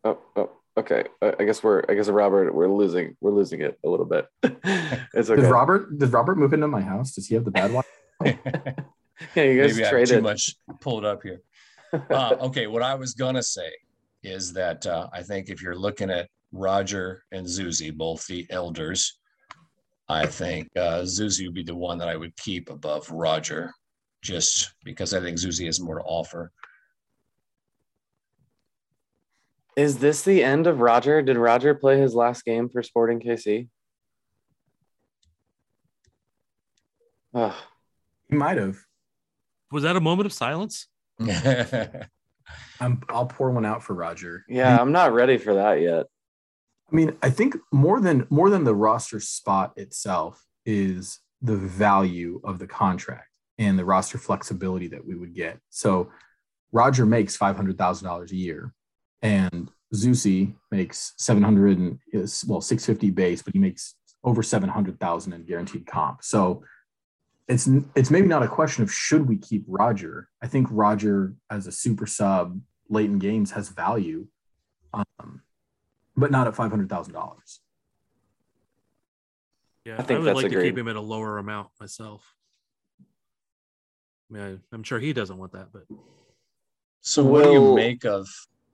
oh, 0.03 0.17
oh, 0.35 0.49
okay. 0.77 1.05
I 1.21 1.33
I 1.39 1.43
guess 1.45 1.63
we're 1.63 1.83
I 1.89 1.95
guess 1.95 2.07
Robert, 2.09 2.53
we're 2.53 2.67
losing 2.69 3.15
we're 3.19 3.31
losing 3.31 3.61
it 3.61 3.79
a 3.83 3.89
little 3.89 4.05
bit. 4.05 4.27
it's 4.43 5.29
okay. 5.29 5.41
Does 5.41 5.49
Robert 5.51 5.97
does 5.97 6.11
Robert 6.11 6.37
move 6.37 6.53
into 6.53 6.67
my 6.67 6.81
house? 6.81 7.13
Does 7.15 7.27
he 7.27 7.35
have 7.35 7.45
the 7.45 7.51
bad 7.51 7.71
one? 7.73 7.83
yeah, 8.25 9.43
you 9.43 9.61
guys 9.61 9.75
maybe 9.75 9.85
I 9.85 9.99
have 9.99 10.07
too 10.07 10.21
much 10.21 10.55
pulled 10.79 11.03
it 11.03 11.07
up 11.07 11.23
here. 11.23 11.41
Uh, 11.93 12.35
okay, 12.39 12.67
what 12.67 12.81
I 12.81 12.95
was 12.95 13.13
gonna 13.13 13.43
say 13.43 13.71
is 14.23 14.53
that 14.53 14.85
uh, 14.85 15.09
I 15.13 15.21
think 15.23 15.49
if 15.49 15.61
you're 15.61 15.75
looking 15.75 16.09
at 16.09 16.29
Roger 16.51 17.23
and 17.31 17.45
Zusi, 17.45 17.95
both 17.95 18.25
the 18.27 18.45
elders, 18.49 19.19
I 20.07 20.25
think 20.25 20.69
uh, 20.75 21.01
Zusi 21.01 21.45
would 21.45 21.55
be 21.55 21.63
the 21.63 21.75
one 21.75 21.97
that 21.97 22.07
I 22.07 22.15
would 22.15 22.35
keep 22.37 22.69
above 22.69 23.09
Roger, 23.09 23.73
just 24.21 24.73
because 24.83 25.13
I 25.13 25.21
think 25.21 25.37
Zusi 25.37 25.65
has 25.65 25.79
more 25.79 25.99
to 25.99 26.03
offer. 26.03 26.51
Is 29.77 29.97
this 29.97 30.21
the 30.21 30.43
end 30.43 30.67
of 30.67 30.81
Roger? 30.81 31.21
Did 31.21 31.37
Roger 31.37 31.73
play 31.73 31.99
his 31.99 32.13
last 32.13 32.43
game 32.43 32.67
for 32.67 32.83
Sporting 32.83 33.21
KC? 33.21 33.69
Ugh. 37.33 37.55
He 38.29 38.35
might 38.35 38.57
have. 38.57 38.77
Was 39.71 39.83
that 39.83 39.95
a 39.95 40.01
moment 40.01 40.25
of 40.25 40.33
silence? 40.33 40.87
I'm, 42.79 43.01
I'll 43.09 43.27
pour 43.27 43.51
one 43.51 43.65
out 43.65 43.83
for 43.83 43.93
Roger. 43.93 44.43
yeah, 44.49 44.79
I'm 44.79 44.91
not 44.91 45.13
ready 45.13 45.37
for 45.37 45.53
that 45.55 45.81
yet. 45.81 46.07
I 46.91 46.95
mean, 46.95 47.15
I 47.21 47.29
think 47.29 47.55
more 47.71 48.01
than 48.01 48.27
more 48.29 48.49
than 48.49 48.63
the 48.63 48.75
roster 48.75 49.19
spot 49.19 49.73
itself 49.77 50.43
is 50.65 51.19
the 51.41 51.55
value 51.55 52.41
of 52.43 52.59
the 52.59 52.67
contract 52.67 53.27
and 53.57 53.77
the 53.79 53.85
roster 53.85 54.17
flexibility 54.17 54.87
that 54.87 55.05
we 55.05 55.15
would 55.15 55.33
get. 55.33 55.59
So 55.69 56.11
Roger 56.71 57.05
makes 57.05 57.37
five 57.37 57.55
hundred 57.55 57.77
thousand 57.77 58.07
dollars 58.07 58.31
a 58.31 58.35
year, 58.35 58.73
and 59.21 59.71
Zusi 59.93 60.53
makes 60.71 61.13
seven 61.17 61.43
hundred 61.43 61.77
and 61.77 61.99
is 62.11 62.43
well 62.47 62.61
six 62.61 62.85
fifty 62.85 63.09
base, 63.09 63.41
but 63.41 63.53
he 63.53 63.59
makes 63.59 63.95
over 64.23 64.43
seven 64.43 64.69
hundred 64.69 64.99
thousand 64.99 65.33
in 65.33 65.45
guaranteed 65.45 65.85
comp. 65.85 66.23
So 66.23 66.63
it's 67.47 67.67
it's 67.95 68.11
maybe 68.11 68.27
not 68.27 68.43
a 68.43 68.47
question 68.47 68.83
of 68.83 68.93
should 68.93 69.27
we 69.27 69.37
keep 69.37 69.63
Roger. 69.67 70.29
I 70.41 70.47
think 70.47 70.67
Roger 70.69 71.33
as 71.49 71.67
a 71.67 71.71
super 71.71 72.05
sub 72.05 72.59
late 72.89 73.09
in 73.09 73.19
games 73.19 73.51
has 73.51 73.69
value. 73.69 74.27
Um, 74.93 75.41
but 76.15 76.31
not 76.31 76.47
at 76.47 76.55
five 76.55 76.69
hundred 76.69 76.89
thousand 76.89 77.13
dollars. 77.13 77.61
Yeah, 79.85 79.95
I 79.97 80.03
think 80.03 80.11
I 80.11 80.19
would 80.19 80.27
that's 80.27 80.35
like 80.35 80.51
to 80.51 80.57
agreed. 80.57 80.69
keep 80.71 80.77
him 80.77 80.87
at 80.87 80.95
a 80.95 81.01
lower 81.01 81.37
amount 81.37 81.69
myself. 81.79 82.35
I 84.29 84.33
mean, 84.33 84.43
I, 84.43 84.75
I'm 84.75 84.83
sure 84.83 84.99
he 84.99 85.11
doesn't 85.13 85.37
want 85.37 85.53
that, 85.53 85.69
but 85.73 85.83
So, 87.01 87.23
what 87.23 87.45
do 87.45 87.51
you 87.51 87.75
make 87.75 88.05
of 88.05 88.27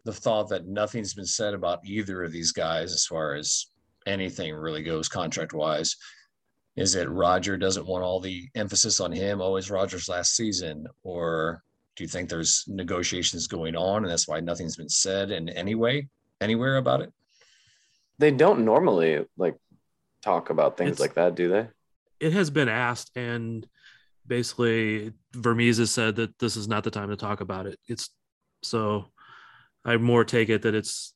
the 0.03 0.13
thought 0.13 0.49
that 0.49 0.67
nothing's 0.67 1.13
been 1.13 1.25
said 1.25 1.53
about 1.53 1.79
either 1.85 2.23
of 2.23 2.31
these 2.31 2.51
guys 2.51 2.93
as 2.93 3.05
far 3.05 3.35
as 3.35 3.67
anything 4.05 4.53
really 4.53 4.83
goes 4.83 5.07
contract 5.07 5.53
wise? 5.53 5.95
Is 6.77 6.93
it 6.95 7.09
Roger 7.09 7.57
doesn't 7.57 7.87
want 7.87 8.03
all 8.03 8.19
the 8.19 8.47
emphasis 8.55 8.99
on 8.99 9.11
him? 9.11 9.41
Oh, 9.41 9.55
it's 9.55 9.69
Roger's 9.71 10.07
last 10.07 10.35
season, 10.35 10.85
or 11.03 11.63
do 11.95 12.03
you 12.03 12.07
think 12.07 12.29
there's 12.29 12.63
negotiations 12.67 13.47
going 13.47 13.75
on 13.75 14.03
and 14.03 14.11
that's 14.11 14.27
why 14.27 14.39
nothing's 14.39 14.77
been 14.77 14.87
said 14.87 15.31
in 15.31 15.49
any 15.49 15.73
way, 15.73 16.07
anywhere 16.39 16.77
about 16.77 17.01
it? 17.01 17.11
They 18.19 18.29
don't 18.31 18.63
normally 18.63 19.25
like 19.37 19.55
talk 20.21 20.51
about 20.51 20.77
things 20.77 20.91
It's- 20.91 20.99
like 20.99 21.15
that, 21.15 21.35
do 21.35 21.49
they? 21.49 21.67
it 22.19 22.33
has 22.33 22.49
been 22.49 22.67
asked, 22.69 23.11
and 23.15 23.67
basically 24.25 25.13
Vermes 25.33 25.77
has 25.77 25.91
said 25.91 26.15
that 26.15 26.37
this 26.39 26.55
is 26.55 26.67
not 26.67 26.83
the 26.83 26.89
time 26.91 27.09
to 27.09 27.15
talk 27.15 27.41
about 27.41 27.67
it. 27.67 27.79
It's 27.87 28.09
so 28.63 29.05
I 29.85 29.97
more 29.97 30.25
take 30.25 30.49
it 30.49 30.63
that 30.63 30.73
it's 30.73 31.13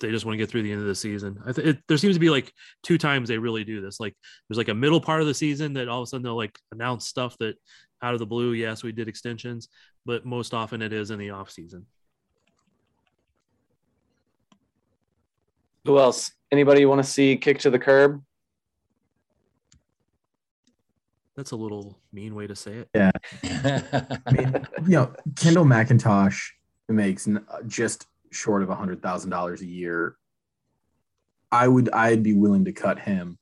they 0.00 0.10
just 0.10 0.24
want 0.24 0.34
to 0.34 0.38
get 0.38 0.50
through 0.50 0.62
the 0.62 0.72
end 0.72 0.80
of 0.80 0.86
the 0.86 0.94
season. 0.94 1.38
I 1.46 1.52
think 1.52 1.68
it, 1.68 1.78
there 1.86 1.98
seems 1.98 2.16
to 2.16 2.20
be 2.20 2.30
like 2.30 2.52
two 2.82 2.98
times 2.98 3.28
they 3.28 3.38
really 3.38 3.64
do 3.64 3.80
this. 3.80 4.00
Like 4.00 4.14
there's 4.48 4.58
like 4.58 4.68
a 4.68 4.74
middle 4.74 5.00
part 5.00 5.20
of 5.20 5.26
the 5.26 5.34
season 5.34 5.74
that 5.74 5.88
all 5.88 6.00
of 6.00 6.04
a 6.04 6.06
sudden 6.06 6.24
they'll 6.24 6.36
like 6.36 6.58
announce 6.72 7.06
stuff 7.06 7.36
that 7.38 7.54
out 8.02 8.14
of 8.14 8.18
the 8.18 8.26
blue, 8.26 8.52
yes, 8.52 8.82
we 8.82 8.92
did 8.92 9.08
extensions, 9.08 9.68
but 10.06 10.24
most 10.24 10.54
often 10.54 10.82
it 10.82 10.92
is 10.92 11.10
in 11.10 11.18
the 11.18 11.30
off 11.30 11.50
season. 11.50 11.86
Who 15.84 15.98
else? 15.98 16.32
Anybody 16.50 16.80
you 16.80 16.88
want 16.88 17.02
to 17.02 17.08
see 17.08 17.36
kick 17.36 17.58
to 17.60 17.70
the 17.70 17.78
curb? 17.78 18.22
That's 21.36 21.52
a 21.52 21.56
little 21.56 21.98
mean 22.12 22.34
way 22.34 22.46
to 22.46 22.56
say 22.56 22.72
it. 22.72 22.88
Yeah. 22.94 23.10
I 24.26 24.32
mean, 24.32 24.66
you 24.84 24.90
know, 24.90 25.12
Kendall 25.36 25.64
McIntosh 25.64 26.38
makes 26.88 27.28
just 27.66 28.06
short 28.30 28.62
of 28.62 28.70
a 28.70 28.74
hundred 28.74 29.02
thousand 29.02 29.30
dollars 29.30 29.60
a 29.62 29.66
year. 29.66 30.16
I 31.52 31.66
would, 31.66 31.90
I'd 31.90 32.22
be 32.22 32.32
willing 32.34 32.64
to 32.66 32.72
cut 32.72 32.98
him. 33.00 33.38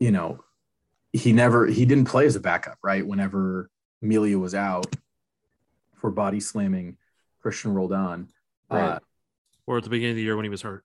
You 0.00 0.10
know, 0.10 0.42
he 1.12 1.32
never, 1.32 1.66
he 1.66 1.84
didn't 1.86 2.06
play 2.06 2.26
as 2.26 2.36
a 2.36 2.40
backup, 2.40 2.78
right? 2.82 3.06
Whenever 3.06 3.70
Amelia 4.02 4.38
was 4.38 4.54
out 4.54 4.94
for 5.94 6.10
body 6.10 6.40
slamming 6.40 6.96
Christian 7.40 7.72
Roldan, 7.74 8.28
Right. 8.70 8.80
uh, 8.82 8.98
Or 9.66 9.78
at 9.78 9.84
the 9.84 9.90
beginning 9.90 10.12
of 10.12 10.16
the 10.16 10.22
year 10.22 10.36
when 10.36 10.44
he 10.44 10.50
was 10.50 10.62
hurt. 10.62 10.84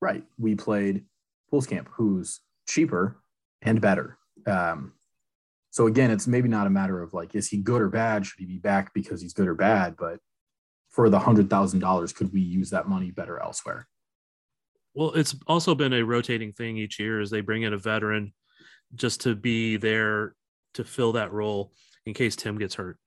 right? 0.00 0.24
We 0.38 0.54
played 0.54 1.04
Pulskamp, 1.52 1.86
who's 1.92 2.40
cheaper 2.68 3.16
and 3.62 3.80
better. 3.80 4.18
Um, 4.46 4.92
so 5.70 5.86
again, 5.86 6.10
it's 6.10 6.26
maybe 6.26 6.48
not 6.48 6.66
a 6.66 6.70
matter 6.70 7.00
of 7.02 7.14
like, 7.14 7.34
is 7.34 7.48
he 7.48 7.58
good 7.58 7.80
or 7.82 7.88
bad? 7.88 8.26
Should 8.26 8.38
he 8.40 8.46
be 8.46 8.58
back 8.58 8.92
because 8.94 9.20
he's 9.22 9.32
good 9.32 9.48
or 9.48 9.54
bad? 9.54 9.96
But 9.96 10.20
for 10.96 11.10
the 11.10 11.18
hundred 11.18 11.50
thousand 11.50 11.80
dollars, 11.80 12.14
could 12.14 12.32
we 12.32 12.40
use 12.40 12.70
that 12.70 12.88
money 12.88 13.10
better 13.10 13.38
elsewhere? 13.38 13.86
Well, 14.94 15.12
it's 15.12 15.36
also 15.46 15.74
been 15.74 15.92
a 15.92 16.02
rotating 16.02 16.54
thing 16.54 16.78
each 16.78 16.98
year 16.98 17.20
as 17.20 17.28
they 17.28 17.42
bring 17.42 17.62
in 17.64 17.74
a 17.74 17.78
veteran 17.78 18.32
just 18.94 19.20
to 19.20 19.36
be 19.36 19.76
there 19.76 20.34
to 20.72 20.84
fill 20.84 21.12
that 21.12 21.32
role 21.32 21.72
in 22.06 22.14
case 22.14 22.34
Tim 22.34 22.56
gets 22.56 22.76
hurt. 22.76 22.98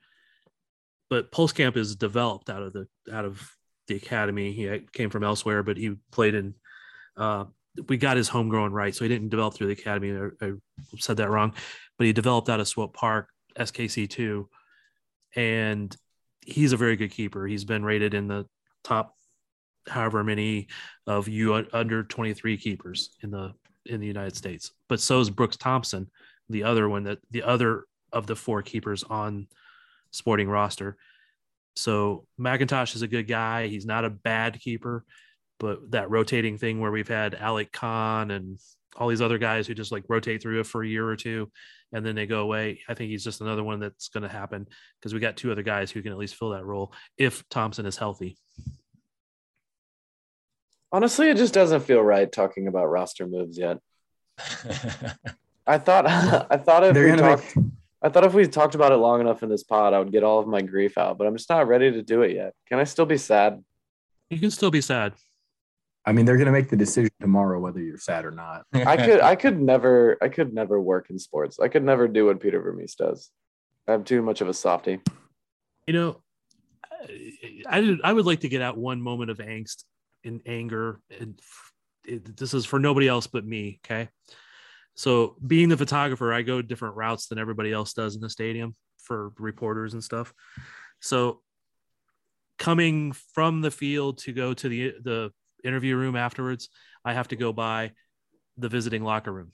But 1.09 1.31
Pulskamp 1.31 1.77
is 1.77 1.95
developed 1.95 2.51
out 2.51 2.61
of 2.61 2.73
the 2.73 2.87
out 3.11 3.25
of 3.25 3.49
the 3.87 3.95
academy. 3.95 4.53
He 4.53 4.81
came 4.93 5.09
from 5.09 5.23
elsewhere, 5.23 5.63
but 5.63 5.75
he 5.75 5.95
played 6.11 6.35
in. 6.35 6.53
Uh, 7.17 7.45
we 7.87 7.97
got 7.97 8.17
his 8.17 8.29
homegrown 8.29 8.71
right, 8.71 8.93
so 8.93 9.03
he 9.03 9.09
didn't 9.09 9.29
develop 9.29 9.55
through 9.55 9.67
the 9.67 9.81
academy. 9.81 10.29
I, 10.41 10.45
I 10.45 10.51
said 10.99 11.17
that 11.17 11.31
wrong, 11.31 11.55
but 11.97 12.05
he 12.05 12.13
developed 12.13 12.49
out 12.49 12.59
of 12.59 12.67
Swope 12.67 12.93
Park, 12.93 13.29
SKC 13.57 14.07
two, 14.07 14.47
and 15.35 15.95
he's 16.51 16.73
a 16.73 16.77
very 16.77 16.95
good 16.95 17.11
keeper. 17.11 17.47
He's 17.47 17.65
been 17.65 17.83
rated 17.83 18.13
in 18.13 18.27
the 18.27 18.45
top 18.83 19.15
however 19.87 20.23
many 20.23 20.67
of 21.07 21.27
you 21.27 21.65
under 21.73 22.03
23 22.03 22.57
keepers 22.57 23.11
in 23.23 23.31
the 23.31 23.53
in 23.85 23.99
the 23.99 24.07
United 24.07 24.35
States. 24.35 24.71
But 24.87 24.99
so 24.99 25.19
is 25.19 25.29
Brooks 25.29 25.57
Thompson, 25.57 26.09
the 26.49 26.63
other 26.63 26.87
one 26.89 27.03
that 27.03 27.19
the 27.31 27.43
other 27.43 27.85
of 28.11 28.27
the 28.27 28.35
four 28.35 28.61
keepers 28.61 29.03
on 29.03 29.47
sporting 30.11 30.49
roster. 30.49 30.97
So 31.75 32.25
McIntosh 32.39 32.95
is 32.95 33.01
a 33.01 33.07
good 33.07 33.27
guy. 33.27 33.67
He's 33.67 33.85
not 33.85 34.05
a 34.05 34.09
bad 34.09 34.59
keeper, 34.59 35.05
but 35.59 35.91
that 35.91 36.09
rotating 36.09 36.57
thing 36.57 36.79
where 36.79 36.91
we've 36.91 37.07
had 37.07 37.35
Alec 37.35 37.71
Kann 37.71 38.31
and 38.31 38.59
all 38.97 39.07
these 39.07 39.21
other 39.21 39.37
guys 39.37 39.67
who 39.67 39.73
just 39.73 39.91
like 39.91 40.03
rotate 40.09 40.41
through 40.41 40.59
it 40.59 40.67
for 40.67 40.83
a 40.83 40.87
year 40.87 41.07
or 41.07 41.15
two 41.15 41.49
and 41.91 42.05
then 42.05 42.15
they 42.15 42.25
go 42.25 42.41
away. 42.41 42.81
I 42.87 42.93
think 42.93 43.09
he's 43.09 43.23
just 43.23 43.41
another 43.41 43.63
one 43.63 43.79
that's 43.79 44.09
going 44.09 44.23
to 44.23 44.29
happen 44.29 44.67
because 44.99 45.13
we 45.13 45.19
got 45.19 45.37
two 45.37 45.51
other 45.51 45.63
guys 45.63 45.91
who 45.91 46.01
can 46.01 46.11
at 46.11 46.17
least 46.17 46.35
fill 46.35 46.51
that 46.51 46.65
role 46.65 46.93
if 47.17 47.47
Thompson 47.49 47.85
is 47.85 47.97
healthy. 47.97 48.37
Honestly, 50.91 51.29
it 51.29 51.37
just 51.37 51.53
doesn't 51.53 51.81
feel 51.81 52.01
right 52.01 52.31
talking 52.31 52.67
about 52.67 52.87
roster 52.87 53.27
moves 53.27 53.57
yet. 53.57 53.79
I 55.67 55.77
thought 55.77 56.07
I 56.51 56.57
thought 56.57 56.83
if 56.83 56.93
They're 56.93 57.05
we 57.05 57.09
gonna 57.17 57.37
talked 57.37 57.57
I 58.01 58.09
thought 58.09 58.23
if 58.23 58.33
we 58.33 58.47
talked 58.47 58.75
about 58.75 58.91
it 58.91 58.95
long 58.95 59.19
enough 59.21 59.43
in 59.43 59.49
this 59.49 59.63
pod, 59.63 59.93
I 59.93 59.99
would 59.99 60.11
get 60.11 60.23
all 60.23 60.39
of 60.39 60.47
my 60.47 60.61
grief 60.61 60.97
out, 60.97 61.17
but 61.17 61.27
I'm 61.27 61.35
just 61.35 61.49
not 61.49 61.67
ready 61.67 61.91
to 61.91 62.01
do 62.01 62.21
it 62.21 62.33
yet. 62.33 62.53
Can 62.67 62.79
I 62.79 62.85
still 62.85 63.05
be 63.05 63.17
sad? 63.17 63.63
You 64.29 64.39
can 64.39 64.51
still 64.51 64.71
be 64.71 64.81
sad. 64.81 65.13
I 66.09 66.11
mean, 66.11 66.25
they're 66.25 66.37
going 66.37 66.47
to 66.47 66.51
make 66.51 66.69
the 66.69 66.75
decision 66.85 67.11
tomorrow 67.21 67.59
whether 67.59 67.79
you're 67.79 67.99
sad 67.99 68.25
or 68.25 68.31
not. 68.31 68.65
I 68.73 68.97
could 68.97 69.21
I 69.21 69.35
could 69.35 69.61
never 69.61 70.17
I 70.21 70.27
could 70.27 70.53
never 70.53 70.81
work 70.81 71.11
in 71.11 71.19
sports. 71.19 71.59
I 71.59 71.67
could 71.67 71.83
never 71.83 72.07
do 72.07 72.25
what 72.25 72.39
Peter 72.39 72.59
Vermes 72.59 72.95
does. 72.95 73.29
I'm 73.87 74.03
too 74.03 74.23
much 74.23 74.41
of 74.41 74.49
a 74.49 74.53
softie. 74.53 74.99
You 75.85 75.93
know, 75.93 76.21
I 77.67 77.81
did, 77.81 77.99
I 78.03 78.11
would 78.11 78.25
like 78.25 78.41
to 78.41 78.49
get 78.49 78.61
out 78.61 78.77
one 78.77 79.01
moment 79.01 79.29
of 79.29 79.37
angst 79.37 79.83
and 80.23 80.41
anger, 80.45 80.99
and 81.19 81.39
it, 82.05 82.37
this 82.37 82.53
is 82.53 82.65
for 82.65 82.79
nobody 82.79 83.07
else 83.07 83.27
but 83.27 83.45
me. 83.45 83.79
Okay, 83.85 84.09
so 84.95 85.35
being 85.45 85.69
the 85.69 85.77
photographer, 85.77 86.33
I 86.33 86.41
go 86.41 86.61
different 86.61 86.95
routes 86.95 87.27
than 87.27 87.37
everybody 87.37 87.71
else 87.71 87.93
does 87.93 88.15
in 88.15 88.21
the 88.21 88.29
stadium 88.29 88.75
for 88.97 89.31
reporters 89.37 89.93
and 89.93 90.03
stuff. 90.03 90.33
So 91.01 91.41
coming 92.57 93.13
from 93.33 93.61
the 93.61 93.71
field 93.71 94.19
to 94.19 94.33
go 94.33 94.53
to 94.53 94.69
the 94.69 94.93
the 95.03 95.31
interview 95.63 95.95
room 95.95 96.15
afterwards, 96.15 96.69
I 97.03 97.13
have 97.13 97.29
to 97.29 97.35
go 97.35 97.53
by 97.53 97.91
the 98.57 98.69
visiting 98.69 99.03
locker 99.03 99.31
room 99.31 99.51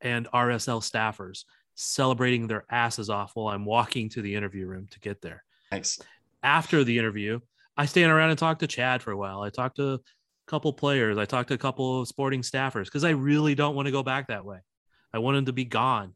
and 0.00 0.28
RSL 0.32 0.82
staffers 0.82 1.44
celebrating 1.74 2.46
their 2.46 2.64
asses 2.70 3.10
off 3.10 3.32
while 3.34 3.48
I'm 3.54 3.64
walking 3.64 4.08
to 4.10 4.22
the 4.22 4.34
interview 4.34 4.66
room 4.66 4.86
to 4.90 5.00
get 5.00 5.20
there. 5.20 5.44
Thanks. 5.70 5.98
After 6.42 6.84
the 6.84 6.98
interview, 6.98 7.40
I 7.76 7.86
stand 7.86 8.10
around 8.10 8.30
and 8.30 8.38
talk 8.38 8.58
to 8.60 8.66
Chad 8.66 9.02
for 9.02 9.10
a 9.10 9.16
while. 9.16 9.42
I 9.42 9.50
talk 9.50 9.74
to 9.76 9.94
a 9.94 10.00
couple 10.46 10.72
players. 10.72 11.18
I 11.18 11.24
talk 11.24 11.46
to 11.48 11.54
a 11.54 11.58
couple 11.58 12.00
of 12.00 12.08
sporting 12.08 12.42
staffers 12.42 12.84
because 12.84 13.04
I 13.04 13.10
really 13.10 13.54
don't 13.54 13.74
want 13.74 13.86
to 13.86 13.92
go 13.92 14.02
back 14.02 14.28
that 14.28 14.44
way. 14.44 14.58
I 15.12 15.18
want 15.18 15.36
them 15.36 15.46
to 15.46 15.52
be 15.52 15.64
gone. 15.64 16.14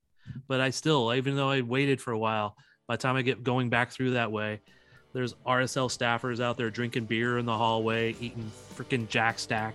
But 0.49 0.61
I 0.61 0.71
still, 0.71 1.13
even 1.13 1.37
though 1.37 1.51
I 1.51 1.63
waited 1.63 2.01
for 2.01 2.13
a 2.13 2.19
while, 2.19 2.57
by 2.87 2.97
the 2.97 3.03
time 3.03 3.17
I 3.17 3.23
get 3.23 3.43
going 3.43 3.69
back 3.69 3.91
through 3.91 4.13
that 4.13 4.31
way, 4.31 4.61
there's 5.13 5.35
RSL 5.47 5.89
staffers 5.91 6.41
out 6.41 6.57
there 6.57 6.71
drinking 6.71 7.07
beer 7.07 7.39
in 7.39 7.47
the 7.47 7.57
hallway, 7.57 8.15
eating 8.21 8.51
freaking 8.75 9.09
Jack 9.09 9.39
Stack. 9.39 9.75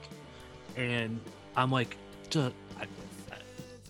And 0.77 1.19
I'm 1.55 1.71
like, 1.71 1.97
I, 2.35 2.47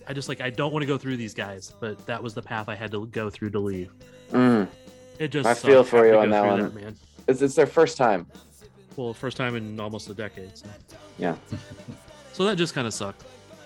I 0.08 0.12
just 0.12 0.28
like, 0.28 0.40
I 0.40 0.50
don't 0.50 0.72
want 0.72 0.82
to 0.82 0.86
go 0.86 0.98
through 0.98 1.16
these 1.16 1.34
guys, 1.34 1.72
but 1.80 2.04
that 2.06 2.22
was 2.22 2.34
the 2.34 2.42
path 2.42 2.68
I 2.68 2.74
had 2.74 2.90
to 2.92 3.06
go 3.06 3.30
through 3.30 3.50
to 3.50 3.58
leave. 3.60 3.90
Mm. 4.32 4.68
It 5.18 5.28
just 5.28 5.46
I 5.48 5.52
sucked 5.54 5.66
feel 5.66 5.84
for 5.84 6.06
you 6.06 6.18
on 6.18 6.30
that 6.30 6.44
one. 6.44 6.74
man. 6.74 6.96
It's, 7.28 7.42
it's 7.42 7.54
their 7.54 7.66
first 7.66 7.96
time. 7.96 8.26
Well, 8.96 9.14
first 9.14 9.36
time 9.36 9.56
in 9.56 9.78
almost 9.80 10.08
a 10.10 10.14
decade. 10.14 10.56
So, 10.56 10.66
Yeah. 11.18 11.36
so 12.32 12.44
that 12.44 12.56
just 12.56 12.74
kind 12.74 12.86
of 12.86 12.94
sucked. 12.94 13.24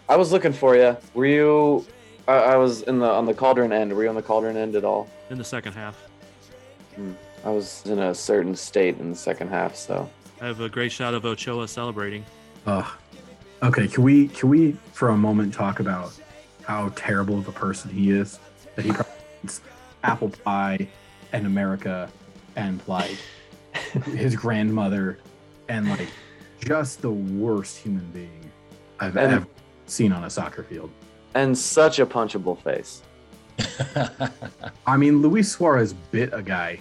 I 0.08 0.16
was 0.16 0.32
looking 0.32 0.52
for 0.52 0.76
you. 0.76 0.96
Were 1.14 1.26
you? 1.26 1.86
I, 2.26 2.32
I 2.34 2.56
was 2.56 2.82
in 2.82 2.98
the 2.98 3.06
on 3.08 3.26
the 3.26 3.34
cauldron 3.34 3.72
end. 3.72 3.92
Were 3.94 4.02
you 4.02 4.08
on 4.08 4.14
the 4.16 4.22
cauldron 4.22 4.56
end 4.56 4.74
at 4.76 4.84
all? 4.84 5.08
in 5.30 5.38
the 5.38 5.44
second 5.44 5.72
half. 5.72 5.96
I 7.45 7.51
was 7.51 7.82
in 7.86 7.99
a 7.99 8.14
certain 8.14 8.55
state 8.55 8.99
in 8.99 9.11
the 9.11 9.16
second 9.16 9.49
half, 9.49 9.74
so 9.74 10.09
I 10.41 10.47
have 10.47 10.61
a 10.61 10.68
great 10.68 10.93
shot 10.93 11.14
of 11.14 11.24
Ochoa 11.24 11.66
celebrating. 11.68 12.24
Ugh. 12.66 12.86
Okay, 13.62 13.88
can 13.88 14.03
we 14.05 14.28
can 14.28 14.49
we 14.49 14.72
for 14.93 15.11
a 15.11 15.16
moment 15.16 15.53
talk 15.55 15.80
about 15.80 16.12
how 16.64 16.91
terrible 16.97 17.38
of 17.38 17.49
a 17.49 17.53
person 17.53 17.91
he 17.91 18.11
is? 18.11 18.38
That 18.76 18.84
he 18.84 18.93
probably 18.93 19.12
eats 19.45 19.61
apple 20.03 20.30
pie 20.45 20.88
and 21.32 21.47
America 21.47 22.11
and 22.57 22.80
like 22.86 23.16
his 24.14 24.34
grandmother 24.36 25.18
and 25.68 25.88
like 25.88 26.09
just 26.61 27.01
the 27.03 27.11
worst 27.11 27.76
human 27.78 28.05
being 28.12 28.51
I've 28.99 29.16
And- 29.16 29.32
ever 29.34 29.47
seen 29.86 30.12
on 30.12 30.24
a 30.24 30.30
soccer 30.30 30.62
field. 30.62 30.91
and 31.34 31.57
such 31.57 31.99
a 31.99 32.07
punchable 32.07 32.61
face. 32.62 33.03
I 34.86 34.97
mean, 34.97 35.20
Luis 35.22 35.51
Suarez 35.51 35.93
bit 35.93 36.30
a 36.32 36.43
guy 36.43 36.80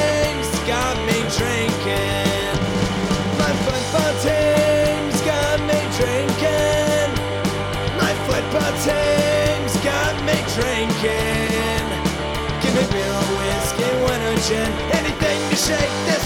anything 14.53 15.49
to 15.49 15.55
shake 15.55 16.20